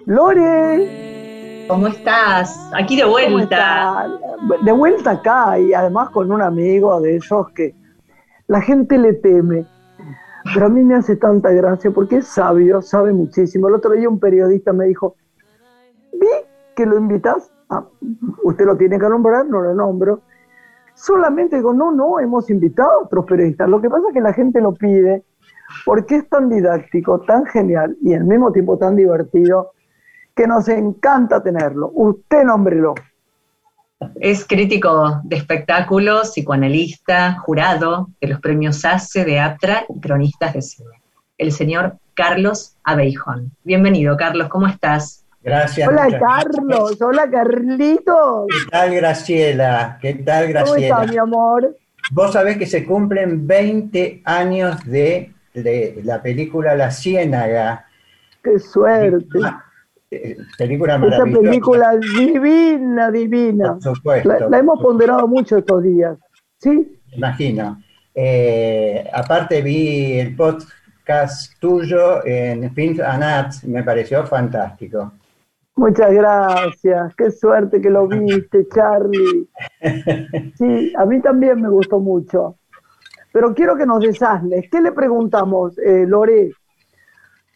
Lore, 0.06 1.66
¿Cómo 1.68 1.86
estás? 1.88 2.56
Aquí 2.72 2.96
de 2.96 3.02
¿cómo 3.02 3.12
vuelta. 3.12 4.13
De 4.64 4.72
vuelta 4.72 5.12
acá 5.12 5.58
y 5.58 5.72
además 5.72 6.10
con 6.10 6.30
un 6.32 6.42
amigo 6.42 7.00
de 7.00 7.16
esos 7.16 7.50
que 7.52 7.74
la 8.46 8.60
gente 8.60 8.98
le 8.98 9.14
teme. 9.14 9.66
Pero 10.52 10.66
a 10.66 10.68
mí 10.68 10.82
me 10.82 10.94
hace 10.94 11.16
tanta 11.16 11.50
gracia 11.50 11.90
porque 11.90 12.16
es 12.16 12.26
sabio, 12.26 12.82
sabe 12.82 13.12
muchísimo. 13.12 13.68
El 13.68 13.74
otro 13.74 13.92
día 13.92 14.08
un 14.08 14.20
periodista 14.20 14.72
me 14.72 14.86
dijo, 14.86 15.16
vi 16.12 16.28
que 16.76 16.84
lo 16.84 16.98
invitas, 16.98 17.54
Ah, 17.70 17.84
usted 18.42 18.66
lo 18.66 18.76
tiene 18.76 18.98
que 18.98 19.08
nombrar, 19.08 19.46
no 19.46 19.60
lo 19.60 19.74
nombro. 19.74 20.20
Solamente 20.94 21.56
digo, 21.56 21.72
no, 21.72 21.90
no, 21.90 22.20
hemos 22.20 22.50
invitado 22.50 22.90
a 22.90 23.04
otros 23.04 23.24
periodistas. 23.24 23.68
Lo 23.68 23.80
que 23.80 23.90
pasa 23.90 24.08
es 24.08 24.14
que 24.14 24.20
la 24.20 24.32
gente 24.32 24.60
lo 24.60 24.74
pide 24.74 25.24
porque 25.84 26.16
es 26.16 26.28
tan 26.28 26.48
didáctico, 26.48 27.20
tan 27.22 27.46
genial 27.46 27.96
y 28.02 28.14
al 28.14 28.24
mismo 28.24 28.52
tiempo 28.52 28.78
tan 28.78 28.94
divertido 28.94 29.72
que 30.36 30.46
nos 30.46 30.68
encanta 30.68 31.42
tenerlo. 31.42 31.90
Usted 31.94 32.44
nómbrelo. 32.44 32.94
Es 34.20 34.44
crítico 34.46 35.20
de 35.24 35.36
espectáculos, 35.36 36.30
psicoanalista, 36.30 37.38
jurado 37.40 38.08
de 38.20 38.28
los 38.28 38.40
premios 38.40 38.84
ACE 38.84 39.24
de 39.24 39.40
APTRA 39.40 39.84
y 39.88 40.00
cronistas 40.00 40.54
de 40.54 40.62
cine. 40.62 41.00
El 41.38 41.52
señor 41.52 41.96
Carlos 42.14 42.76
Abeijón. 42.84 43.52
Bienvenido, 43.64 44.16
Carlos, 44.16 44.48
¿cómo 44.48 44.66
estás? 44.66 45.24
Gracias. 45.42 45.88
Hola 45.88 46.04
muchas. 46.04 46.20
Carlos, 46.20 47.02
hola 47.02 47.30
Carlitos. 47.30 48.46
¿Qué 48.48 48.70
tal 48.70 48.94
Graciela? 48.94 49.98
¿Qué 50.00 50.14
tal 50.14 50.44
¿Cómo 50.44 50.52
Graciela? 50.52 50.86
estás, 50.86 51.10
mi 51.10 51.18
amor? 51.18 51.76
Vos 52.12 52.32
sabés 52.32 52.56
que 52.56 52.66
se 52.66 52.84
cumplen 52.84 53.46
20 53.46 54.22
años 54.24 54.84
de, 54.84 55.32
de 55.52 56.00
la 56.04 56.22
película 56.22 56.74
La 56.74 56.90
Ciénaga. 56.90 57.86
Qué 58.42 58.58
suerte. 58.58 59.38
Eh, 60.10 60.36
Película 60.58 60.94
Esa 60.96 61.04
maravillosa. 61.06 61.40
película 61.42 61.96
divina, 61.96 63.10
divina. 63.10 63.72
Por 63.74 63.96
supuesto. 63.96 64.28
La, 64.28 64.48
la 64.48 64.58
hemos 64.58 64.80
ponderado 64.80 65.26
mucho 65.26 65.58
estos 65.58 65.82
días. 65.82 66.16
¿Sí? 66.58 66.98
Imagino. 67.12 67.80
Eh, 68.14 69.08
aparte 69.12 69.60
vi 69.62 70.20
el 70.20 70.36
podcast 70.36 71.52
tuyo 71.58 72.24
en 72.24 72.72
Films 72.74 73.00
and 73.00 73.22
Arts, 73.24 73.64
me 73.64 73.82
pareció 73.82 74.24
fantástico. 74.26 75.12
Muchas 75.76 76.12
gracias. 76.12 77.14
Qué 77.16 77.30
suerte 77.32 77.80
que 77.80 77.90
lo 77.90 78.06
viste, 78.08 78.66
Charlie. 78.72 79.48
Sí, 80.56 80.92
a 80.96 81.04
mí 81.04 81.20
también 81.20 81.60
me 81.60 81.68
gustó 81.68 81.98
mucho. 81.98 82.56
Pero 83.32 83.52
quiero 83.52 83.76
que 83.76 83.84
nos 83.84 83.98
desasnes. 84.00 84.66
¿Qué 84.70 84.80
le 84.80 84.92
preguntamos, 84.92 85.76
eh, 85.78 86.04
Lore? 86.06 86.52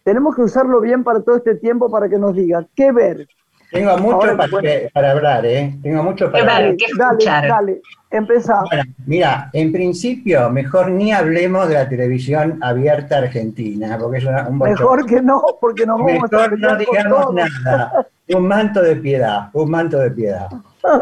Tenemos 0.08 0.34
que 0.34 0.40
usarlo 0.40 0.80
bien 0.80 1.04
para 1.04 1.20
todo 1.20 1.36
este 1.36 1.54
tiempo 1.56 1.90
para 1.90 2.08
que 2.08 2.16
nos 2.16 2.34
diga 2.34 2.64
qué 2.74 2.92
ver. 2.92 3.28
Tengo 3.70 3.98
mucho 3.98 4.14
Ahora, 4.14 4.36
para, 4.38 4.50
bueno. 4.50 4.70
para 4.94 5.10
hablar, 5.10 5.44
¿eh? 5.44 5.78
Tengo 5.82 6.02
mucho 6.02 6.32
para 6.32 6.40
hablar. 6.56 6.74
dale, 6.98 7.48
dale, 7.48 7.80
empezá. 8.10 8.62
Bueno, 8.70 8.84
mira, 9.04 9.50
en 9.52 9.70
principio, 9.70 10.48
mejor 10.48 10.90
ni 10.90 11.12
hablemos 11.12 11.68
de 11.68 11.74
la 11.74 11.86
televisión 11.86 12.58
abierta 12.62 13.18
argentina, 13.18 13.98
porque 14.00 14.16
es 14.18 14.24
una- 14.24 14.48
un. 14.48 14.56
Mejor 14.60 15.04
que 15.04 15.20
no, 15.20 15.42
porque 15.60 15.84
nos 15.84 15.98
vamos 15.98 16.12
a 16.32 16.36
Mejor 16.36 16.50
no 16.52 16.56
pelear 16.56 16.76
con 16.86 16.96
digamos 16.96 17.20
todo. 17.26 17.32
nada. 17.34 18.06
Un 18.34 18.48
manto 18.48 18.80
de 18.82 18.96
piedad, 18.96 19.50
un 19.52 19.70
manto 19.70 19.98
de 19.98 20.10
piedad. 20.12 20.48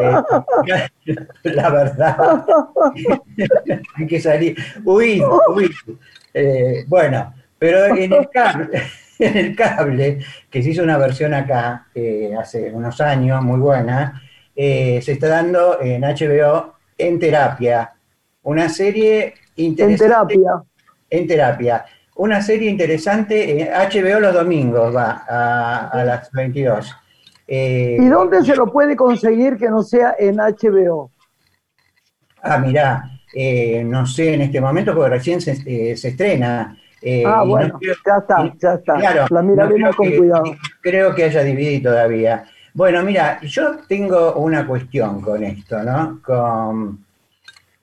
Eh, 0.00 0.16
la 1.44 1.70
verdad, 1.70 2.44
hay 3.96 4.06
que 4.08 4.20
salir, 4.20 4.56
huir, 4.84 5.22
huir. 5.54 5.70
Eh, 6.34 6.84
bueno, 6.88 7.32
pero 7.58 7.86
en 7.96 8.12
el 8.12 8.28
cable, 8.32 8.82
en 9.18 9.36
el 9.36 9.56
cable, 9.56 10.18
que 10.50 10.62
se 10.62 10.70
hizo 10.70 10.82
una 10.82 10.98
versión 10.98 11.34
acá 11.34 11.86
eh, 11.94 12.32
hace 12.38 12.70
unos 12.72 13.00
años, 13.00 13.42
muy 13.42 13.58
buena, 13.60 14.22
eh, 14.54 15.00
se 15.02 15.12
está 15.12 15.28
dando 15.28 15.80
en 15.80 16.02
HBO 16.02 16.74
en 16.98 17.18
terapia, 17.18 17.92
una 18.42 18.68
serie 18.68 19.34
En 19.86 19.96
interesante 19.96 20.34
terapia. 20.34 20.62
en 21.10 21.26
terapia. 21.26 21.84
Una 22.16 22.40
serie 22.42 22.70
interesante, 22.70 23.60
en 23.60 23.68
HBO 23.68 24.20
los 24.20 24.32
domingos 24.34 24.94
va 24.94 25.24
a, 25.28 25.88
a 25.88 26.04
las 26.04 26.30
22. 26.32 26.96
Eh, 27.46 27.96
¿Y 28.00 28.06
dónde 28.08 28.42
se 28.44 28.56
lo 28.56 28.72
puede 28.72 28.96
conseguir 28.96 29.56
que 29.56 29.68
no 29.68 29.82
sea 29.82 30.16
en 30.18 30.36
HBO? 30.36 31.12
Ah, 32.42 32.58
mirá, 32.58 33.10
eh, 33.34 33.82
no 33.84 34.06
sé 34.06 34.34
en 34.34 34.42
este 34.42 34.60
momento 34.60 34.94
porque 34.94 35.10
recién 35.10 35.40
se, 35.40 35.52
eh, 35.66 35.96
se 35.96 36.08
estrena. 36.08 36.76
Eh, 37.08 37.22
Ah, 37.24 37.36
no 37.44 37.46
bueno, 37.46 37.78
creo- 37.78 37.94
ya 38.04 38.16
está, 38.18 38.52
ya 38.60 38.74
está. 38.74 38.94
Claro, 38.94 39.26
La 39.30 39.42
no 39.42 39.48
miraremos 39.48 39.76
creo 39.76 39.94
con 39.94 40.08
que- 40.10 40.16
cuidado. 40.18 40.44
Creo 40.80 41.14
que 41.14 41.24
haya 41.24 41.42
dividido 41.44 41.90
todavía. 41.92 42.44
Bueno, 42.74 43.02
mira, 43.04 43.40
yo 43.42 43.76
tengo 43.88 44.34
una 44.34 44.66
cuestión 44.66 45.20
con 45.20 45.44
esto, 45.44 45.82
¿no? 45.84 46.20
Con, 46.22 47.04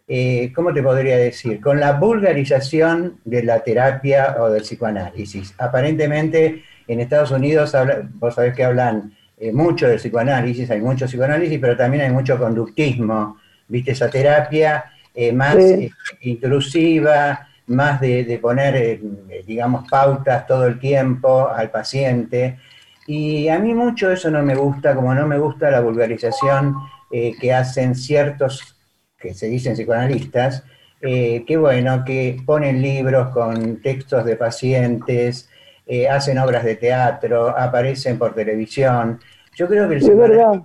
eh, 0.09 0.51
¿cómo 0.53 0.73
te 0.73 0.83
podría 0.83 1.15
decir? 1.17 1.61
Con 1.61 1.79
la 1.79 1.93
vulgarización 1.93 3.19
de 3.23 3.43
la 3.43 3.59
terapia 3.63 4.35
o 4.39 4.49
del 4.49 4.61
psicoanálisis. 4.63 5.55
Aparentemente 5.57 6.63
en 6.87 6.99
Estados 6.99 7.31
Unidos, 7.31 7.73
habla- 7.75 8.01
vos 8.15 8.35
sabés 8.35 8.53
que 8.53 8.65
hablan 8.65 9.13
eh, 9.37 9.51
mucho 9.51 9.87
del 9.87 9.97
psicoanálisis, 9.97 10.69
hay 10.69 10.79
mucho 10.81 11.05
psicoanálisis, 11.05 11.59
pero 11.59 11.75
también 11.75 12.03
hay 12.03 12.11
mucho 12.11 12.37
conductismo, 12.37 13.37
¿viste? 13.67 13.91
Esa 13.91 14.09
terapia 14.09 14.85
más 15.33 15.55
Sí. 15.55 15.91
intrusiva, 16.21 17.47
más 17.67 18.01
de, 18.01 18.23
de 18.23 18.37
poner, 18.39 18.75
eh, 18.75 19.01
digamos, 19.45 19.89
pautas 19.89 20.45
todo 20.47 20.67
el 20.67 20.79
tiempo 20.79 21.49
al 21.49 21.69
paciente. 21.71 22.59
Y 23.05 23.49
a 23.49 23.59
mí 23.59 23.73
mucho 23.73 24.11
eso 24.11 24.31
no 24.31 24.41
me 24.43 24.55
gusta, 24.55 24.95
como 24.95 25.13
no 25.13 25.27
me 25.27 25.37
gusta 25.37 25.69
la 25.69 25.81
vulgarización 25.81 26.75
eh, 27.11 27.33
que 27.39 27.53
hacen 27.53 27.95
ciertos, 27.95 28.77
que 29.19 29.33
se 29.33 29.47
dicen 29.47 29.73
psicoanalistas, 29.73 30.63
eh, 31.01 31.43
que 31.45 31.57
bueno, 31.57 32.05
que 32.05 32.41
ponen 32.45 32.81
libros 32.81 33.29
con 33.29 33.81
textos 33.81 34.23
de 34.23 34.37
pacientes, 34.37 35.49
eh, 35.85 36.07
hacen 36.07 36.37
obras 36.37 36.63
de 36.63 36.75
teatro, 36.75 37.49
aparecen 37.49 38.17
por 38.17 38.33
televisión. 38.33 39.19
Yo 39.55 39.67
creo 39.67 39.87
que 39.89 39.95
el 39.95 40.01
psicoanálisis 40.01 40.63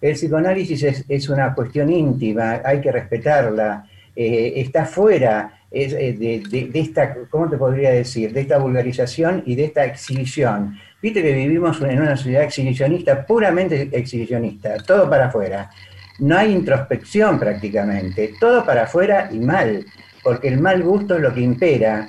el 0.00 0.12
psicoanálisis 0.12 0.82
es, 0.82 1.04
es 1.08 1.28
una 1.30 1.54
cuestión 1.54 1.90
íntima, 1.90 2.60
hay 2.64 2.80
que 2.80 2.92
respetarla, 2.92 3.86
está 4.14 4.84
fuera 4.84 5.55
es, 5.70 5.92
eh, 5.92 6.12
de, 6.18 6.42
de- 6.48 6.80
esta, 6.80 7.14
¿cómo 7.30 7.48
te 7.50 7.56
podría 7.56 7.90
decir? 7.90 8.32
De 8.32 8.40
esta 8.42 8.58
vulgarización 8.58 9.42
y 9.46 9.54
de 9.56 9.64
esta 9.64 9.84
exhibición. 9.84 10.78
Viste 11.02 11.22
que 11.22 11.32
vivimos 11.32 11.80
en 11.82 12.00
una 12.00 12.16
sociedad 12.16 12.42
exhibicionista, 12.44 13.26
puramente 13.26 13.88
exhibicionista, 13.92 14.76
todo 14.78 15.08
para 15.10 15.26
afuera. 15.26 15.70
No 16.18 16.36
hay 16.36 16.52
introspección 16.52 17.38
prácticamente, 17.38 18.32
todo 18.40 18.64
para 18.64 18.84
afuera 18.84 19.28
y 19.30 19.38
mal, 19.38 19.84
porque 20.22 20.48
el 20.48 20.60
mal 20.60 20.82
gusto 20.82 21.16
es 21.16 21.20
lo 21.22 21.34
que 21.34 21.42
impera. 21.42 22.08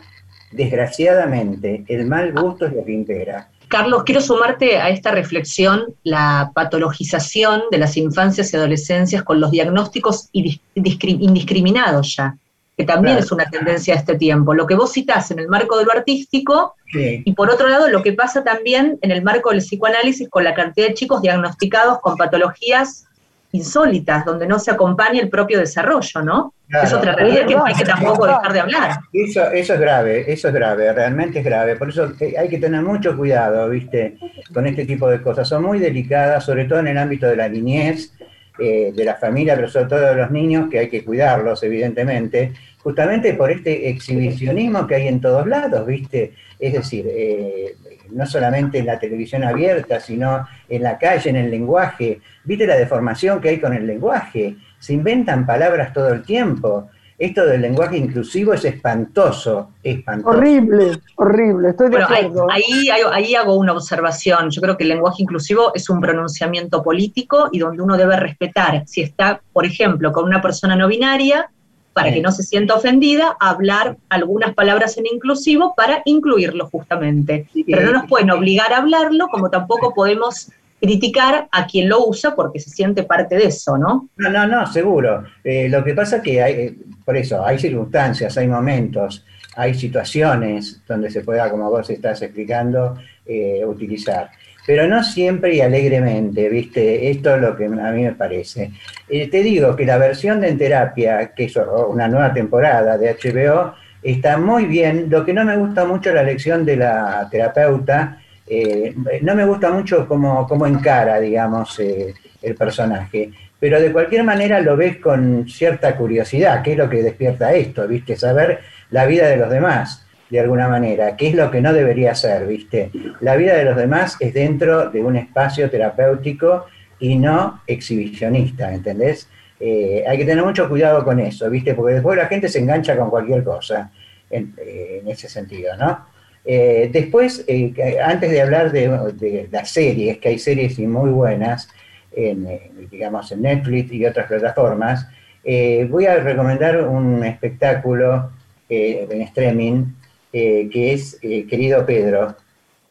Desgraciadamente, 0.51 1.83
el 1.87 2.05
mal 2.07 2.31
gusto 2.33 2.65
es 2.67 2.73
lo 2.73 2.85
que 2.85 2.93
impera. 2.93 3.49
Carlos, 3.67 4.03
quiero 4.05 4.21
sumarte 4.21 4.77
a 4.77 4.89
esta 4.89 5.11
reflexión, 5.11 5.83
la 6.03 6.51
patologización 6.55 7.63
de 7.69 7.77
las 7.79 7.97
infancias 7.97 8.53
y 8.53 8.55
adolescencias 8.55 9.23
con 9.23 9.41
los 9.41 9.51
diagnósticos 9.51 10.29
indiscriminados 10.31 12.15
ya, 12.15 12.37
que 12.77 12.83
también 12.83 13.15
Claro. 13.15 13.25
es 13.25 13.31
una 13.31 13.45
tendencia 13.49 13.95
de 13.95 13.99
este 14.01 14.15
tiempo. 14.15 14.53
Lo 14.53 14.67
que 14.67 14.75
vos 14.75 14.93
citás 14.93 15.31
en 15.31 15.39
el 15.39 15.47
marco 15.47 15.77
de 15.79 15.85
lo 15.85 15.91
artístico 15.91 16.75
Sí. 16.93 17.23
y 17.25 17.33
por 17.33 17.49
otro 17.49 17.67
lado 17.67 17.89
lo 17.89 18.01
que 18.03 18.13
pasa 18.13 18.43
también 18.43 18.97
en 19.01 19.11
el 19.11 19.23
marco 19.23 19.49
del 19.49 19.59
psicoanálisis 19.59 20.29
con 20.29 20.43
la 20.43 20.53
cantidad 20.53 20.87
de 20.87 20.93
chicos 20.93 21.21
diagnosticados 21.21 21.99
con 21.99 22.15
patologías 22.15 23.05
insólitas, 23.51 24.25
donde 24.25 24.45
no 24.45 24.59
se 24.59 24.71
acompaña 24.71 25.19
el 25.21 25.29
propio 25.29 25.57
desarrollo, 25.59 26.21
¿no? 26.21 26.53
Claro. 26.69 26.85
Es 26.85 26.93
otra 26.93 27.13
realidad 27.15 27.47
que 27.47 27.55
no 27.55 27.65
hay 27.65 27.73
que 27.73 27.85
tampoco 27.85 28.27
dejar 28.27 28.51
de 28.53 28.59
hablar. 28.59 28.99
Eso, 29.13 29.49
eso 29.51 29.73
es 29.73 29.79
grave, 29.79 30.31
eso 30.31 30.49
es 30.49 30.53
grave, 30.53 30.91
realmente 30.93 31.39
es 31.39 31.45
grave. 31.45 31.77
Por 31.77 31.89
eso 31.89 32.11
eh, 32.19 32.35
hay 32.37 32.49
que 32.49 32.57
tener 32.57 32.81
mucho 32.81 33.15
cuidado, 33.15 33.69
¿viste? 33.69 34.17
Con 34.53 34.67
este 34.67 34.85
tipo 34.85 35.09
de 35.09 35.21
cosas. 35.21 35.47
Son 35.47 35.63
muy 35.63 35.79
delicadas, 35.79 36.43
sobre 36.45 36.65
todo 36.65 36.79
en 36.79 36.87
el 36.87 36.97
ámbito 36.97 37.25
de 37.25 37.37
la 37.37 37.47
niñez, 37.47 38.13
eh, 38.59 38.91
de 38.95 39.05
la 39.05 39.15
familia, 39.15 39.55
pero 39.55 39.69
sobre 39.69 39.85
todo 39.85 40.01
de 40.01 40.15
los 40.15 40.31
niños, 40.31 40.69
que 40.69 40.79
hay 40.79 40.89
que 40.89 41.03
cuidarlos, 41.03 41.61
evidentemente, 41.63 42.53
justamente 42.79 43.33
por 43.33 43.51
este 43.51 43.89
exhibicionismo 43.89 44.87
que 44.87 44.95
hay 44.95 45.07
en 45.07 45.21
todos 45.21 45.45
lados, 45.45 45.85
¿viste? 45.85 46.33
Es 46.57 46.73
decir, 46.73 47.05
eh, 47.09 47.75
no 48.11 48.25
solamente 48.25 48.79
en 48.79 48.85
la 48.85 48.99
televisión 48.99 49.43
abierta, 49.43 49.99
sino 49.99 50.47
en 50.69 50.83
la 50.83 50.97
calle, 50.97 51.29
en 51.29 51.35
el 51.35 51.51
lenguaje. 51.51 52.19
¿Viste 52.43 52.65
la 52.65 52.77
deformación 52.77 53.41
que 53.41 53.49
hay 53.49 53.59
con 53.59 53.73
el 53.73 53.85
lenguaje? 53.85 54.55
Se 54.79 54.93
inventan 54.93 55.45
palabras 55.45 55.93
todo 55.93 56.13
el 56.13 56.23
tiempo. 56.23 56.89
Esto 57.19 57.45
del 57.47 57.61
lenguaje 57.63 57.97
inclusivo 57.97 58.53
es 58.53 58.63
espantoso, 58.63 59.71
espantoso. 59.81 60.37
Horrible, 60.37 60.99
horrible, 61.15 61.69
estoy 61.69 61.87
de 61.87 61.91
Bueno, 61.97 62.07
ahí, 62.09 62.25
acuerdo. 62.25 62.47
ahí, 62.51 62.89
ahí- 62.91 63.01
ahí 63.11 63.35
hago 63.35 63.55
una 63.55 63.73
observación. 63.73 64.51
Yo 64.51 64.61
creo 64.61 64.77
que 64.77 64.83
el 64.83 64.89
lenguaje 64.89 65.23
inclusivo 65.23 65.71
es 65.73 65.89
un 65.89 65.99
pronunciamiento 65.99 66.83
político 66.83 67.49
y 67.51 67.57
donde 67.57 67.81
uno 67.81 67.97
debe 67.97 68.17
respetar, 68.17 68.83
si 68.85 69.01
está, 69.01 69.41
por 69.51 69.65
ejemplo, 69.65 70.11
con 70.11 70.25
una 70.25 70.43
persona 70.43 70.75
no 70.75 70.87
binaria, 70.87 71.49
para 71.93 72.09
Sí. 72.09 72.15
que 72.17 72.21
no 72.21 72.31
se 72.31 72.43
sienta 72.43 72.75
ofendida, 72.75 73.35
hablar 73.39 73.97
algunas 74.09 74.53
palabras 74.53 74.95
en 74.99 75.07
inclusivo 75.11 75.73
para 75.75 76.03
incluirlo 76.05 76.67
justamente. 76.67 77.47
Pero 77.65 77.81
no 77.81 77.93
nos 77.93 78.07
pueden 78.07 78.29
obligar 78.29 78.71
a 78.73 78.77
hablarlo, 78.77 79.27
como 79.29 79.49
tampoco 79.49 79.95
podemos 79.95 80.51
criticar 80.79 81.47
a 81.51 81.65
quien 81.65 81.89
lo 81.89 82.05
usa 82.05 82.35
porque 82.35 82.59
se 82.59 82.69
siente 82.69 83.03
parte 83.03 83.35
de 83.35 83.45
eso, 83.45 83.77
¿no? 83.77 84.09
No, 84.17 84.29
no, 84.29 84.47
no, 84.47 84.65
seguro. 84.67 85.23
Eh, 85.43 85.67
lo 85.69 85.83
que 85.83 85.93
pasa 85.93 86.17
es 86.17 86.21
que 86.21 86.41
hay, 86.41 86.53
eh, 86.53 86.75
por 87.03 87.17
eso, 87.17 87.45
hay 87.45 87.57
circunstancias, 87.57 88.37
hay 88.37 88.47
momentos, 88.47 89.25
hay 89.55 89.73
situaciones 89.73 90.81
donde 90.87 91.09
se 91.09 91.21
pueda, 91.21 91.49
como 91.49 91.69
vos 91.69 91.89
estás 91.89 92.21
explicando, 92.21 92.95
eh, 93.25 93.63
utilizar. 93.65 94.29
Pero 94.67 94.87
no 94.87 95.01
siempre 95.01 95.55
y 95.55 95.61
alegremente, 95.61 96.49
¿viste? 96.49 97.09
Esto 97.09 97.35
es 97.35 97.41
lo 97.41 97.55
que 97.55 97.65
a 97.65 97.69
mí 97.69 98.03
me 98.03 98.11
parece. 98.11 98.71
Te 99.07 99.41
digo 99.41 99.75
que 99.77 99.85
la 99.85 99.97
versión 99.97 100.41
de 100.41 100.49
En 100.49 100.57
Terapia, 100.57 101.31
que 101.33 101.45
es 101.45 101.55
una 101.55 102.09
nueva 102.09 102.33
temporada 102.33 102.97
de 102.97 103.15
HBO, 103.15 103.73
está 104.03 104.37
muy 104.37 104.65
bien. 104.65 105.09
Lo 105.09 105.25
que 105.25 105.31
no 105.31 105.45
me 105.45 105.55
gusta 105.55 105.85
mucho 105.85 106.09
es 106.09 106.15
la 106.15 106.23
lección 106.23 106.65
de 106.65 106.75
la 106.75 107.29
terapeuta, 107.31 108.21
eh, 108.49 108.95
no 109.21 109.35
me 109.35 109.45
gusta 109.45 109.69
mucho 109.71 110.07
cómo, 110.07 110.47
cómo 110.47 110.65
encara, 110.65 111.19
digamos, 111.19 111.79
eh, 111.79 112.13
el 112.41 112.55
personaje. 112.55 113.31
Pero 113.59 113.81
de 113.81 113.91
cualquier 113.91 114.23
manera 114.23 114.61
lo 114.61 114.77
ves 114.77 114.97
con 114.97 115.47
cierta 115.49 115.95
curiosidad, 115.95 116.61
que 116.61 116.73
es 116.73 116.77
lo 116.77 116.89
que 116.89 117.03
despierta 117.03 117.53
esto, 117.53 117.87
¿viste? 117.87 118.15
Saber 118.15 118.59
la 118.91 119.05
vida 119.05 119.27
de 119.27 119.37
los 119.37 119.49
demás, 119.49 120.05
de 120.29 120.39
alguna 120.39 120.67
manera, 120.67 121.15
que 121.17 121.29
es 121.29 121.35
lo 121.35 121.49
que 121.49 121.61
no 121.61 121.73
debería 121.73 122.13
ser, 122.15 122.45
¿viste? 122.45 122.91
La 123.19 123.35
vida 123.35 123.55
de 123.55 123.65
los 123.65 123.75
demás 123.75 124.15
es 124.19 124.33
dentro 124.33 124.89
de 124.89 125.01
un 125.01 125.15
espacio 125.15 125.69
terapéutico 125.69 126.65
y 126.99 127.15
no 127.17 127.61
exhibicionista, 127.67 128.73
¿entendés? 128.73 129.27
Eh, 129.59 130.03
hay 130.07 130.17
que 130.19 130.25
tener 130.25 130.43
mucho 130.43 130.69
cuidado 130.69 131.03
con 131.03 131.19
eso, 131.19 131.49
¿viste? 131.49 131.73
Porque 131.73 131.95
después 131.95 132.17
la 132.17 132.27
gente 132.27 132.47
se 132.47 132.59
engancha 132.59 132.95
con 132.95 133.09
cualquier 133.09 133.43
cosa, 133.43 133.91
en, 134.29 134.53
en 134.57 135.07
ese 135.07 135.27
sentido, 135.27 135.75
¿no? 135.77 136.16
Eh, 136.49 136.89
después, 136.93 137.43
eh, 137.47 137.73
antes 138.01 138.31
de 138.31 138.41
hablar 138.41 138.71
de, 138.71 138.87
de 139.13 139.49
las 139.51 139.69
series, 139.69 140.17
que 140.17 140.29
hay 140.29 140.39
series 140.39 140.79
muy 140.79 141.11
buenas, 141.11 141.69
en, 142.15 142.47
eh, 142.47 142.71
digamos, 142.89 143.31
en 143.33 143.41
Netflix 143.41 143.91
y 143.91 144.05
otras 144.05 144.27
plataformas, 144.27 145.07
eh, 145.43 145.85
voy 145.89 146.05
a 146.05 146.15
recomendar 146.15 146.87
un 146.87 147.23
espectáculo 147.23 148.31
en 148.69 149.21
streaming 149.21 149.85
que 150.31 150.93
es 150.93 151.17
Querido 151.21 151.85
Pedro, 151.85 152.35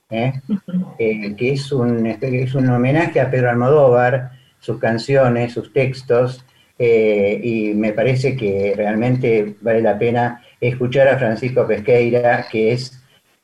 que 0.08 0.32
es 1.38 1.70
un, 1.70 2.06
es 2.06 2.54
un 2.54 2.70
homenaje 2.70 3.20
a 3.20 3.30
Pedro 3.30 3.50
Almodóvar, 3.50 4.30
sus 4.58 4.78
canciones, 4.78 5.52
sus 5.52 5.72
textos, 5.72 6.44
eh, 6.78 7.40
y 7.42 7.74
me 7.74 7.92
parece 7.92 8.36
que 8.36 8.74
realmente 8.76 9.54
vale 9.60 9.80
la 9.80 9.98
pena 9.98 10.42
escuchar 10.60 11.08
a 11.08 11.18
Francisco 11.18 11.66
Pesqueira, 11.66 12.46
que 12.50 12.72
es 12.72 12.95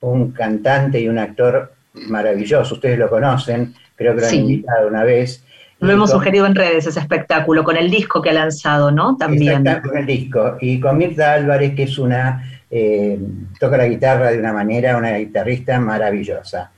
un 0.03 0.31
cantante 0.33 1.01
y 1.01 1.09
un 1.09 1.19
actor 1.19 1.73
maravilloso. 1.95 2.75
Ustedes 2.75 2.99
lo 2.99 3.09
conocen, 3.09 3.75
creo 3.97 4.15
que 4.15 4.21
lo 4.21 4.27
han 4.27 4.31
Sí. 4.31 4.39
invitado 4.39 4.87
una 4.89 5.03
vez. 5.05 5.45
Lo 5.81 5.91
hemos 5.91 6.11
con- 6.11 6.21
sugerido 6.21 6.47
en 6.47 6.55
redes 6.55 6.87
ese 6.87 7.01
espectáculo, 7.01 7.65
con 7.65 7.77
el 7.77 7.91
disco 7.91 8.23
que 8.23 8.31
ha 8.31 8.35
lanzado, 8.35 8.91
¿no? 8.93 9.17
También. 9.17 9.65
Con 9.83 9.97
el 9.99 10.07
disco. 10.07 10.57
Y 10.61 10.79
con 10.79 10.97
Mirta 10.99 11.33
Álvarez, 11.35 11.75
que 11.75 11.85
es 11.85 11.99
una, 11.99 12.63
eh, 12.71 13.19
toca 13.59 13.77
la 13.77 13.87
guitarra 13.89 14.31
de 14.31 14.39
una 14.39 14.53
manera, 14.53 14.97
una 14.97 15.17
guitarrista 15.19 15.81
maravillosa. 15.81 16.71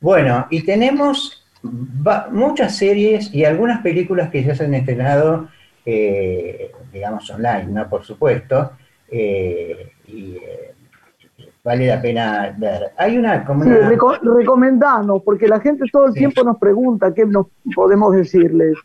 Bueno, 0.00 0.46
y 0.50 0.62
tenemos 0.62 1.44
muchas 2.30 2.76
series 2.76 3.32
y 3.34 3.44
algunas 3.44 3.80
películas 3.82 4.30
que 4.30 4.44
ya 4.44 4.54
se 4.54 4.64
han 4.64 4.74
estrenado, 4.74 5.48
eh, 5.86 6.70
digamos, 6.92 7.28
online, 7.30 7.66
¿no? 7.70 7.88
Por 7.88 8.04
supuesto. 8.04 8.72
eh, 9.16 9.92
y 10.08 10.36
vale 11.64 11.86
la 11.86 12.00
pena 12.00 12.54
ver. 12.58 12.92
Hay 12.98 13.16
una 13.16 13.44
como 13.44 13.64
Sí, 13.64 13.70
una- 13.70 13.88
reco- 13.90 14.20
recomendanos, 14.36 15.22
porque 15.24 15.48
la 15.48 15.58
gente 15.60 15.84
todo 15.90 16.06
el 16.06 16.12
Sí. 16.12 16.18
tiempo 16.20 16.44
nos 16.44 16.58
pregunta 16.58 17.12
qué 17.14 17.24
nos 17.26 17.46
podemos 17.74 18.14
decirles. 18.14 18.76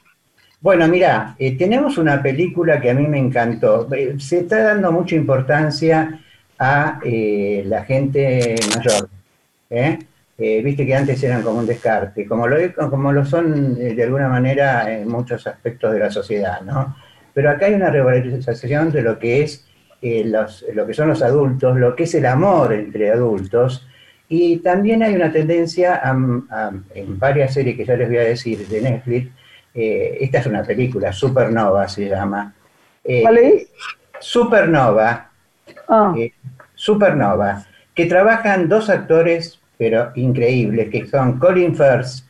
Bueno, 0.62 0.88
mira, 0.88 1.36
eh, 1.38 1.58
tenemos 1.58 1.98
una 1.98 2.22
película 2.22 2.80
que 2.82 2.90
a 2.90 2.94
mí 2.94 3.06
me 3.08 3.18
encantó. 3.20 3.88
Eh, 3.94 4.16
Se 4.20 4.40
está 4.40 4.64
dando 4.64 4.92
mucha 4.92 5.16
importancia 5.16 6.20
a 6.58 7.00
eh, 7.04 7.64
la 7.66 7.84
gente 7.84 8.56
mayor. 8.76 9.08
Viste 10.38 10.86
que 10.86 10.96
antes 10.96 11.22
eran 11.24 11.42
como 11.42 11.60
un 11.60 11.66
descarte, 11.66 12.26
como 12.26 12.48
lo, 12.48 12.56
como 12.90 13.12
lo 13.12 13.26
son 13.26 13.76
de 13.76 14.02
alguna 14.04 14.30
manera 14.30 14.90
en 14.92 15.08
muchos 15.10 15.46
aspectos 15.48 15.92
de 15.92 16.00
la 16.00 16.10
sociedad, 16.10 16.62
¿no? 16.62 16.96
Pero 17.34 17.50
acá 17.52 17.66
hay 17.66 17.74
una 17.74 17.90
revalorización 17.90 18.90
de 18.92 19.02
lo 19.02 19.20
que 19.20 19.44
es 19.44 19.66
eh, 20.02 20.24
los- 20.26 20.66
lo 20.74 20.86
que 20.88 20.94
son 20.94 21.10
los 21.10 21.22
adultos, 21.22 21.78
lo 21.78 21.96
que 21.96 22.04
es 22.04 22.16
el 22.16 22.26
amor 22.26 22.74
entre 22.74 23.12
adultos, 23.12 23.86
y 24.28 24.58
también 24.58 25.02
hay 25.04 25.16
una 25.16 25.32
tendencia 25.32 25.96
a- 25.96 26.12
a- 26.52 26.72
en 26.96 27.18
varias 27.20 27.54
series 27.54 27.76
que 27.76 27.86
ya 27.86 27.96
les 27.96 28.08
voy 28.08 28.18
a 28.18 28.22
decir 28.22 28.68
de 28.68 28.82
Netflix, 28.82 29.32
eh, 29.74 30.18
esta 30.22 30.40
es 30.40 30.46
una 30.48 30.64
película, 30.64 31.12
Supernova 31.12 31.88
se 31.88 32.08
llama. 32.10 32.54
Eh. 33.04 33.68
Supernova, 34.20 35.30
Ah, 35.88 36.14
eh, 36.18 36.34
Supernova, 36.76 37.66
que 37.96 38.06
trabajan 38.06 38.68
dos 38.70 38.90
actores, 38.90 39.60
pero 39.78 40.12
increíbles, 40.16 40.90
que 40.90 41.08
son 41.08 41.40
Colin 41.40 41.76
Firth, 41.76 42.26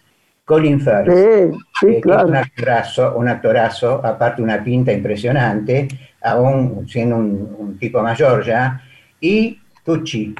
Colin 0.45 0.79
Firth, 0.79 1.07
sí, 1.09 1.13
eh, 1.17 1.51
sí, 1.79 1.87
que 1.87 1.97
es 1.97 2.01
claro. 2.03 2.27
un 2.27 2.35
actorazo, 2.35 3.15
un 3.17 3.27
actorazo, 3.27 4.01
aparte 4.05 4.41
una 4.41 4.63
pinta 4.63 4.91
impresionante, 4.93 5.87
aún 6.21 6.87
siendo 6.87 7.17
un, 7.17 7.77
tipo 7.79 8.01
mayor 8.01 8.43
ya, 8.45 8.81
y 9.21 9.59
Tucci, 9.83 10.35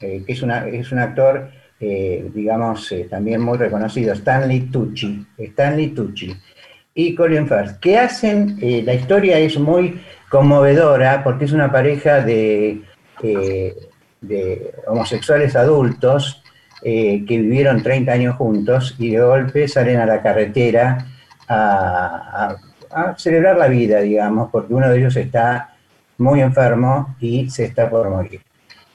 eh, 0.00 0.22
que 0.26 0.32
es, 0.32 0.42
es 0.42 0.92
un 0.92 0.98
actor, 0.98 1.50
eh, 1.80 2.30
digamos, 2.34 2.90
eh, 2.92 3.06
también 3.10 3.40
muy 3.40 3.58
reconocido, 3.58 4.12
Stanley 4.12 4.60
Tucci, 4.70 5.26
Stanley 5.38 5.88
Tucci, 5.88 6.34
y 6.94 7.14
Colin 7.14 7.48
Firth, 7.48 7.78
que 7.80 7.98
hacen, 7.98 8.56
la 8.60 8.94
historia 8.94 9.38
es 9.38 9.58
muy 9.58 10.00
conmovedora 10.30 11.24
porque 11.24 11.44
es 11.46 11.52
una 11.52 11.72
pareja 11.72 12.20
de, 12.20 12.82
de 14.20 14.74
homosexuales 14.86 15.56
adultos 15.56 16.40
que 16.82 17.24
vivieron 17.28 17.82
30 17.82 18.12
años 18.12 18.36
juntos 18.36 18.94
y 18.98 19.10
de 19.10 19.20
golpe 19.20 19.66
salen 19.66 19.96
a 19.98 20.06
la 20.06 20.22
carretera 20.22 20.98
a- 21.48 22.56
a 22.94 23.14
celebrar 23.18 23.56
la 23.56 23.68
vida, 23.68 24.00
digamos, 24.00 24.50
porque 24.50 24.72
uno 24.74 24.88
de 24.88 24.98
ellos 24.98 25.16
está 25.16 25.74
muy 26.18 26.40
enfermo 26.40 27.16
y 27.20 27.50
se 27.50 27.64
está 27.64 27.90
por 27.90 28.08
morir. 28.08 28.40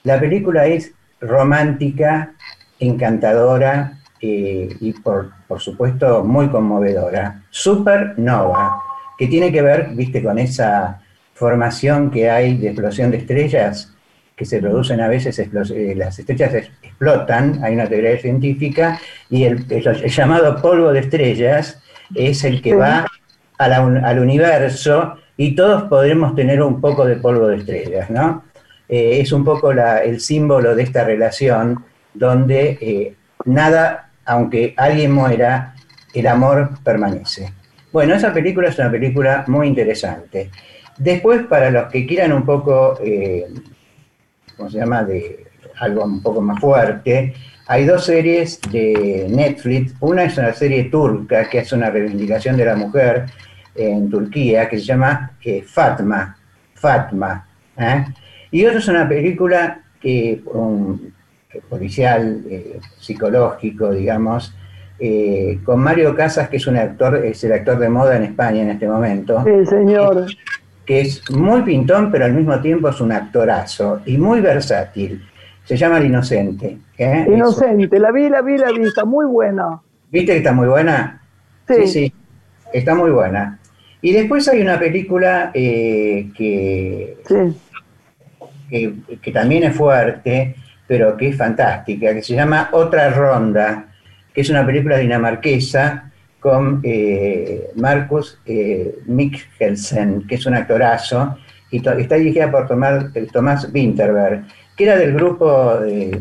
La 0.04 0.20
película 0.20 0.66
es 0.66 0.93
romántica, 1.20 2.32
encantadora 2.80 4.00
eh, 4.22 4.70
y 4.80 4.93
por, 4.93 5.32
por 5.47 5.60
supuesto 5.60 6.24
muy 6.24 6.47
conmovedora. 6.50 7.43
Supernova, 7.50 8.82
que 9.18 9.28
tiene 9.28 9.52
que 9.52 9.62
ver, 9.62 9.89
viste, 9.93 10.24
con 10.24 10.39
esa 10.39 11.02
formación 11.34 12.10
que 12.12 12.30
hay 12.30 12.58
de 12.58 12.68
explosión 12.70 13.12
de 13.12 13.18
estrellas, 13.18 13.93
que 14.36 14.45
se 14.45 14.60
producen 14.60 15.02
a 15.02 15.10
veces, 15.10 15.38
eh, 15.39 15.93
las 15.95 16.18
estrellas 16.20 16.54
es- 16.54 16.72
explotan, 16.82 17.62
hay 17.64 17.74
una 17.74 17.88
teoría 17.88 18.18
científica, 18.18 19.00
y 19.30 19.43
el, 19.43 19.66
el- 19.70 19.88
el 19.88 20.10
llamado 20.10 20.62
polvo 20.62 20.93
de 20.93 21.00
estrellas 21.02 21.82
es 22.16 22.43
el 22.45 22.62
que 22.62 22.74
va 22.76 23.06
a 23.60 23.66
al 23.66 24.20
universo 24.20 25.18
y 25.38 25.55
todos 25.55 25.84
podremos 25.84 26.36
tener 26.36 26.62
un 26.62 26.82
poco 26.82 27.05
de 27.05 27.18
polvo 27.18 27.47
de 27.47 27.57
estrellas, 27.57 28.10
¿no? 28.10 28.43
Eh, 28.88 29.20
es 29.22 29.32
un 29.32 29.45
poco 29.45 29.72
el 29.72 30.20
símbolo 30.20 30.76
de 30.76 30.84
esta 30.84 31.03
relación 31.03 31.86
donde 32.14 32.78
eh, 32.82 33.16
nada, 33.45 34.10
aunque 34.26 34.74
alguien 34.76 35.12
muera, 35.12 35.76
el 36.14 36.26
amor 36.26 36.72
permanece. 36.84 37.53
Bueno, 37.91 38.16
esa 38.16 38.34
película 38.34 38.70
es 38.70 38.80
una 38.80 38.89
película 38.89 39.43
muy 39.47 39.68
interesante. 39.68 40.49
Después, 40.97 41.43
para 41.43 41.70
los 41.70 41.91
que 41.91 42.05
quieran 42.07 42.34
un 42.34 42.43
poco, 42.43 42.99
eh, 43.03 43.45
¿cómo 44.57 44.70
se 44.70 44.80
llama?, 44.80 45.03
de 45.03 45.45
algo 45.80 46.03
un 46.03 46.22
poco 46.22 46.41
más 46.41 46.60
fuerte, 46.60 47.34
hay 47.68 47.86
dos 47.86 48.05
series 48.05 48.60
de 48.72 49.28
Netflix. 49.30 49.93
Una 49.99 50.24
es 50.24 50.38
una 50.38 50.53
serie 50.53 50.86
turca 50.86 51.47
que 51.47 51.60
hace 51.60 51.76
una 51.76 51.89
reivindicación 51.91 52.57
de 52.57 52.66
la 52.66 52.76
mujer 52.76 53.28
en 53.80 54.09
Turquía, 54.09 54.67
que 54.67 54.77
se 54.77 54.84
llama 54.84 55.32
eh, 55.43 55.63
Fatma. 55.65 56.36
Fatma. 56.73 57.47
¿eh? 57.77 58.05
Y 58.51 58.65
otra 58.65 58.80
es 58.80 58.88
una 58.88 59.07
película 59.07 59.82
que, 60.01 60.41
un, 60.53 61.13
policial, 61.69 62.43
eh, 62.49 62.80
psicológico, 62.99 63.91
digamos, 63.91 64.53
eh, 64.99 65.59
con 65.63 65.80
Mario 65.80 66.15
Casas, 66.15 66.49
que 66.49 66.57
es 66.57 66.67
un 66.67 66.77
actor, 66.77 67.15
es 67.25 67.43
el 67.43 67.53
actor 67.53 67.80
de 67.80 67.89
moda 67.89 68.17
en 68.17 68.23
España 68.23 68.61
en 68.61 68.69
este 68.71 68.88
momento 68.88 69.43
Sí, 69.45 69.65
señor. 69.65 70.25
que 70.86 71.01
es 71.01 71.30
muy 71.32 71.61
pintón, 71.61 72.11
pero 72.11 72.25
al 72.25 72.34
mismo 72.34 72.59
tiempo 72.59 72.89
es 72.89 72.99
un 72.99 73.11
actorazo 73.11 74.01
y 74.05 74.17
muy 74.17 74.41
versátil. 74.41 75.23
Se 75.63 75.77
llama 75.77 75.99
El 75.99 76.07
Inocente. 76.07 76.80
Inocente, 76.97 77.99
la 77.99 78.11
vi, 78.11 78.27
la 78.27 78.41
vi, 78.41 78.57
la 78.57 78.71
vi, 78.71 78.82
está 78.82 79.05
muy 79.05 79.25
buena. 79.25 79.80
¿Viste 80.11 80.32
que 80.32 80.38
está 80.39 80.51
muy 80.51 80.67
buena? 80.67 81.21
Sí, 81.67 81.88
sí, 81.88 82.13
está 82.73 82.95
muy 82.95 83.11
buena. 83.11 83.59
Y 84.02 84.14
después 84.14 84.47
hay 84.47 84.62
una 84.62 84.80
película 84.80 85.52
eh, 85.54 86.30
que, 86.36 87.18
sí. 87.28 87.58
que, 88.70 88.93
que 89.22 89.32
también 89.32 89.64
es 89.64 89.76
fuerte, 89.76 90.56
pero 90.88 91.18
que 91.18 91.30
es 91.30 91.38
fantástica, 91.38 92.14
que 92.14 92.24
se 92.24 92.36
llama 92.36 92.70
Otra 92.72 93.10
Ronda, 93.10 93.86
que 94.34 94.41
es 94.41 94.50
una 94.50 94.66
película 94.66 94.97
dinamarquesa 94.97 96.10
con 96.39 96.80
eh, 96.84 97.72
Marcus 97.76 98.39
eh, 98.45 99.00
Mikkelsen, 99.06 100.26
que 100.28 100.36
es 100.36 100.45
un 100.45 100.56
actorazo, 100.56 101.38
y 101.72 101.78
está 101.78 102.16
dirigida 102.16 102.50
por 102.50 102.68
Tomás, 102.68 103.06
Tomás 103.32 103.70
Winterberg, 103.74 104.45
que 104.76 104.86
era 104.86 104.95
del 104.95 105.14
grupo 105.14 105.80
eh, 105.86 106.20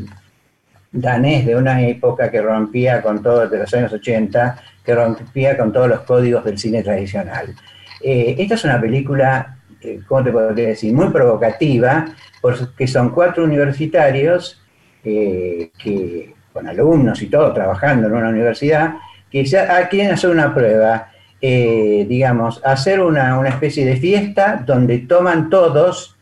danés 0.91 1.47
de 1.47 1.57
una 1.57 1.81
época 1.87 2.31
que 2.31 2.43
rompía 2.43 3.01
con 3.01 3.23
todo, 3.23 3.49
de 3.49 3.59
los 3.59 3.73
años 3.73 3.93
80, 3.93 4.59
que 4.89 4.95
rompía 4.95 5.55
con 5.59 5.71
todos 5.71 5.87
los 5.87 6.01
códigos 6.01 6.43
del 6.47 6.57
cine 6.57 6.83
tradicional. 6.83 7.55
Eh, 8.01 8.37
esta 8.39 8.55
es 8.55 8.65
una 8.65 8.81
película, 8.81 9.59
eh, 9.83 10.01
¿cómo 10.09 10.25
te 10.25 10.33
podría 10.33 10.69
decir? 10.69 10.95
Muy 10.95 11.11
provocativa, 11.11 12.07
porque 12.41 12.87
son 12.87 13.11
cuatro 13.11 13.45
universitarios 13.45 14.63
eh, 15.05 15.71
que, 15.79 16.35
con 16.55 16.67
alumnos 16.67 17.21
y 17.21 17.27
todo, 17.27 17.53
trabajando 17.53 18.07
en 18.07 18.15
una 18.15 18.31
universidad, 18.31 18.95
que 19.31 19.45
ya 19.45 19.77
ah, 19.77 19.89
quieren 19.91 20.13
hacer 20.13 20.31
una 20.31 20.55
prueba, 20.55 21.11
digamos, 21.39 22.65
hacer 22.65 23.01
una, 23.01 23.39
una 23.39 23.51
especie 23.51 23.85
de 23.85 23.97
fiesta 23.97 24.63
donde 24.65 25.01
toman 25.01 25.51
todos, 25.51 26.17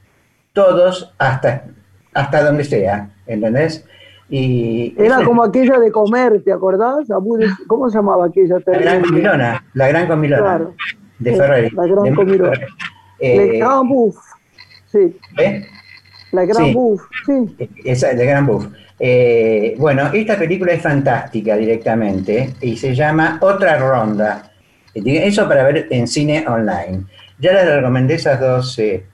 todos 0.52 1.14
hasta, 1.18 1.66
hasta 2.12 2.42
donde 2.42 2.64
sea, 2.64 3.10
¿entendés? 3.28 3.86
Y 4.28 4.94
Era 4.98 5.22
como 5.24 5.44
aquella 5.44 5.78
de 5.78 5.92
comer, 5.92 6.42
¿te 6.42 6.52
acordás? 6.52 7.06
¿Cómo 7.66 7.88
se 7.90 7.96
llamaba 7.96 8.26
aquella? 8.26 8.58
la 8.66 8.78
gran 8.78 9.02
comilona, 9.02 9.64
la 9.74 9.88
gran 9.88 10.06
comilona 10.08 10.42
Claro. 10.42 10.74
de 11.18 11.30
Sí, 11.32 11.36
Ferreri. 11.38 11.70
la 11.70 11.86
gran 11.86 12.14
comilona. 12.14 12.60
Eh, 13.20 13.36
Le 13.36 13.58
Grand 13.58 13.88
Bouffe. 13.88 14.18
Sí, 14.86 15.16
¿eh? 15.38 15.66
la 16.32 16.44
Grand 16.44 16.66
Sí. 16.66 16.74
Bouffe, 16.74 17.04
sí. 17.24 17.68
Esa 17.84 18.08
de 18.14 18.26
Gran 18.26 18.46
Buff. 18.46 18.66
Eh, 18.98 19.74
bueno, 19.78 20.10
esta 20.12 20.36
película 20.38 20.72
es 20.72 20.82
fantástica 20.82 21.56
directamente 21.56 22.54
y 22.60 22.76
se 22.76 22.94
llama 22.94 23.38
Otra 23.42 23.78
Ronda. 23.78 24.50
Eh, 24.94 25.02
Eso 25.26 25.46
para 25.46 25.62
ver 25.64 25.86
en 25.90 26.06
cine 26.08 26.44
online. 26.48 27.04
Ya 27.38 27.52
les 27.52 27.66
recomendé 27.76 28.14
esas 28.14 28.40
dos, 28.40 28.78
eh, 28.78 29.04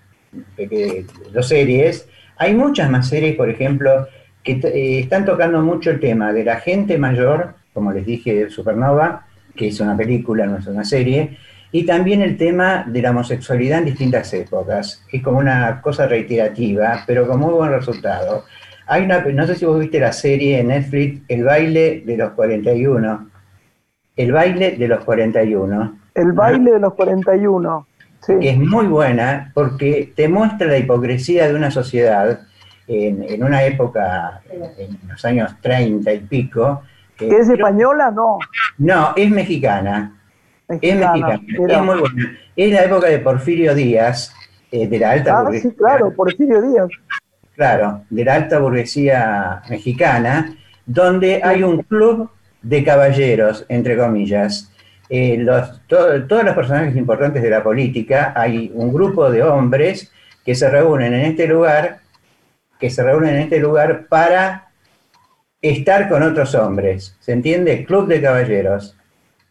eh, 0.57 1.05
dos 1.33 1.49
series. 1.49 2.09
Hay 2.39 2.55
muchas 2.55 2.89
más 2.91 3.09
series, 3.09 3.37
por 3.37 3.51
ejemplo, 3.51 4.07
que 4.43 4.53
eh, 4.53 5.01
están 5.01 5.25
tocando 5.25 5.63
mucho 5.63 5.91
el 5.91 6.01
tema 6.01 6.33
de 6.33 6.45
la 6.45 6.57
gente 6.57 6.99
mayor, 6.99 7.55
como 7.73 7.93
les 7.93 8.05
dije, 8.05 8.51
Supernova, 8.51 9.27
que 9.55 9.69
es 9.69 9.81
una 9.81 9.97
película, 9.97 10.47
no 10.47 10.59
es 10.59 10.67
una 10.67 10.85
serie, 10.85 11.39
y 11.71 11.87
también 11.87 12.21
el 12.21 12.37
tema 12.37 12.85
de 12.87 13.01
la 13.01 13.11
homosexualidad 13.11 13.79
en 13.79 13.87
distintas 13.87 14.33
épocas. 14.35 15.05
Es 15.11 15.23
como 15.23 15.39
una 15.39 15.81
cosa 15.81 16.07
reiterativa, 16.07 17.03
pero 17.07 17.27
con 17.27 17.41
muy 17.41 17.55
buen 17.55 17.71
resultado. 17.71 18.45
Hay 18.87 19.05
una, 19.05 19.21
no 19.21 19.47
sé 19.47 19.55
si 19.55 19.65
vos 19.65 19.81
viste 19.81 19.99
la 19.99 20.13
serie 20.13 20.61
en 20.61 20.69
Netflix, 20.69 21.23
El 21.29 21.45
baile 21.45 22.03
de 22.05 22.17
los 22.19 22.33
41. 22.33 23.31
El 24.17 24.33
baile 24.33 24.73
de 24.73 24.89
los 24.89 25.03
41. 25.03 25.99
El 26.15 26.33
baile 26.33 26.73
de 26.73 26.79
los 26.79 26.93
41. 26.95 27.87
Sí. 28.21 28.35
que 28.39 28.51
es 28.51 28.59
muy 28.59 28.87
buena 28.87 29.51
porque 29.53 30.13
te 30.15 30.29
muestra 30.29 30.69
la 30.69 30.79
hipocresía 30.79 31.49
de 31.49 31.57
una 31.57 31.73
sociedad 31.73 32.43
en, 32.87 33.23
en 33.23 33.43
una 33.45 33.63
época, 33.65 34.41
en 34.79 34.99
los 35.09 35.25
años 35.25 35.55
30 35.61 36.13
y 36.13 36.19
pico. 36.21 36.83
que- 37.17 37.29
¿Que 37.29 37.37
es 37.39 37.49
española? 37.49 38.11
No. 38.11 38.39
No, 38.79 39.13
es 39.17 39.31
mexicana. 39.31 40.17
Es 40.69 40.81
Mexicana. 40.97 41.41
es 41.47 41.83
muy 41.83 41.99
buena. 42.01 42.39
Es 42.57 42.73
la 42.73 42.85
época 42.85 43.07
de 43.09 43.19
Porfirio 43.19 43.75
Díaz, 43.75 44.35
eh, 44.71 44.89
de 44.89 44.99
la 44.99 45.11
alta 45.11 45.39
Ah, 45.39 45.43
burguesía. 45.43 45.71
sí, 45.71 45.77
claro, 45.77 46.13
Porfirio 46.15 46.63
Díaz. 46.63 46.89
Claro, 47.55 48.03
de 48.09 48.25
la 48.25 48.35
alta 48.35 48.59
burguesía 48.59 49.63
mexicana, 49.69 50.55
donde 50.87 51.43
hay 51.45 51.63
un 51.63 51.83
club 51.83 52.31
de 52.63 52.83
caballeros, 52.83 53.67
entre 53.69 53.97
comillas. 53.99 54.73
Eh, 55.11 55.37
los- 55.39 55.87
to- 55.87 56.25
todos 56.27 56.43
los 56.45 56.55
personajes 56.55 56.97
importantes 56.97 57.43
de 57.43 57.51
la 57.51 57.63
política, 57.63 58.33
hay 58.35 58.73
un 58.75 58.93
grupo 58.93 59.31
de 59.31 59.43
hombres 59.43 60.11
que 60.45 60.55
se 60.55 60.71
reúnen 60.71 61.13
en 61.13 61.21
este 61.27 61.47
lugar, 61.47 61.99
que 62.83 62.91
se 62.91 63.03
reúnen 63.05 63.37
en 63.37 63.41
este 63.43 63.61
lugar 63.61 64.07
para 64.09 64.69
estar 65.63 66.09
con 66.09 66.21
otros 66.25 66.53
hombres. 66.57 67.17
¿Se 67.21 67.31
entiende? 67.31 67.85
Club 67.85 68.09
de 68.09 68.21
caballeros. 68.21 68.97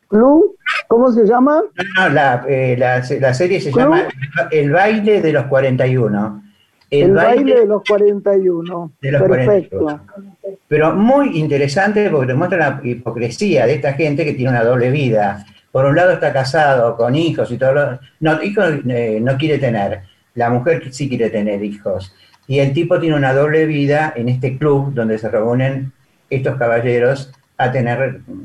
Club, 0.10 0.58
¿cómo 0.90 1.10
se 1.14 1.26
llama? 1.26 1.62
No, 1.96 2.04
no, 2.04 2.14
la, 2.14 2.44
eh, 2.46 2.76
la- 2.78 3.02
la 3.22 3.34
serie 3.34 3.62
se 3.62 3.72
¿Club? 3.72 3.84
llama 3.84 4.04
El 4.52 4.72
baile 4.72 5.22
de 5.22 5.32
los 5.32 5.46
41. 5.46 6.44
El, 6.90 7.14
baile 7.14 7.62
de 7.62 7.66
los 7.66 7.82
41. 7.88 8.92
de 9.02 9.12
los 9.14 9.22
Perfecto. 9.22 9.80
41. 9.80 10.36
Pero 10.68 10.94
muy 10.94 11.40
interesante 11.40 12.10
porque 12.10 12.28
te 12.28 12.34
muestra 12.34 12.58
la 12.58 12.82
hipocresía 12.84 13.66
de 13.66 13.76
esta 13.76 13.94
gente 13.94 14.26
que 14.26 14.34
tiene 14.34 14.52
una 14.52 14.66
doble 14.66 14.92
vida. 14.92 15.46
Por 15.72 15.86
un 15.86 15.96
lado 15.96 16.12
está 16.12 16.34
casado, 16.34 16.98
con 16.98 17.16
hijos 17.16 17.50
y 17.50 17.58
todo 17.58 17.74
lo... 17.74 18.00
No, 18.20 18.44
hijos 18.44 18.66
eh, 18.90 19.20
no 19.22 19.38
quiere 19.38 19.58
tener. 19.58 20.02
La 20.36 20.50
mujer 20.50 20.84
sí 20.94 21.08
quiere 21.08 21.30
tener 21.30 21.64
hijos. 21.64 22.14
Y 22.48 22.60
el 22.60 22.74
tipo 22.74 23.00
tiene 23.00 23.16
una 23.16 23.34
doble 23.34 23.66
vida 23.66 24.14
en 24.16 24.30
este 24.30 24.58
club 24.58 24.94
donde 24.94 25.18
se 25.18 25.30
reúnen 25.30 25.94
estos 26.30 26.58
caballeros 26.58 27.32
a 27.58 27.72
tener 27.72 28.22
mm, 28.26 28.44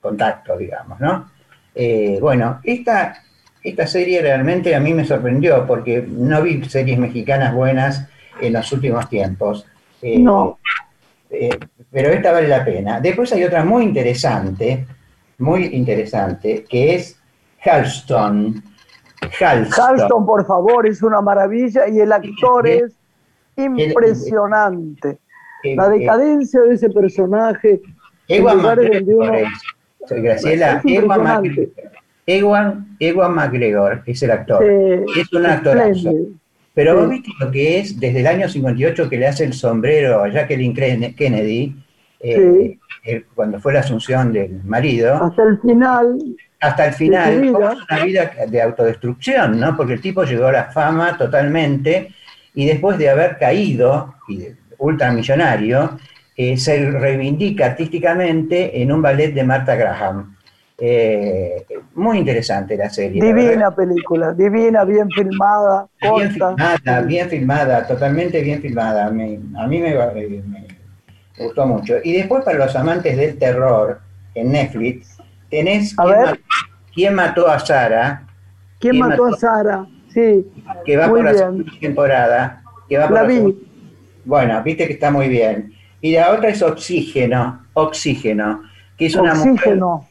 contacto, 0.00 0.56
digamos, 0.56 1.00
¿no? 1.00 1.30
Eh, 1.74 2.18
bueno, 2.20 2.60
esta, 2.62 3.16
esta 3.62 3.86
serie 3.86 4.22
realmente 4.22 4.74
a 4.74 4.80
mí 4.80 4.94
me 4.94 5.04
sorprendió 5.04 5.66
porque 5.66 6.04
no 6.06 6.42
vi 6.42 6.64
series 6.64 6.98
mexicanas 6.98 7.52
buenas 7.54 8.06
en 8.40 8.52
los 8.52 8.70
últimos 8.72 9.08
tiempos. 9.08 9.66
Eh, 10.02 10.18
No. 10.18 10.58
eh, 11.30 11.58
pero 11.90 12.10
esta 12.10 12.32
vale 12.32 12.48
la 12.48 12.64
pena. 12.64 13.00
Después 13.00 13.32
hay 13.32 13.44
otra 13.44 13.64
muy 13.64 13.84
interesante, 13.84 14.86
muy 15.38 15.66
interesante, 15.66 16.64
que 16.68 16.94
es 16.94 17.18
Halston. 17.64 18.62
Halston. 19.40 19.84
Halston, 19.84 20.26
por 20.26 20.46
favor, 20.46 20.86
es 20.86 21.02
una 21.02 21.20
maravilla 21.20 21.88
y 21.88 22.00
el 22.00 22.12
actor 22.12 22.68
es 22.68 22.92
impresionante. 23.56 25.18
La 25.64 25.88
decadencia 25.88 26.60
de 26.60 26.74
ese 26.74 26.90
personaje 26.90 27.80
Ewan. 28.28 28.60
McGregor 28.60 29.32
Graciela, 30.10 30.82
Ewan 32.26 32.96
Ewan, 32.98 33.34
McGregor 33.34 34.02
es 34.06 34.22
el 34.22 34.30
actor. 34.30 34.62
es 34.64 35.32
un 35.32 35.46
actorazo. 35.46 36.12
Pero 36.74 36.92
Sí. 36.92 36.98
vos 36.98 37.08
viste 37.08 37.30
lo 37.38 37.50
que 37.50 37.78
es 37.78 38.00
desde 38.00 38.20
el 38.20 38.26
año 38.26 38.48
58 38.48 39.08
que 39.08 39.16
le 39.18 39.28
hace 39.28 39.44
el 39.44 39.52
sombrero 39.52 40.24
a 40.24 40.28
Jacqueline 40.28 40.74
Kennedy, 41.14 41.76
eh, 42.20 42.78
eh, 43.04 43.24
cuando 43.34 43.60
fue 43.60 43.72
la 43.74 43.80
asunción 43.80 44.32
del 44.32 44.64
marido, 44.64 45.14
Hasta 45.14 45.44
el 45.44 45.60
final, 45.60 46.18
hasta 46.60 46.86
el 46.86 46.94
final, 46.94 47.48
una 47.90 48.04
vida 48.04 48.30
de 48.48 48.62
autodestrucción, 48.62 49.60
¿no? 49.60 49.76
Porque 49.76 49.92
el 49.94 50.00
tipo 50.00 50.24
llegó 50.24 50.46
a 50.46 50.52
la 50.52 50.64
fama 50.64 51.16
totalmente 51.16 52.12
y 52.54 52.66
después 52.66 52.98
de 52.98 53.10
haber 53.10 53.38
caído, 53.38 54.14
ultramillonario, 54.78 55.98
eh, 56.36 56.56
se 56.56 56.90
reivindica 56.90 57.66
artísticamente 57.66 58.80
en 58.82 58.92
un 58.92 59.02
ballet 59.02 59.32
de 59.32 59.44
Martha 59.44 59.74
Graham. 59.76 60.36
Eh, 60.76 61.64
muy 61.94 62.18
interesante 62.18 62.76
la 62.76 62.90
serie. 62.90 63.20
la 63.22 63.26
divina 63.28 63.70
película, 63.70 64.32
divina, 64.32 64.84
bien 64.84 65.08
filmada, 65.10 65.86
Bien 66.00 66.12
corta. 66.12 66.30
filmada, 66.56 67.00
bien 67.02 67.28
filmada, 67.30 67.86
totalmente 67.86 68.40
bien 68.42 68.60
filmada. 68.60 69.08
Me- 69.10 69.38
a 69.56 69.66
mí 69.68 69.78
me, 69.80 69.90
eh, 69.94 70.42
me 70.46 70.66
gustó 71.46 71.66
mucho. 71.66 71.94
Y 72.02 72.12
después 72.14 72.44
para 72.44 72.58
los 72.58 72.74
amantes 72.74 73.16
del 73.16 73.38
terror, 73.38 74.00
en 74.34 74.50
Netflix, 74.50 75.16
tenés 75.48 75.96
A 75.96 76.04
¿Quién, 76.04 76.18
ver. 76.18 76.26
ma- 76.26 76.38
quién 76.92 77.14
mató 77.14 77.48
a 77.48 77.58
Sara, 77.60 78.26
¿Quién 78.80 78.92
¿Quién 78.94 79.08
mató 79.08 79.26
a? 79.26 79.36
Sara? 79.38 79.86
Sí, 80.14 80.46
que 80.86 80.96
va 80.96 81.08
Muy 81.08 81.18
por 81.20 81.24
la 81.24 81.32
bien. 81.32 81.44
segunda 81.44 81.72
temporada. 81.80 82.62
Que 82.88 82.98
va 82.98 83.08
por 83.08 83.14
la 83.16 83.22
la 83.22 83.28
vi. 83.28 83.34
segunda- 83.34 83.58
Bueno, 84.24 84.62
viste 84.62 84.86
que 84.86 84.92
está 84.94 85.10
muy 85.10 85.28
bien. 85.28 85.74
Y 86.00 86.12
la 86.12 86.32
otra 86.32 86.48
es 86.50 86.62
Oxígeno, 86.62 87.66
Oxígeno, 87.74 88.62
que 88.96 89.06
es 89.06 89.16
una 89.16 89.34
mujer 89.34 89.50
Oxígeno. 89.52 90.08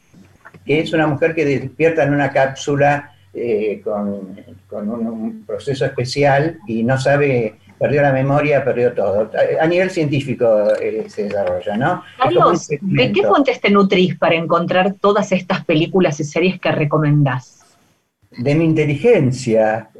que 0.66 0.80
es 0.80 0.92
una 0.92 1.06
mujer 1.06 1.34
que 1.34 1.44
despierta 1.44 2.02
en 2.04 2.12
una 2.14 2.30
cápsula 2.30 3.12
eh, 3.32 3.80
con, 3.82 4.36
con 4.68 4.88
un, 4.88 5.06
un 5.06 5.44
proceso 5.44 5.84
especial 5.84 6.58
y 6.68 6.84
no 6.84 6.98
sabe, 6.98 7.56
perdió 7.78 8.02
la 8.02 8.12
memoria, 8.12 8.64
perdió 8.64 8.92
todo. 8.92 9.30
A, 9.60 9.64
a 9.64 9.66
nivel 9.66 9.90
científico 9.90 10.46
eh, 10.80 11.04
se 11.08 11.24
desarrolla, 11.24 11.76
¿no? 11.76 12.02
Carlos, 12.18 12.68
¿de 12.80 13.12
qué 13.12 13.22
fuentes 13.24 13.60
te 13.60 13.70
nutrís 13.70 14.16
para 14.16 14.36
encontrar 14.36 14.94
todas 15.00 15.32
estas 15.32 15.64
películas 15.64 16.20
y 16.20 16.24
series 16.24 16.60
que 16.60 16.70
recomendás? 16.70 17.63
De 18.38 18.54
mi 18.54 18.64
inteligencia. 18.64 19.90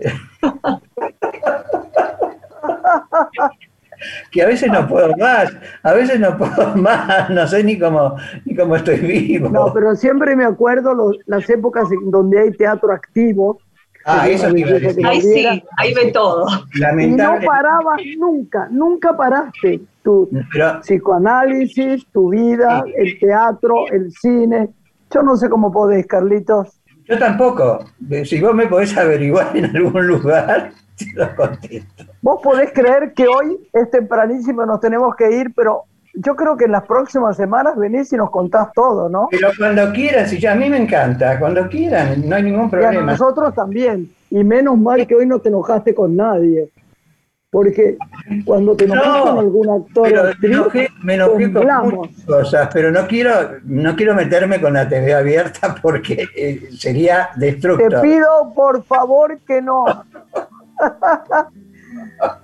que 4.31 4.43
a 4.43 4.47
veces 4.47 4.71
no 4.71 4.87
puedo 4.87 5.17
más, 5.17 5.55
a 5.83 5.93
veces 5.93 6.21
no 6.21 6.37
puedo 6.37 6.75
más, 6.77 7.31
no 7.31 7.47
sé 7.47 7.63
ni 7.65 7.79
cómo, 7.79 8.17
ni 8.45 8.55
cómo 8.57 8.77
estoy 8.77 8.99
vivo. 8.99 9.49
No, 9.49 9.73
pero 9.73 9.95
siempre 9.95 10.37
me 10.37 10.45
acuerdo 10.45 10.95
los- 10.95 11.17
las 11.27 11.49
épocas 11.49 11.91
en 11.91 12.11
donde 12.11 12.41
hay 12.41 12.51
teatro 12.53 12.93
activo. 12.93 13.59
ah, 14.07 14.29
eso 14.29 14.49
es 14.49 14.55
te 14.55 14.61
iba 14.61 14.71
a 14.71 14.73
decir. 14.75 15.07
Ahí 15.07 15.21
sí, 15.23 15.63
ahí 15.79 15.95
ve 15.95 16.13
todo. 16.13 16.45
Y 17.01 17.07
no 17.07 17.39
parabas 17.47 18.01
nunca, 18.19 18.69
nunca 18.71 19.17
paraste. 19.17 19.81
Tu 20.03 20.29
pero 20.53 20.81
psicoanálisis, 20.81 22.05
tu 22.13 22.29
vida, 22.31 22.85
el 22.95 23.19
teatro, 23.19 23.87
el 23.91 24.13
cine. 24.13 24.69
Yo 25.11 25.23
no 25.23 25.37
sé 25.37 25.49
cómo 25.49 25.73
podés, 25.73 26.07
Carlitos. 26.07 26.79
Yo 27.07 27.19
tampoco. 27.19 27.85
Si 28.25 28.41
vos 28.41 28.55
me 28.55 28.67
podés 28.67 28.97
averiguar 28.97 29.57
en 29.57 29.77
algún 29.77 30.07
lugar, 30.07 30.73
te 30.97 31.07
lo 31.15 31.35
contesto. 31.37 32.05
Vos 32.23 32.41
podés 32.43 32.73
creer 32.73 33.13
que 33.15 33.27
hoy 33.29 33.59
es 33.73 33.91
tempranísimo, 33.91 34.65
nos 34.65 34.81
tenemos 34.81 35.15
que 35.17 35.31
ir, 35.31 35.53
pero 35.55 35.83
yo 36.15 36.37
creo 36.37 36.57
que 36.57 36.65
en 36.67 36.73
las 36.73 36.85
próximas 36.85 37.37
semanas 37.37 37.77
venís 37.77 38.13
y 38.13 38.17
nos 38.17 38.31
contás 38.31 38.69
todo, 38.73 39.09
¿no? 39.09 39.29
Pero 39.31 39.49
cuando 39.59 39.93
quieran, 39.93 40.29
si 40.29 40.39
ya 40.39 40.53
a 40.53 40.55
mí 40.55 40.71
me 40.71 40.77
encanta, 40.79 41.39
cuando 41.41 41.69
quieran, 41.69 42.29
no 42.29 42.37
hay 42.37 42.45
ningún 42.45 42.63
Y 42.65 42.67
a 42.67 42.71
problema. 42.71 43.13
nosotros 43.13 43.55
también. 43.55 44.11
Y 44.31 44.43
menos 44.45 44.79
mal 44.79 45.07
que 45.07 45.15
hoy 45.17 45.27
no 45.27 45.41
te 45.41 45.49
enojaste 45.49 45.95
con 45.95 46.17
nadie. 46.17 46.69
Porque 47.55 47.97
cuando 48.45 48.75
te 48.75 48.85
enojas 48.85 49.07
No, 49.07 49.23
con 49.23 49.39
algún 49.39 49.71
actor 49.71 50.09
Pero 50.09 50.21
o 50.21 50.25
me 50.25 50.31
actriz, 50.31 50.53
enojé, 50.57 50.89
me 51.05 51.15
enojé 51.15 51.53
con 51.53 51.67
muchas 51.95 52.25
cosas, 52.25 52.69
pero 52.73 52.91
no 52.91 53.07
quiero, 53.07 53.31
no 53.63 53.95
quiero 53.95 54.13
meterme 54.17 54.61
con 54.61 54.73
la 54.73 54.89
TV 54.89 55.15
abierta 55.15 55.77
porque 55.83 56.27
eh, 56.37 56.69
sería 56.77 57.29
te 57.39 57.47
destructor. 57.47 58.01
pido 58.03 58.53
por 58.57 58.83
favor 58.83 59.39
que 59.47 59.63
no. 59.63 59.85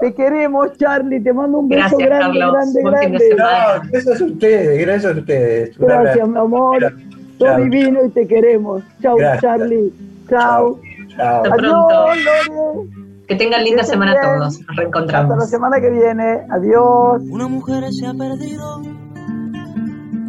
te 0.01 0.15
queremos, 0.15 0.79
Charlie. 0.79 1.19
Te 1.21 1.33
mando 1.33 1.59
un 1.59 1.69
beso 1.69 1.97
Gracias, 1.99 2.09
grande, 2.09 2.39
Carlos. 2.39 2.55
grande, 2.55 2.83
Buen 2.83 2.95
grande. 2.95 3.35
No, 3.37 3.91
gracias 3.91 4.21
a 4.21 4.25
ustedes, 4.25 4.87
gracias 4.87 5.17
a 5.17 5.19
ustedes. 5.19 5.77
Gracias, 5.77 6.29
mi 6.29 6.39
amor. 6.39 6.95
Chao. 7.41 7.61
divino 7.63 8.05
y 8.05 8.11
te 8.11 8.29
queremos. 8.29 8.85
Chau, 9.03 9.17
Gracias. 9.17 9.43
Charlie. 9.43 9.93
Chao. 10.29 10.79
Chao. 11.17 11.43
Hasta 11.43 11.57
pronto. 11.57 11.99
Adiós, 12.11 12.49
Lore. 12.49 13.10
Que 13.31 13.37
tengan 13.37 13.63
linda 13.63 13.83
Que 13.83 13.87
semana 13.91 14.11
bien. 14.11 14.25
todos. 14.25 14.39
Nos 14.39 14.55
Hasta 14.61 14.73
la 14.73 14.77
reencontramos. 14.77 15.49
semana 15.51 15.81
que 15.81 15.89
viene. 15.89 16.47
Adiós. 16.51 17.23
Una 17.31 17.47
mujer 17.47 17.85
se 17.93 18.05
ha 18.05 18.13
perdido. 18.13 18.83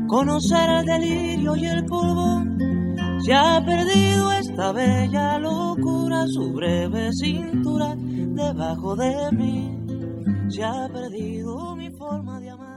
Conocer 0.07 0.69
el 0.69 0.85
delirio 0.85 1.55
y 1.55 1.65
el 1.65 1.83
polvo. 1.87 2.43
Se 3.25 3.33
ha 3.33 3.59
perdido 3.65 4.31
esta 4.33 4.71
bella 4.71 5.39
locura, 5.39 6.27
su 6.27 6.53
breve 6.53 7.11
cintura 7.13 7.95
debajo 7.97 8.95
de 8.95 9.31
mí. 9.31 9.77
Se 10.49 10.63
ha 10.63 10.87
perdido 10.93 11.75
mi 11.75 11.89
forma 11.89 12.39
de 12.39 12.51
amar. 12.51 12.70